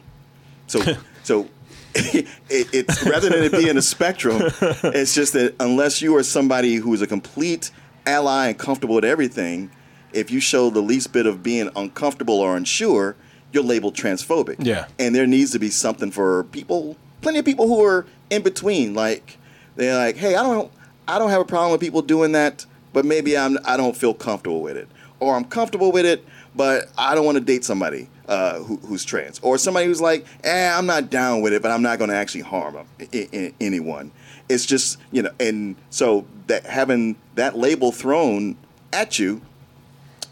So 0.67 0.81
so 1.23 1.49
it, 1.95 2.27
it's 2.49 3.05
rather 3.05 3.29
than 3.29 3.43
it 3.43 3.51
being 3.53 3.77
a 3.77 3.81
spectrum, 3.81 4.41
it's 4.61 5.15
just 5.15 5.33
that 5.33 5.55
unless 5.59 6.01
you 6.01 6.15
are 6.17 6.23
somebody 6.23 6.75
who 6.75 6.93
is 6.93 7.01
a 7.01 7.07
complete 7.07 7.71
ally 8.05 8.47
and 8.47 8.57
comfortable 8.57 8.95
with 8.95 9.05
everything, 9.05 9.71
if 10.11 10.29
you 10.29 10.41
show 10.41 10.69
the 10.69 10.81
least 10.81 11.13
bit 11.13 11.25
of 11.25 11.41
being 11.41 11.69
uncomfortable 11.75 12.39
or 12.39 12.57
unsure, 12.57 13.15
you're 13.53 13.63
labeled 13.63 13.95
transphobic. 13.95 14.55
Yeah. 14.59 14.87
And 14.99 15.15
there 15.15 15.25
needs 15.25 15.51
to 15.51 15.59
be 15.59 15.69
something 15.69 16.11
for 16.11 16.43
people, 16.45 16.97
plenty 17.21 17.39
of 17.39 17.45
people 17.45 17.67
who 17.67 17.83
are 17.83 18.05
in 18.29 18.41
between. 18.41 18.93
Like 18.93 19.37
they're 19.77 19.97
like, 19.97 20.17
hey, 20.17 20.35
I 20.35 20.43
don't, 20.43 20.71
I 21.07 21.17
don't 21.17 21.29
have 21.29 21.41
a 21.41 21.45
problem 21.45 21.71
with 21.71 21.81
people 21.81 22.01
doing 22.01 22.33
that, 22.33 22.65
but 22.91 23.05
maybe 23.05 23.37
I'm, 23.37 23.57
I 23.63 23.77
don't 23.77 23.95
feel 23.95 24.13
comfortable 24.13 24.61
with 24.61 24.75
it, 24.75 24.89
or 25.21 25.35
I'm 25.35 25.45
comfortable 25.45 25.93
with 25.93 26.05
it, 26.05 26.25
but 26.55 26.89
I 26.97 27.15
don't 27.15 27.25
want 27.25 27.37
to 27.37 27.43
date 27.43 27.63
somebody 27.63 28.09
uh, 28.27 28.59
who, 28.59 28.77
who's 28.77 29.03
trans, 29.05 29.39
or 29.39 29.57
somebody 29.57 29.85
who's 29.85 30.01
like, 30.01 30.25
eh, 30.43 30.71
I'm 30.77 30.85
not 30.85 31.09
down 31.09 31.41
with 31.41 31.53
it, 31.53 31.61
but 31.61 31.71
I'm 31.71 31.81
not 31.81 31.97
going 31.99 32.09
to 32.09 32.15
actually 32.15 32.41
harm 32.41 32.77
i- 32.99 33.29
i- 33.33 33.53
anyone. 33.61 34.11
It's 34.49 34.65
just 34.65 34.97
you 35.11 35.21
know, 35.23 35.31
and 35.39 35.75
so 35.89 36.25
that 36.47 36.65
having 36.65 37.15
that 37.35 37.57
label 37.57 37.91
thrown 37.91 38.55
at 38.93 39.17
you 39.19 39.41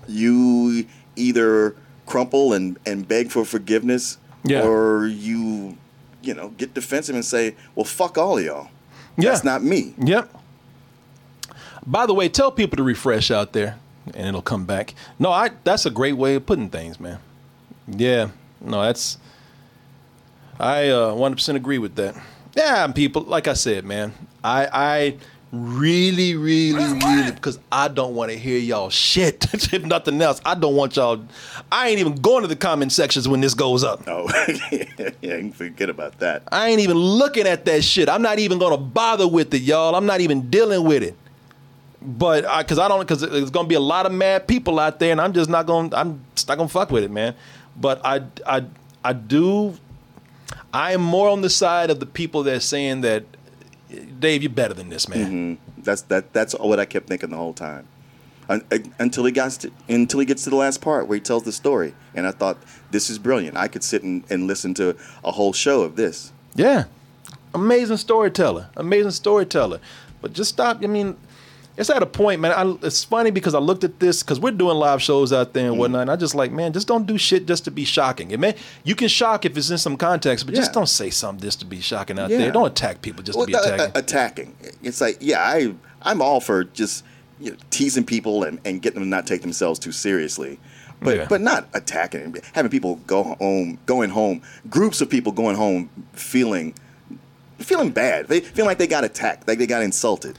you 0.08 0.86
either 1.16 1.76
crumple 2.06 2.54
and, 2.54 2.78
and 2.86 3.08
beg 3.08 3.32
for 3.32 3.46
forgiveness 3.46 4.18
Yeah. 4.44 4.62
or 4.68 5.08
you 5.08 5.78
you 6.22 6.34
know 6.34 6.50
get 6.50 6.74
defensive 6.74 7.16
and 7.16 7.24
say 7.26 7.56
well 7.76 7.86
fuck 7.86 8.18
all 8.18 8.38
of 8.38 8.44
y'all 8.44 8.68
Yeah. 9.18 9.30
that's 9.32 9.44
not 9.44 9.64
me 9.64 9.94
Yep. 10.04 10.30
By 11.86 12.06
the 12.06 12.14
way, 12.14 12.30
tell 12.30 12.50
people 12.52 12.78
to 12.78 12.84
refresh 12.84 13.30
out 13.30 13.52
there, 13.52 13.78
and 14.14 14.28
it'll 14.28 14.42
come 14.42 14.64
back. 14.66 14.94
No, 15.20 15.32
I 15.32 15.52
that's 15.66 15.86
a 15.86 15.90
great 15.92 16.14
way 16.14 16.36
of 16.36 16.46
putting 16.46 16.70
things, 16.70 16.98
man. 17.00 17.20
Yeah, 17.88 18.30
no, 18.62 18.82
that's 18.82 19.18
I 20.60 20.90
uh, 20.90 21.14
100% 21.14 21.56
agree 21.56 21.78
with 21.78 21.96
that. 21.96 22.16
Yeah, 22.56 22.88
people, 22.88 23.24
like 23.24 23.48
I 23.48 23.54
said, 23.54 23.84
man, 23.84 24.14
I 24.44 24.68
I 24.72 25.18
really, 25.52 26.36
really, 26.36 26.84
really, 26.84 27.32
because 27.32 27.60
I 27.72 27.88
don't 27.88 28.16
want 28.16 28.32
to 28.32 28.38
hear 28.38 28.58
y'all 28.58 28.90
shit. 28.90 29.48
if 29.54 29.86
nothing 29.86 30.22
else, 30.22 30.42
I 30.46 30.56
don't 30.56 30.76
want 30.76 30.96
y'all. 30.96 31.26
I 31.72 31.90
ain't 31.90 32.00
even 32.00 32.16
going 32.16 32.44
to 32.44 32.48
the 32.48 32.56
comment 32.56 32.92
sections 32.92 33.28
when 33.28 33.42
this 33.42 33.54
goes 33.54 33.84
up. 33.84 34.06
No, 34.06 34.28
yeah 35.22 35.38
you 35.38 35.52
forget 35.52 35.90
about 35.90 36.20
that 36.20 36.44
I 36.52 36.70
ain't 36.70 36.80
even 36.80 36.98
looking 36.98 37.48
at 37.48 37.66
that 37.66 37.84
shit. 37.84 38.08
I'm 38.08 38.22
not 38.22 38.40
even 38.40 38.60
gonna 38.60 38.78
bother 38.78 39.28
with 39.28 39.54
it, 39.54 39.62
y'all. 39.62 39.96
I'm 39.96 40.06
not 40.06 40.22
even 40.22 40.50
dealing 40.50 40.84
with 40.84 41.04
it. 41.04 41.16
But 42.06 42.46
I, 42.46 42.64
cause 42.64 42.80
I 42.80 42.90
don't, 42.90 43.08
cause 43.08 43.22
there's 43.22 43.50
gonna 43.50 43.68
be 43.68 43.76
a 43.76 43.80
lot 43.80 44.06
of 44.06 44.12
mad 44.12 44.48
people 44.48 44.78
out 44.78 45.00
there, 45.00 45.12
and 45.12 45.22
I'm 45.22 45.34
just 45.34 45.50
not 45.50 45.66
gonna, 45.66 45.96
I'm 45.96 46.24
just 46.36 46.50
not 46.50 46.58
gonna 46.58 46.68
fuck 46.68 46.92
with 46.92 47.04
it, 47.04 47.12
man. 47.12 47.34
But 47.76 48.02
I, 48.06 48.22
I, 48.46 48.66
I 49.04 49.14
do. 49.14 49.76
I 50.74 50.94
am 50.94 51.02
more 51.02 51.30
on 51.30 51.42
the 51.42 51.50
side 51.50 51.90
of 51.90 52.00
the 52.00 52.06
people 52.06 52.44
that 52.44 52.56
are 52.56 52.60
saying 52.60 53.02
that, 53.02 53.24
Dave, 54.20 54.42
you're 54.44 54.50
better 54.52 54.74
than 54.74 54.90
this, 54.90 55.08
man. 55.08 55.58
that's 55.78 56.04
that 56.04 56.32
that's 56.34 56.54
what 56.60 56.80
i 56.80 56.86
kept 56.86 57.08
thinking 57.08 57.30
the 57.30 57.36
whole 57.36 57.54
time 57.54 57.86
uh, 58.48 58.60
until 59.00 59.26
he 59.26 59.32
got 59.34 59.52
to, 59.52 59.70
until 59.90 60.20
he 60.20 60.26
gets 60.26 60.46
to 60.46 60.50
the 60.50 60.56
last 60.56 60.80
part 60.82 61.08
where 61.08 61.16
he 61.16 61.20
tells 61.22 61.44
the 61.44 61.52
story 61.52 61.94
and 62.16 62.26
i 62.26 62.32
thought 62.32 62.58
this 62.92 63.10
is 63.10 63.20
brilliant 63.20 63.58
i 63.58 63.68
could 63.68 63.84
sit 63.84 64.02
and, 64.02 64.24
and 64.30 64.48
listen 64.48 64.74
to 64.74 64.96
a 65.26 65.32
whole 65.34 65.52
show 65.52 65.82
of 65.82 65.96
this 65.98 66.32
Yeah. 66.56 66.86
Amazing 67.54 67.98
storyteller. 67.98 68.70
Amazing 68.78 69.12
storyteller. 69.12 69.80
But 70.22 70.34
just 70.34 70.50
stop. 70.52 70.82
I 70.84 70.88
mean, 70.88 71.18
it's 71.76 71.90
at 71.90 72.04
a 72.04 72.06
point, 72.06 72.40
man. 72.40 72.52
I, 72.52 72.86
it's 72.86 73.04
funny 73.04 73.32
because 73.32 73.56
I 73.56 73.60
looked 73.60 73.84
at 73.84 74.00
this 74.00 74.22
because 74.22 74.40
we're 74.40 74.52
doing 74.52 74.78
live 74.78 75.02
shows 75.02 75.34
out 75.34 75.54
there 75.54 75.68
and 75.68 75.80
whatnot. 75.80 76.02
And 76.04 76.12
I 76.12 76.16
just 76.16 76.36
like, 76.36 76.52
man, 76.52 76.72
just 76.74 76.88
don't 76.88 77.06
do 77.08 77.18
shit 77.18 77.48
just 77.48 77.64
to 77.66 77.72
be 77.72 77.84
shocking. 77.86 78.32
It 78.32 78.40
may 78.40 78.56
you 78.84 78.96
can 78.96 79.08
shock 79.08 79.46
if 79.46 79.58
it's 79.58 79.70
in 79.72 79.78
some 79.78 79.98
context, 79.98 80.46
but 80.46 80.54
just 80.56 80.72
don't 80.74 80.88
say 80.90 81.10
something 81.10 81.42
just 81.42 81.60
to 81.62 81.66
be 81.66 81.82
shocking 81.82 82.20
out 82.20 82.30
Yeah. 82.30 82.38
there. 82.38 82.52
Don't 82.52 82.68
attack 82.68 83.02
people 83.02 83.24
just 83.24 83.38
Well, 83.38 83.48
to 83.48 83.52
be 83.52 83.56
uh, 83.56 83.60
uh, 83.62 83.74
attacking. 83.96 83.96
attacking. 83.96 84.56
It's 84.84 85.02
like, 85.02 85.18
yeah, 85.20 85.40
I 85.42 85.74
I'm 86.04 86.22
all 86.22 86.40
for 86.40 86.64
just 86.66 87.04
you 87.40 87.52
know, 87.52 87.58
teasing 87.72 88.06
people 88.06 88.44
and, 88.44 88.60
and 88.66 88.82
getting 88.82 89.00
them 89.00 89.06
to 89.06 89.10
not 89.10 89.26
take 89.26 89.42
themselves 89.42 89.80
too 89.80 89.92
seriously. 89.92 90.60
But 91.02 91.18
Yeah. 91.18 91.26
but 91.28 91.42
not 91.42 91.68
attacking, 91.74 92.36
having 92.54 92.70
people 92.72 92.96
go 93.08 93.24
home, 93.24 93.78
going 93.88 94.10
home, 94.12 94.42
groups 94.70 95.02
of 95.02 95.10
people 95.10 95.32
going 95.32 95.56
home 95.56 95.90
feeling 96.14 96.76
feeling 97.60 97.90
bad. 97.92 98.28
They 98.28 98.42
feel 98.42 98.66
like 98.66 98.78
they 98.78 98.88
got 98.88 99.04
attacked, 99.04 99.48
like 99.48 99.58
they 99.58 99.68
got 99.68 99.82
insulted. 99.84 100.38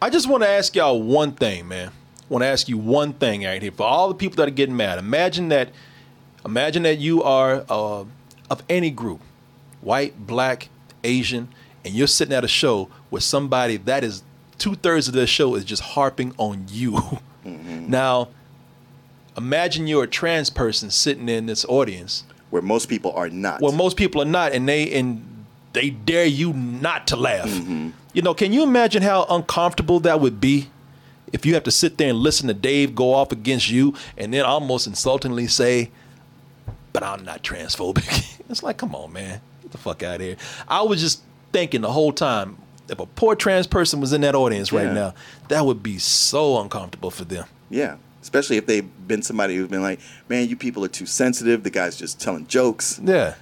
I 0.00 0.10
just 0.10 0.28
want 0.28 0.42
to 0.42 0.48
ask 0.48 0.74
y'all 0.76 1.02
one 1.02 1.32
thing, 1.32 1.68
man. 1.68 1.88
I 1.88 2.24
want 2.28 2.42
to 2.42 2.46
ask 2.46 2.68
you 2.68 2.76
one 2.76 3.12
thing 3.12 3.44
right 3.44 3.62
here 3.62 3.72
for 3.72 3.84
all 3.84 4.08
the 4.08 4.14
people 4.14 4.36
that 4.36 4.48
are 4.48 4.52
getting 4.52 4.76
mad. 4.76 4.98
Imagine 4.98 5.48
that, 5.48 5.70
imagine 6.44 6.82
that 6.82 6.98
you 6.98 7.22
are 7.22 7.64
uh, 7.68 8.04
of 8.50 8.62
any 8.68 8.90
group, 8.90 9.20
white, 9.80 10.26
black, 10.26 10.68
Asian, 11.04 11.48
and 11.84 11.94
you're 11.94 12.06
sitting 12.08 12.34
at 12.34 12.44
a 12.44 12.48
show 12.48 12.88
with 13.10 13.22
somebody 13.22 13.76
that 13.78 14.02
is 14.04 14.22
two 14.58 14.74
thirds 14.74 15.08
of 15.08 15.14
the 15.14 15.26
show 15.26 15.54
is 15.54 15.64
just 15.64 15.82
harping 15.82 16.34
on 16.38 16.66
you. 16.68 17.00
Now, 17.44 18.30
imagine 19.36 19.86
you're 19.86 20.02
a 20.02 20.08
trans 20.08 20.50
person 20.50 20.90
sitting 20.90 21.28
in 21.28 21.46
this 21.46 21.64
audience 21.66 22.24
Where 22.50 22.60
most 22.60 22.88
people 22.88 23.12
are 23.12 23.28
not. 23.28 23.60
well, 23.60 23.70
most 23.70 23.96
people 23.96 24.20
are 24.20 24.24
not, 24.24 24.50
and 24.50 24.68
they 24.68 24.90
and 24.92 25.35
they 25.76 25.90
dare 25.90 26.24
you 26.26 26.52
not 26.52 27.06
to 27.08 27.16
laugh. 27.16 27.48
Mm-hmm. 27.48 27.90
You 28.14 28.22
know, 28.22 28.34
can 28.34 28.52
you 28.52 28.62
imagine 28.62 29.02
how 29.02 29.26
uncomfortable 29.28 30.00
that 30.00 30.20
would 30.20 30.40
be 30.40 30.70
if 31.32 31.44
you 31.44 31.54
have 31.54 31.64
to 31.64 31.70
sit 31.70 31.98
there 31.98 32.08
and 32.08 32.18
listen 32.18 32.48
to 32.48 32.54
Dave 32.54 32.94
go 32.94 33.12
off 33.12 33.30
against 33.32 33.68
you, 33.68 33.94
and 34.16 34.32
then 34.32 34.44
almost 34.44 34.86
insultingly 34.86 35.46
say, 35.46 35.90
"But 36.92 37.02
I'm 37.02 37.24
not 37.24 37.42
transphobic." 37.42 38.40
it's 38.48 38.62
like, 38.62 38.78
come 38.78 38.94
on, 38.94 39.12
man, 39.12 39.40
get 39.62 39.72
the 39.72 39.78
fuck 39.78 40.02
out 40.02 40.16
of 40.16 40.20
here. 40.22 40.36
I 40.66 40.82
was 40.82 41.00
just 41.00 41.22
thinking 41.52 41.82
the 41.82 41.92
whole 41.92 42.12
time. 42.12 42.58
If 42.88 43.00
a 43.00 43.06
poor 43.06 43.34
trans 43.34 43.66
person 43.66 44.00
was 44.00 44.12
in 44.12 44.20
that 44.20 44.36
audience 44.36 44.72
right 44.72 44.86
Yeah. 44.86 44.92
now, 44.92 45.14
that 45.48 45.66
would 45.66 45.82
be 45.82 45.98
so 45.98 46.60
uncomfortable 46.60 47.10
for 47.10 47.24
them. 47.24 47.44
Yeah. 47.68 47.96
Especially 48.22 48.56
if 48.58 48.66
they've 48.66 48.88
been 49.08 49.22
somebody 49.22 49.56
who's 49.56 49.66
been 49.68 49.82
like, 49.82 49.98
man, 50.28 50.48
you 50.48 50.54
people 50.56 50.84
are 50.84 50.88
too 50.88 51.04
sensitive. 51.06 51.64
The 51.64 51.70
guy's 51.70 51.96
just 51.96 52.20
telling 52.20 52.46
jokes. 52.46 53.00
Yeah. 53.02 53.34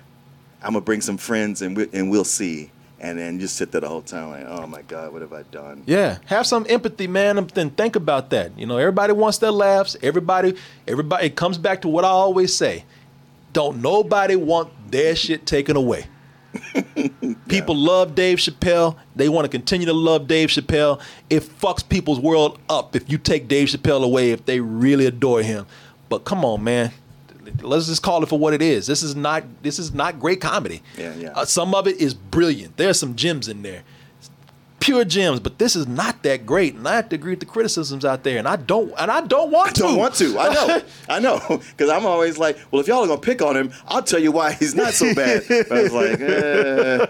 I'm 0.64 0.72
gonna 0.72 0.80
bring 0.80 1.00
some 1.00 1.18
friends 1.18 1.62
and 1.62 1.76
we, 1.76 1.88
and 1.92 2.10
we'll 2.10 2.24
see. 2.24 2.70
And 3.00 3.18
then 3.18 3.38
just 3.38 3.56
sit 3.56 3.70
there 3.70 3.82
the 3.82 3.88
whole 3.88 4.00
time 4.00 4.30
like, 4.30 4.46
oh 4.46 4.66
my 4.66 4.80
god, 4.80 5.12
what 5.12 5.20
have 5.20 5.32
I 5.34 5.42
done? 5.42 5.82
Yeah, 5.84 6.18
have 6.24 6.46
some 6.46 6.64
empathy, 6.68 7.06
man, 7.06 7.36
and 7.36 7.50
then 7.50 7.68
think 7.70 7.96
about 7.96 8.30
that. 8.30 8.58
You 8.58 8.64
know, 8.64 8.78
everybody 8.78 9.12
wants 9.12 9.38
their 9.38 9.50
laughs. 9.50 9.94
Everybody, 10.02 10.54
everybody. 10.88 11.26
It 11.26 11.36
comes 11.36 11.58
back 11.58 11.82
to 11.82 11.88
what 11.88 12.06
I 12.06 12.08
always 12.08 12.54
say: 12.56 12.84
don't 13.52 13.82
nobody 13.82 14.36
want 14.36 14.70
their 14.90 15.14
shit 15.14 15.44
taken 15.44 15.76
away. 15.76 16.06
People 17.48 17.76
love 17.76 18.14
Dave 18.14 18.38
Chappelle. 18.38 18.96
They 19.16 19.28
want 19.28 19.44
to 19.44 19.48
continue 19.48 19.86
to 19.86 19.92
love 19.92 20.26
Dave 20.26 20.48
Chappelle. 20.48 21.00
It 21.28 21.42
fucks 21.42 21.86
people's 21.86 22.20
world 22.20 22.58
up 22.68 22.94
if 22.96 23.10
you 23.10 23.18
take 23.18 23.48
Dave 23.48 23.68
Chappelle 23.68 24.04
away 24.04 24.30
if 24.30 24.44
they 24.46 24.60
really 24.60 25.06
adore 25.06 25.42
him. 25.42 25.66
But 26.08 26.24
come 26.24 26.44
on, 26.44 26.62
man. 26.64 26.92
Let's 27.62 27.86
just 27.86 28.02
call 28.02 28.22
it 28.22 28.28
for 28.28 28.38
what 28.38 28.54
it 28.54 28.62
is. 28.62 28.86
This 28.86 29.02
is 29.02 29.14
not 29.16 29.44
this 29.62 29.78
is 29.78 29.92
not 29.94 30.18
great 30.20 30.40
comedy. 30.40 30.82
Yeah, 30.98 31.14
yeah. 31.14 31.28
Uh, 31.30 31.44
some 31.44 31.74
of 31.74 31.86
it 31.86 32.00
is 32.00 32.14
brilliant. 32.14 32.76
There's 32.76 32.98
some 32.98 33.14
gems 33.16 33.48
in 33.48 33.62
there 33.62 33.82
pure 34.84 35.04
gems, 35.04 35.40
but 35.40 35.58
this 35.58 35.74
is 35.74 35.88
not 35.88 36.22
that 36.24 36.44
great. 36.44 36.74
And 36.74 36.86
I 36.86 36.96
have 36.96 37.08
to 37.08 37.14
agree 37.16 37.32
with 37.32 37.40
the 37.40 37.46
criticisms 37.46 38.04
out 38.04 38.22
there, 38.22 38.36
and 38.38 38.46
I 38.46 38.56
don't, 38.56 38.92
and 38.98 39.10
I 39.10 39.22
don't 39.22 39.50
want 39.50 39.70
I 39.70 39.72
to. 39.72 39.80
don't 39.80 39.96
want 39.96 40.14
to. 40.16 40.38
I 40.38 40.52
know. 40.52 40.82
I 41.08 41.18
know. 41.20 41.40
Because 41.70 41.88
I'm 41.88 42.04
always 42.04 42.36
like, 42.36 42.58
well, 42.70 42.80
if 42.82 42.86
y'all 42.86 43.02
are 43.02 43.06
gonna 43.06 43.18
pick 43.20 43.40
on 43.40 43.56
him, 43.56 43.72
I'll 43.88 44.02
tell 44.02 44.18
you 44.20 44.30
why 44.30 44.52
he's 44.52 44.74
not 44.74 44.92
so 44.92 45.14
bad. 45.14 45.42
But 45.48 45.72
I 45.72 45.82
was 45.82 45.92
like, 45.92 46.20
eh. 46.20 47.06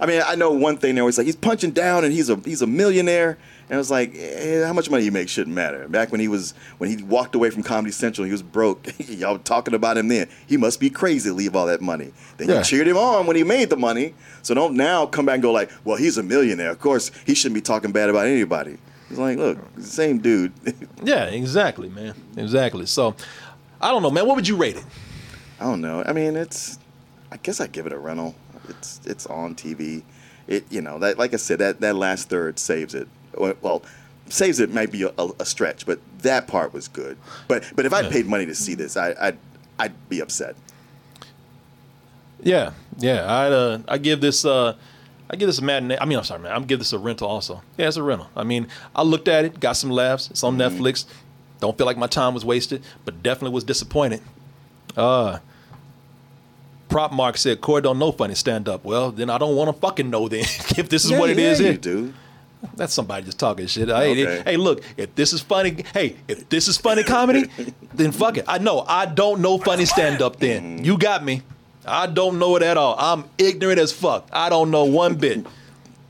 I 0.00 0.06
mean, 0.06 0.22
I 0.26 0.34
know 0.34 0.50
one 0.52 0.76
thing. 0.76 0.96
They're 0.96 1.02
always 1.02 1.18
like, 1.18 1.26
he's 1.26 1.36
punching 1.36 1.70
down, 1.70 2.02
and 2.04 2.12
he's 2.12 2.30
a 2.30 2.36
he's 2.44 2.62
a 2.62 2.66
millionaire. 2.66 3.38
And 3.70 3.74
I 3.74 3.78
was 3.78 3.90
like, 3.90 4.14
eh, 4.16 4.64
how 4.66 4.72
much 4.72 4.90
money 4.90 5.04
you 5.04 5.12
make 5.12 5.28
shouldn't 5.28 5.54
matter. 5.54 5.86
Back 5.88 6.10
when 6.10 6.20
he 6.20 6.28
was 6.28 6.52
when 6.78 6.88
he 6.88 7.02
walked 7.02 7.34
away 7.34 7.50
from 7.50 7.62
Comedy 7.62 7.92
Central, 7.92 8.24
he 8.24 8.32
was 8.32 8.42
broke. 8.42 8.86
y'all 9.08 9.34
were 9.34 9.38
talking 9.40 9.74
about 9.74 9.98
him 9.98 10.08
then. 10.08 10.28
He 10.46 10.56
must 10.56 10.80
be 10.80 10.88
crazy 10.88 11.28
to 11.28 11.34
leave 11.34 11.54
all 11.54 11.66
that 11.66 11.80
money. 11.82 12.12
Then 12.38 12.48
Yeah. 12.48 12.58
you 12.58 12.64
cheered 12.64 12.88
him 12.88 12.96
on 12.96 13.26
when 13.26 13.36
he 13.36 13.44
made 13.44 13.68
the 13.68 13.76
money. 13.76 14.14
So 14.42 14.54
don't 14.54 14.74
now 14.74 15.04
come 15.06 15.26
back 15.26 15.34
and 15.34 15.42
go 15.42 15.52
like, 15.52 15.70
well, 15.84 15.96
he's 15.98 16.16
a 16.16 16.22
millionaire. 16.22 16.70
Of 16.70 16.80
course, 16.80 17.10
he 17.26 17.34
shouldn't 17.34 17.56
be 17.56 17.60
talking 17.60 17.92
bad 17.92 18.08
about 18.08 18.26
anybody. 18.26 18.78
It's 19.10 19.18
like, 19.18 19.36
look, 19.38 19.58
same 19.80 20.18
dude. 20.18 20.52
Yeah, 21.02 21.24
exactly, 21.26 21.88
man. 21.90 22.14
Exactly. 22.36 22.86
So, 22.86 23.14
I 23.80 23.90
don't 23.90 24.02
know, 24.02 24.10
man. 24.10 24.26
What 24.26 24.36
would 24.36 24.48
you 24.48 24.56
rate 24.56 24.76
it? 24.76 24.84
I 25.60 25.64
don't 25.64 25.80
know. 25.80 26.02
I 26.04 26.12
mean, 26.12 26.36
it's. 26.36 26.78
I 27.30 27.36
guess 27.36 27.60
I 27.60 27.66
give 27.66 27.86
it 27.86 27.92
a 27.92 27.98
rental. 27.98 28.34
It's 28.68 29.00
it's 29.04 29.26
on 29.26 29.54
TV. 29.54 30.02
It 30.46 30.64
you 30.70 30.80
know 30.80 30.98
that 31.00 31.18
like 31.18 31.34
I 31.34 31.36
said 31.36 31.58
that 31.60 31.80
that 31.80 31.94
last 31.94 32.28
third 32.30 32.58
saves 32.58 32.94
it. 32.94 33.06
Well, 33.38 33.82
saves 34.28 34.60
it 34.60 34.72
might 34.72 34.92
be 34.92 35.02
a, 35.02 35.12
a, 35.38 35.44
stretch, 35.44 35.86
but 35.86 35.98
that 36.18 36.46
part 36.46 36.72
was 36.72 36.88
good. 36.88 37.16
But 37.46 37.64
but 37.74 37.86
if 37.86 37.92
I 37.92 38.08
paid 38.08 38.26
money 38.26 38.46
to 38.46 38.54
see 38.54 38.74
this, 38.74 38.96
I 38.96 39.14
I'd, 39.20 39.38
I'd 39.78 40.08
be 40.08 40.20
upset. 40.20 40.56
Yeah, 42.42 42.72
yeah. 42.98 43.24
I 43.24 43.46
uh, 43.48 43.78
I 43.88 43.98
give 43.98 44.20
this 44.20 44.44
uh, 44.44 44.74
I 45.30 45.36
give 45.36 45.48
this 45.48 45.58
a 45.58 45.64
matinee. 45.64 45.98
I 46.00 46.04
mean, 46.04 46.18
I'm 46.18 46.24
sorry, 46.24 46.40
man. 46.40 46.52
I'm 46.52 46.64
give 46.64 46.78
this 46.78 46.92
a 46.92 46.98
rental 46.98 47.28
also. 47.28 47.62
Yeah, 47.76 47.88
it's 47.88 47.96
a 47.96 48.02
rental. 48.02 48.28
I 48.36 48.44
mean, 48.44 48.68
I 48.94 49.02
looked 49.02 49.28
at 49.28 49.44
it, 49.44 49.60
got 49.60 49.72
some 49.74 49.90
laughs. 49.90 50.30
It's 50.30 50.42
on 50.42 50.56
Netflix. 50.56 51.04
Don't 51.60 51.76
feel 51.76 51.86
like 51.86 51.96
my 51.96 52.06
time 52.06 52.34
was 52.34 52.44
wasted, 52.44 52.82
but 53.04 53.22
definitely 53.22 53.54
was 53.54 53.64
disappointed. 53.64 54.20
Uh, 54.96 55.38
Prop 56.88 57.12
Mark 57.12 57.36
said, 57.36 57.60
Corey 57.60 57.82
don't 57.82 57.98
know 57.98 58.12
funny 58.12 58.34
stand 58.34 58.68
up. 58.68 58.84
Well, 58.84 59.10
then 59.10 59.28
I 59.28 59.38
don't 59.38 59.56
want 59.56 59.74
to 59.74 59.78
fucking 59.78 60.08
know 60.08 60.28
then 60.28 60.40
if 60.76 60.88
this 60.88 61.04
is 61.04 61.10
Yeah, 61.10 61.18
what 61.18 61.30
it 61.30 61.38
yeah, 61.38 61.50
is. 61.50 61.60
you 61.60 61.76
do. 61.76 62.14
That's 62.74 62.92
somebody 62.92 63.24
just 63.26 63.38
talking 63.38 63.66
shit. 63.66 63.88
Hey, 63.88 64.22
Okay. 64.24 64.42
hey, 64.44 64.56
look, 64.56 64.82
if 64.96 65.14
this 65.14 65.32
is 65.32 65.40
funny, 65.40 65.84
hey, 65.94 66.16
if 66.26 66.48
this 66.48 66.68
is 66.68 66.76
funny 66.76 67.04
comedy, 67.04 67.48
then 67.94 68.10
fuck 68.12 68.36
it. 68.36 68.44
I 68.48 68.58
know 68.58 68.84
I 68.86 69.06
don't 69.06 69.40
know 69.40 69.58
funny 69.58 69.84
stand 69.84 70.22
up. 70.22 70.38
Then 70.40 70.84
you 70.84 70.98
got 70.98 71.24
me. 71.24 71.42
I 71.86 72.06
don't 72.06 72.38
know 72.38 72.56
it 72.56 72.62
at 72.62 72.76
all. 72.76 72.96
I'm 72.98 73.24
ignorant 73.38 73.78
as 73.78 73.92
fuck. 73.92 74.28
I 74.32 74.48
don't 74.48 74.70
know 74.70 74.84
one 74.84 75.14
bit. 75.16 75.46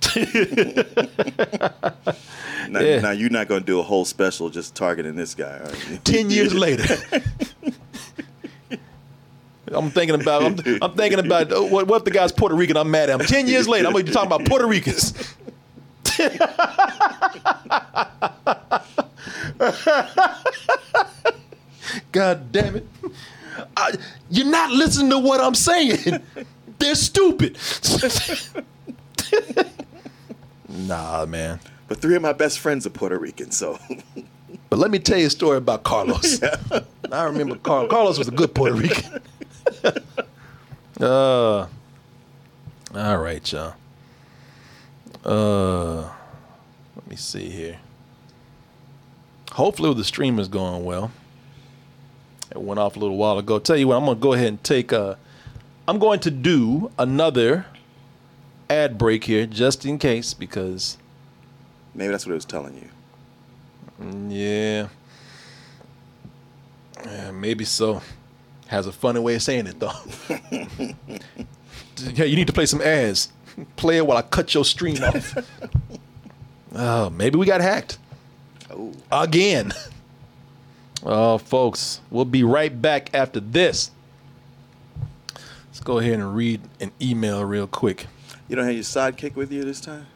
Now, 2.70 2.80
Yeah. 2.80 3.00
now 3.00 3.10
you're 3.12 3.30
not 3.30 3.48
going 3.48 3.60
to 3.60 3.66
do 3.66 3.80
a 3.80 3.82
whole 3.82 4.04
special 4.04 4.50
just 4.50 4.74
targeting 4.74 5.16
this 5.16 5.34
guy, 5.34 5.56
are 5.58 5.72
you? 5.90 5.96
Ten 6.04 6.28
years 6.28 6.52
later. 6.66 6.84
I'm 9.68 9.90
thinking 9.90 10.20
about. 10.20 10.42
I'm, 10.44 10.82
I'm 10.82 10.94
thinking 10.94 11.18
about 11.18 11.52
uh, 11.52 11.62
what, 11.62 11.86
what 11.86 11.98
if 11.98 12.04
the 12.04 12.10
guy's 12.10 12.32
Puerto 12.32 12.54
Rican. 12.54 12.76
I'm 12.76 12.90
mad 12.90 13.10
at 13.10 13.20
him. 13.20 13.26
Ten 13.26 13.46
years 13.46 13.68
later, 13.68 13.86
I'm 13.86 13.92
gonna 13.92 14.04
be 14.04 14.12
talking 14.12 14.26
about 14.30 14.46
Puerto 14.46 14.66
Ricans. 14.66 15.12
God 22.12 22.52
damn 22.52 22.76
it! 22.76 22.86
I, 23.76 23.94
you're 24.30 24.46
not 24.46 24.70
listening 24.70 25.10
to 25.10 25.18
what 25.18 25.40
I'm 25.40 25.54
saying. 25.54 26.22
They're 26.78 26.94
stupid. 26.94 27.58
nah, 30.68 31.26
man. 31.26 31.60
But 31.88 32.00
three 32.00 32.16
of 32.16 32.22
my 32.22 32.32
best 32.32 32.58
friends 32.58 32.86
are 32.86 32.90
Puerto 32.90 33.18
Rican, 33.18 33.50
so 33.50 33.78
But 34.70 34.78
let 34.78 34.90
me 34.90 34.98
tell 34.98 35.18
you 35.18 35.26
a 35.26 35.30
story 35.30 35.58
about 35.58 35.82
Carlos. 35.82 36.42
Yeah. 36.42 36.80
I 37.10 37.24
remember 37.24 37.56
Carl. 37.56 37.88
Carlos 37.88 38.18
was 38.18 38.28
a 38.28 38.32
good 38.32 38.54
Puerto 38.54 38.74
Rican. 38.74 39.20
uh, 41.00 41.66
all 42.94 43.18
right, 43.18 43.50
y'all. 43.50 43.74
Uh, 45.28 46.08
let 46.96 47.06
me 47.06 47.14
see 47.14 47.50
here. 47.50 47.78
Hopefully, 49.52 49.92
the 49.92 50.04
stream 50.04 50.38
is 50.38 50.48
going 50.48 50.86
well. 50.86 51.10
It 52.50 52.62
went 52.62 52.80
off 52.80 52.96
a 52.96 52.98
little 52.98 53.18
while 53.18 53.38
ago. 53.38 53.58
Tell 53.58 53.76
you 53.76 53.88
what, 53.88 53.96
I'm 53.96 54.06
gonna 54.06 54.18
go 54.18 54.32
ahead 54.32 54.48
and 54.48 54.64
take 54.64 54.90
a. 54.90 55.18
I'm 55.86 55.98
going 55.98 56.20
to 56.20 56.30
do 56.30 56.90
another 56.98 57.66
ad 58.70 58.96
break 58.96 59.24
here 59.24 59.44
just 59.44 59.84
in 59.84 59.98
case 59.98 60.32
because 60.32 60.96
maybe 61.94 62.10
that's 62.10 62.24
what 62.24 62.32
it 62.32 62.36
was 62.36 62.46
telling 62.46 62.74
you. 62.76 62.88
Yeah. 64.34 64.88
Yeah, 67.04 67.30
maybe 67.32 67.66
so. 67.66 68.00
Has 68.68 68.86
a 68.86 68.92
funny 68.92 69.20
way 69.20 69.34
of 69.34 69.42
saying 69.42 69.66
it 69.66 69.78
though. 69.78 69.92
yeah, 72.14 72.24
you 72.24 72.36
need 72.36 72.46
to 72.46 72.52
play 72.54 72.66
some 72.66 72.80
ads. 72.80 73.28
Play 73.76 73.98
it 73.98 74.06
while 74.06 74.18
I 74.18 74.22
cut 74.22 74.54
your 74.54 74.64
stream 74.64 75.02
off. 75.02 75.36
oh, 76.74 77.10
maybe 77.10 77.38
we 77.38 77.46
got 77.46 77.60
hacked. 77.60 77.98
Oh. 78.70 78.92
Again. 79.10 79.72
Oh, 81.04 81.38
folks, 81.38 82.00
we'll 82.10 82.24
be 82.24 82.42
right 82.42 82.82
back 82.82 83.14
after 83.14 83.38
this. 83.38 83.92
Let's 85.68 85.80
go 85.80 85.98
ahead 85.98 86.14
and 86.14 86.34
read 86.34 86.60
an 86.80 86.90
email 87.00 87.44
real 87.44 87.68
quick. 87.68 88.08
You 88.48 88.56
don't 88.56 88.64
have 88.64 88.74
your 88.74 88.82
sidekick 88.82 89.36
with 89.36 89.52
you 89.52 89.62
this 89.62 89.80
time? 89.80 90.06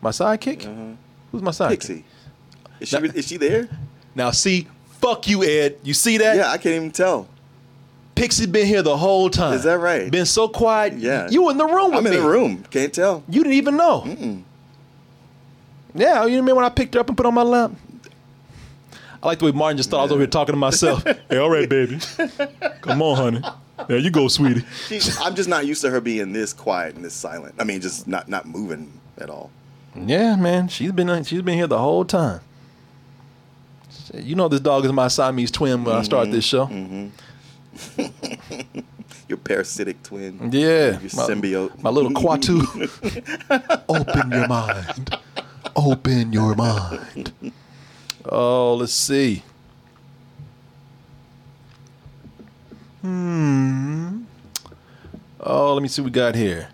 My 0.00 0.10
sidekick? 0.10 0.64
Uh-huh. 0.64 0.94
Who's 1.32 1.42
my 1.42 1.50
sidekick? 1.50 1.70
Pixie. 1.70 2.04
Is 2.78 2.88
she, 2.88 2.96
is 2.96 3.26
she 3.26 3.36
there? 3.38 3.68
Now, 4.14 4.30
see, 4.30 4.68
fuck 5.00 5.26
you, 5.26 5.42
Ed. 5.42 5.78
You 5.82 5.94
see 5.94 6.18
that? 6.18 6.36
Yeah, 6.36 6.50
I 6.50 6.58
can't 6.58 6.76
even 6.76 6.90
tell. 6.92 7.26
Pixie 8.20 8.44
been 8.44 8.66
here 8.66 8.82
the 8.82 8.98
whole 8.98 9.30
time. 9.30 9.54
Is 9.54 9.62
that 9.62 9.78
right? 9.78 10.10
Been 10.10 10.26
so 10.26 10.46
quiet. 10.46 10.92
Yeah. 10.98 11.30
You 11.30 11.48
in 11.48 11.56
the 11.56 11.64
room 11.64 11.92
with 11.92 11.92
me. 11.92 11.98
I'm 11.98 12.06
in 12.06 12.12
me. 12.12 12.16
the 12.18 12.28
room. 12.28 12.64
Can't 12.70 12.92
tell. 12.92 13.24
You 13.30 13.42
didn't 13.42 13.54
even 13.54 13.78
know. 13.78 14.44
Yeah, 15.94 16.26
you 16.26 16.36
remember 16.36 16.56
when 16.56 16.66
I 16.66 16.68
picked 16.68 16.92
her 16.94 17.00
up 17.00 17.08
and 17.08 17.16
put 17.16 17.24
on 17.24 17.32
my 17.32 17.42
lap? 17.42 17.72
I 19.22 19.26
like 19.26 19.38
the 19.38 19.46
way 19.46 19.52
Martin 19.52 19.78
just 19.78 19.88
thought 19.88 20.00
I 20.00 20.02
was 20.02 20.12
over 20.12 20.20
here 20.20 20.26
talking 20.26 20.52
to 20.52 20.58
myself. 20.58 21.02
hey, 21.30 21.38
all 21.38 21.48
right, 21.48 21.66
baby. 21.66 21.98
Come 22.82 23.00
on, 23.00 23.16
honey. 23.16 23.42
There 23.88 23.96
you 23.96 24.10
go, 24.10 24.28
sweetie. 24.28 24.66
She, 24.88 25.00
I'm 25.20 25.34
just 25.34 25.48
not 25.48 25.66
used 25.66 25.80
to 25.80 25.90
her 25.90 26.02
being 26.02 26.34
this 26.34 26.52
quiet 26.52 26.96
and 26.96 27.04
this 27.04 27.14
silent. 27.14 27.54
I 27.58 27.64
mean, 27.64 27.80
just 27.80 28.06
not 28.06 28.28
not 28.28 28.46
moving 28.46 29.00
at 29.16 29.30
all. 29.30 29.50
Yeah, 29.96 30.36
man. 30.36 30.68
She's 30.68 30.92
been 30.92 31.24
she's 31.24 31.40
been 31.40 31.56
here 31.56 31.66
the 31.66 31.78
whole 31.78 32.04
time. 32.04 32.40
You 34.12 34.34
know 34.34 34.48
this 34.48 34.60
dog 34.60 34.84
is 34.84 34.92
my 34.92 35.08
Siamese 35.08 35.50
twin 35.50 35.84
when 35.84 35.96
I 35.96 36.02
start 36.02 36.24
mm-hmm. 36.24 36.32
this 36.32 36.44
show. 36.44 36.66
Mm-hmm. 36.66 37.08
Your 39.28 39.38
parasitic 39.38 40.02
twin. 40.02 40.50
Yeah. 40.52 40.90
Your 40.90 41.00
my, 41.00 41.28
symbiote. 41.28 41.82
My 41.82 41.90
little 41.90 42.10
Kuato. 42.10 42.60
Open 43.88 44.30
your 44.32 44.48
mind. 44.48 45.18
Open 45.76 46.32
your 46.32 46.54
mind. 46.54 47.32
Oh, 48.24 48.74
let's 48.74 48.92
see. 48.92 49.42
Hmm. 53.02 54.24
Oh, 55.40 55.74
let 55.74 55.82
me 55.82 55.88
see 55.88 56.02
what 56.02 56.06
we 56.06 56.10
got 56.10 56.34
here. 56.34 56.68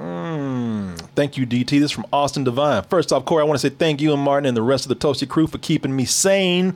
Mm. 0.00 0.98
Thank 1.14 1.36
you, 1.36 1.46
DT. 1.46 1.68
This 1.68 1.82
is 1.82 1.90
from 1.90 2.06
Austin 2.12 2.42
Divine. 2.42 2.82
First 2.84 3.12
off, 3.12 3.26
Corey, 3.26 3.42
I 3.42 3.46
want 3.46 3.60
to 3.60 3.68
say 3.68 3.74
thank 3.74 4.00
you 4.00 4.14
and 4.14 4.22
Martin 4.22 4.46
and 4.46 4.56
the 4.56 4.62
rest 4.62 4.86
of 4.86 4.88
the 4.88 4.94
Toasty 4.96 5.28
crew 5.28 5.46
for 5.46 5.58
keeping 5.58 5.94
me 5.94 6.06
sane 6.06 6.74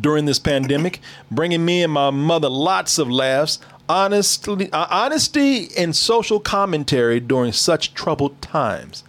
during 0.00 0.26
this 0.26 0.38
pandemic, 0.38 1.00
bringing 1.30 1.64
me 1.64 1.82
and 1.82 1.92
my 1.92 2.10
mother 2.10 2.50
lots 2.50 2.98
of 2.98 3.10
laughs, 3.10 3.58
honestly, 3.88 4.70
uh, 4.72 4.86
honesty, 4.90 5.68
and 5.76 5.96
social 5.96 6.38
commentary 6.38 7.18
during 7.18 7.52
such 7.52 7.94
troubled 7.94 8.42
times. 8.42 9.04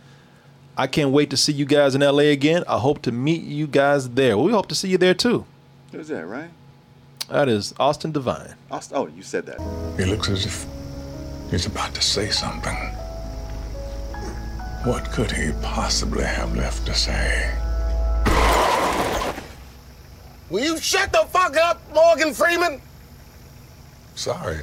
I 0.78 0.88
can't 0.88 1.10
wait 1.12 1.30
to 1.32 1.38
see 1.38 1.52
you 1.52 1.66
guys 1.66 1.94
in 1.94 2.02
LA 2.02 2.30
again. 2.32 2.64
I 2.70 2.78
hope 2.78 3.02
to 3.02 3.12
meet 3.12 3.42
you 3.44 3.68
guys 3.68 4.10
there. 4.12 4.38
Well, 4.38 4.46
we 4.46 4.52
hope 4.54 4.68
to 4.68 4.76
see 4.76 4.88
you 4.88 4.98
there 4.98 5.16
too. 5.16 5.46
Who's 5.92 6.08
that, 6.08 6.26
right? 6.26 6.52
That 7.30 7.50
is 7.50 7.74
Austin 7.80 8.14
Divine. 8.14 8.54
Aust- 8.72 8.94
Oh, 8.96 9.08
you 9.08 9.24
said 9.24 9.46
that. 9.48 9.60
He 9.98 10.06
looks 10.06 10.30
as 10.30 10.46
if 10.46 10.66
he's 11.52 11.66
about 11.66 11.94
to 11.96 12.02
say 12.02 12.30
something. 12.30 12.78
What 14.88 15.12
could 15.12 15.32
he 15.32 15.52
possibly 15.62 16.24
have 16.24 16.56
left 16.56 16.86
to 16.86 16.94
say? 16.94 17.52
Will 20.50 20.64
you 20.64 20.78
shut 20.78 21.12
the 21.12 21.26
fuck 21.28 21.58
up, 21.58 21.82
Morgan 21.94 22.34
Freeman? 22.34 22.80
Sorry. 24.16 24.60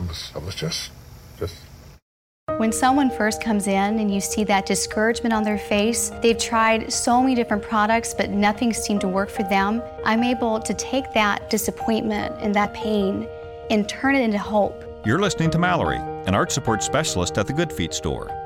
I 0.00 0.02
was 0.02 0.32
I 0.34 0.38
was 0.38 0.56
just 0.56 0.90
just 1.38 1.54
When 2.56 2.72
someone 2.72 3.08
first 3.08 3.40
comes 3.40 3.68
in 3.68 4.00
and 4.00 4.12
you 4.12 4.20
see 4.20 4.42
that 4.42 4.66
discouragement 4.66 5.32
on 5.32 5.44
their 5.44 5.58
face, 5.58 6.10
they've 6.22 6.36
tried 6.36 6.92
so 6.92 7.22
many 7.22 7.36
different 7.36 7.62
products, 7.62 8.14
but 8.14 8.30
nothing 8.30 8.72
seemed 8.72 9.02
to 9.02 9.08
work 9.08 9.30
for 9.30 9.44
them. 9.44 9.80
I'm 10.04 10.24
able 10.24 10.58
to 10.58 10.74
take 10.74 11.12
that 11.14 11.48
disappointment 11.50 12.34
and 12.40 12.52
that 12.56 12.74
pain 12.74 13.28
and 13.70 13.88
turn 13.88 14.16
it 14.16 14.22
into 14.22 14.38
hope. 14.38 14.82
You're 15.06 15.20
listening 15.20 15.50
to 15.50 15.58
Mallory, 15.60 15.98
an 16.26 16.34
arch 16.34 16.50
support 16.50 16.82
specialist 16.82 17.38
at 17.38 17.46
the 17.46 17.52
Good 17.52 17.72
Feet 17.72 17.94
store. 17.94 18.45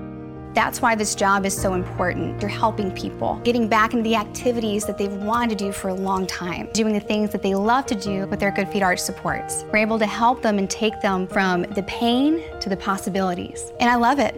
That's 0.53 0.81
why 0.81 0.95
this 0.95 1.15
job 1.15 1.45
is 1.45 1.55
so 1.55 1.73
important. 1.73 2.41
You're 2.41 2.49
helping 2.49 2.91
people, 2.91 3.39
getting 3.43 3.67
back 3.69 3.93
into 3.93 4.03
the 4.03 4.15
activities 4.15 4.85
that 4.85 4.97
they've 4.97 5.11
wanted 5.11 5.57
to 5.57 5.65
do 5.65 5.71
for 5.71 5.87
a 5.87 5.93
long 5.93 6.27
time, 6.27 6.69
doing 6.73 6.93
the 6.93 6.99
things 6.99 7.31
that 7.31 7.41
they 7.41 7.55
love 7.55 7.85
to 7.85 7.95
do 7.95 8.27
with 8.27 8.39
their 8.39 8.51
Good 8.51 8.67
Feet 8.67 8.83
Arch 8.83 8.99
supports. 8.99 9.63
We're 9.71 9.79
able 9.79 9.97
to 9.99 10.05
help 10.05 10.41
them 10.41 10.57
and 10.57 10.69
take 10.69 10.99
them 11.01 11.25
from 11.27 11.61
the 11.61 11.83
pain 11.83 12.43
to 12.59 12.69
the 12.69 12.77
possibilities. 12.77 13.71
And 13.79 13.89
I 13.89 13.95
love 13.95 14.19
it. 14.19 14.35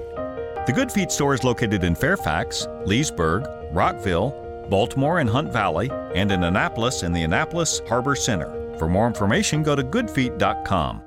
The 0.68 0.74
Good 0.74 0.92
Feet 0.92 1.12
store 1.12 1.34
is 1.34 1.44
located 1.44 1.84
in 1.84 1.96
Fairfax, 1.96 2.68
Leesburg, 2.86 3.48
Rockville, 3.72 4.40
Baltimore 4.70 5.20
and 5.20 5.30
Hunt 5.30 5.52
Valley, 5.52 5.90
and 6.16 6.32
in 6.32 6.44
Annapolis 6.44 7.04
in 7.04 7.12
the 7.12 7.24
Annapolis 7.24 7.82
Harbor 7.90 8.16
Center. 8.16 8.78
For 8.78 8.88
more 8.88 9.08
information, 9.08 9.64
go 9.64 9.76
to 9.76 9.84
goodfeet.com. 9.84 11.02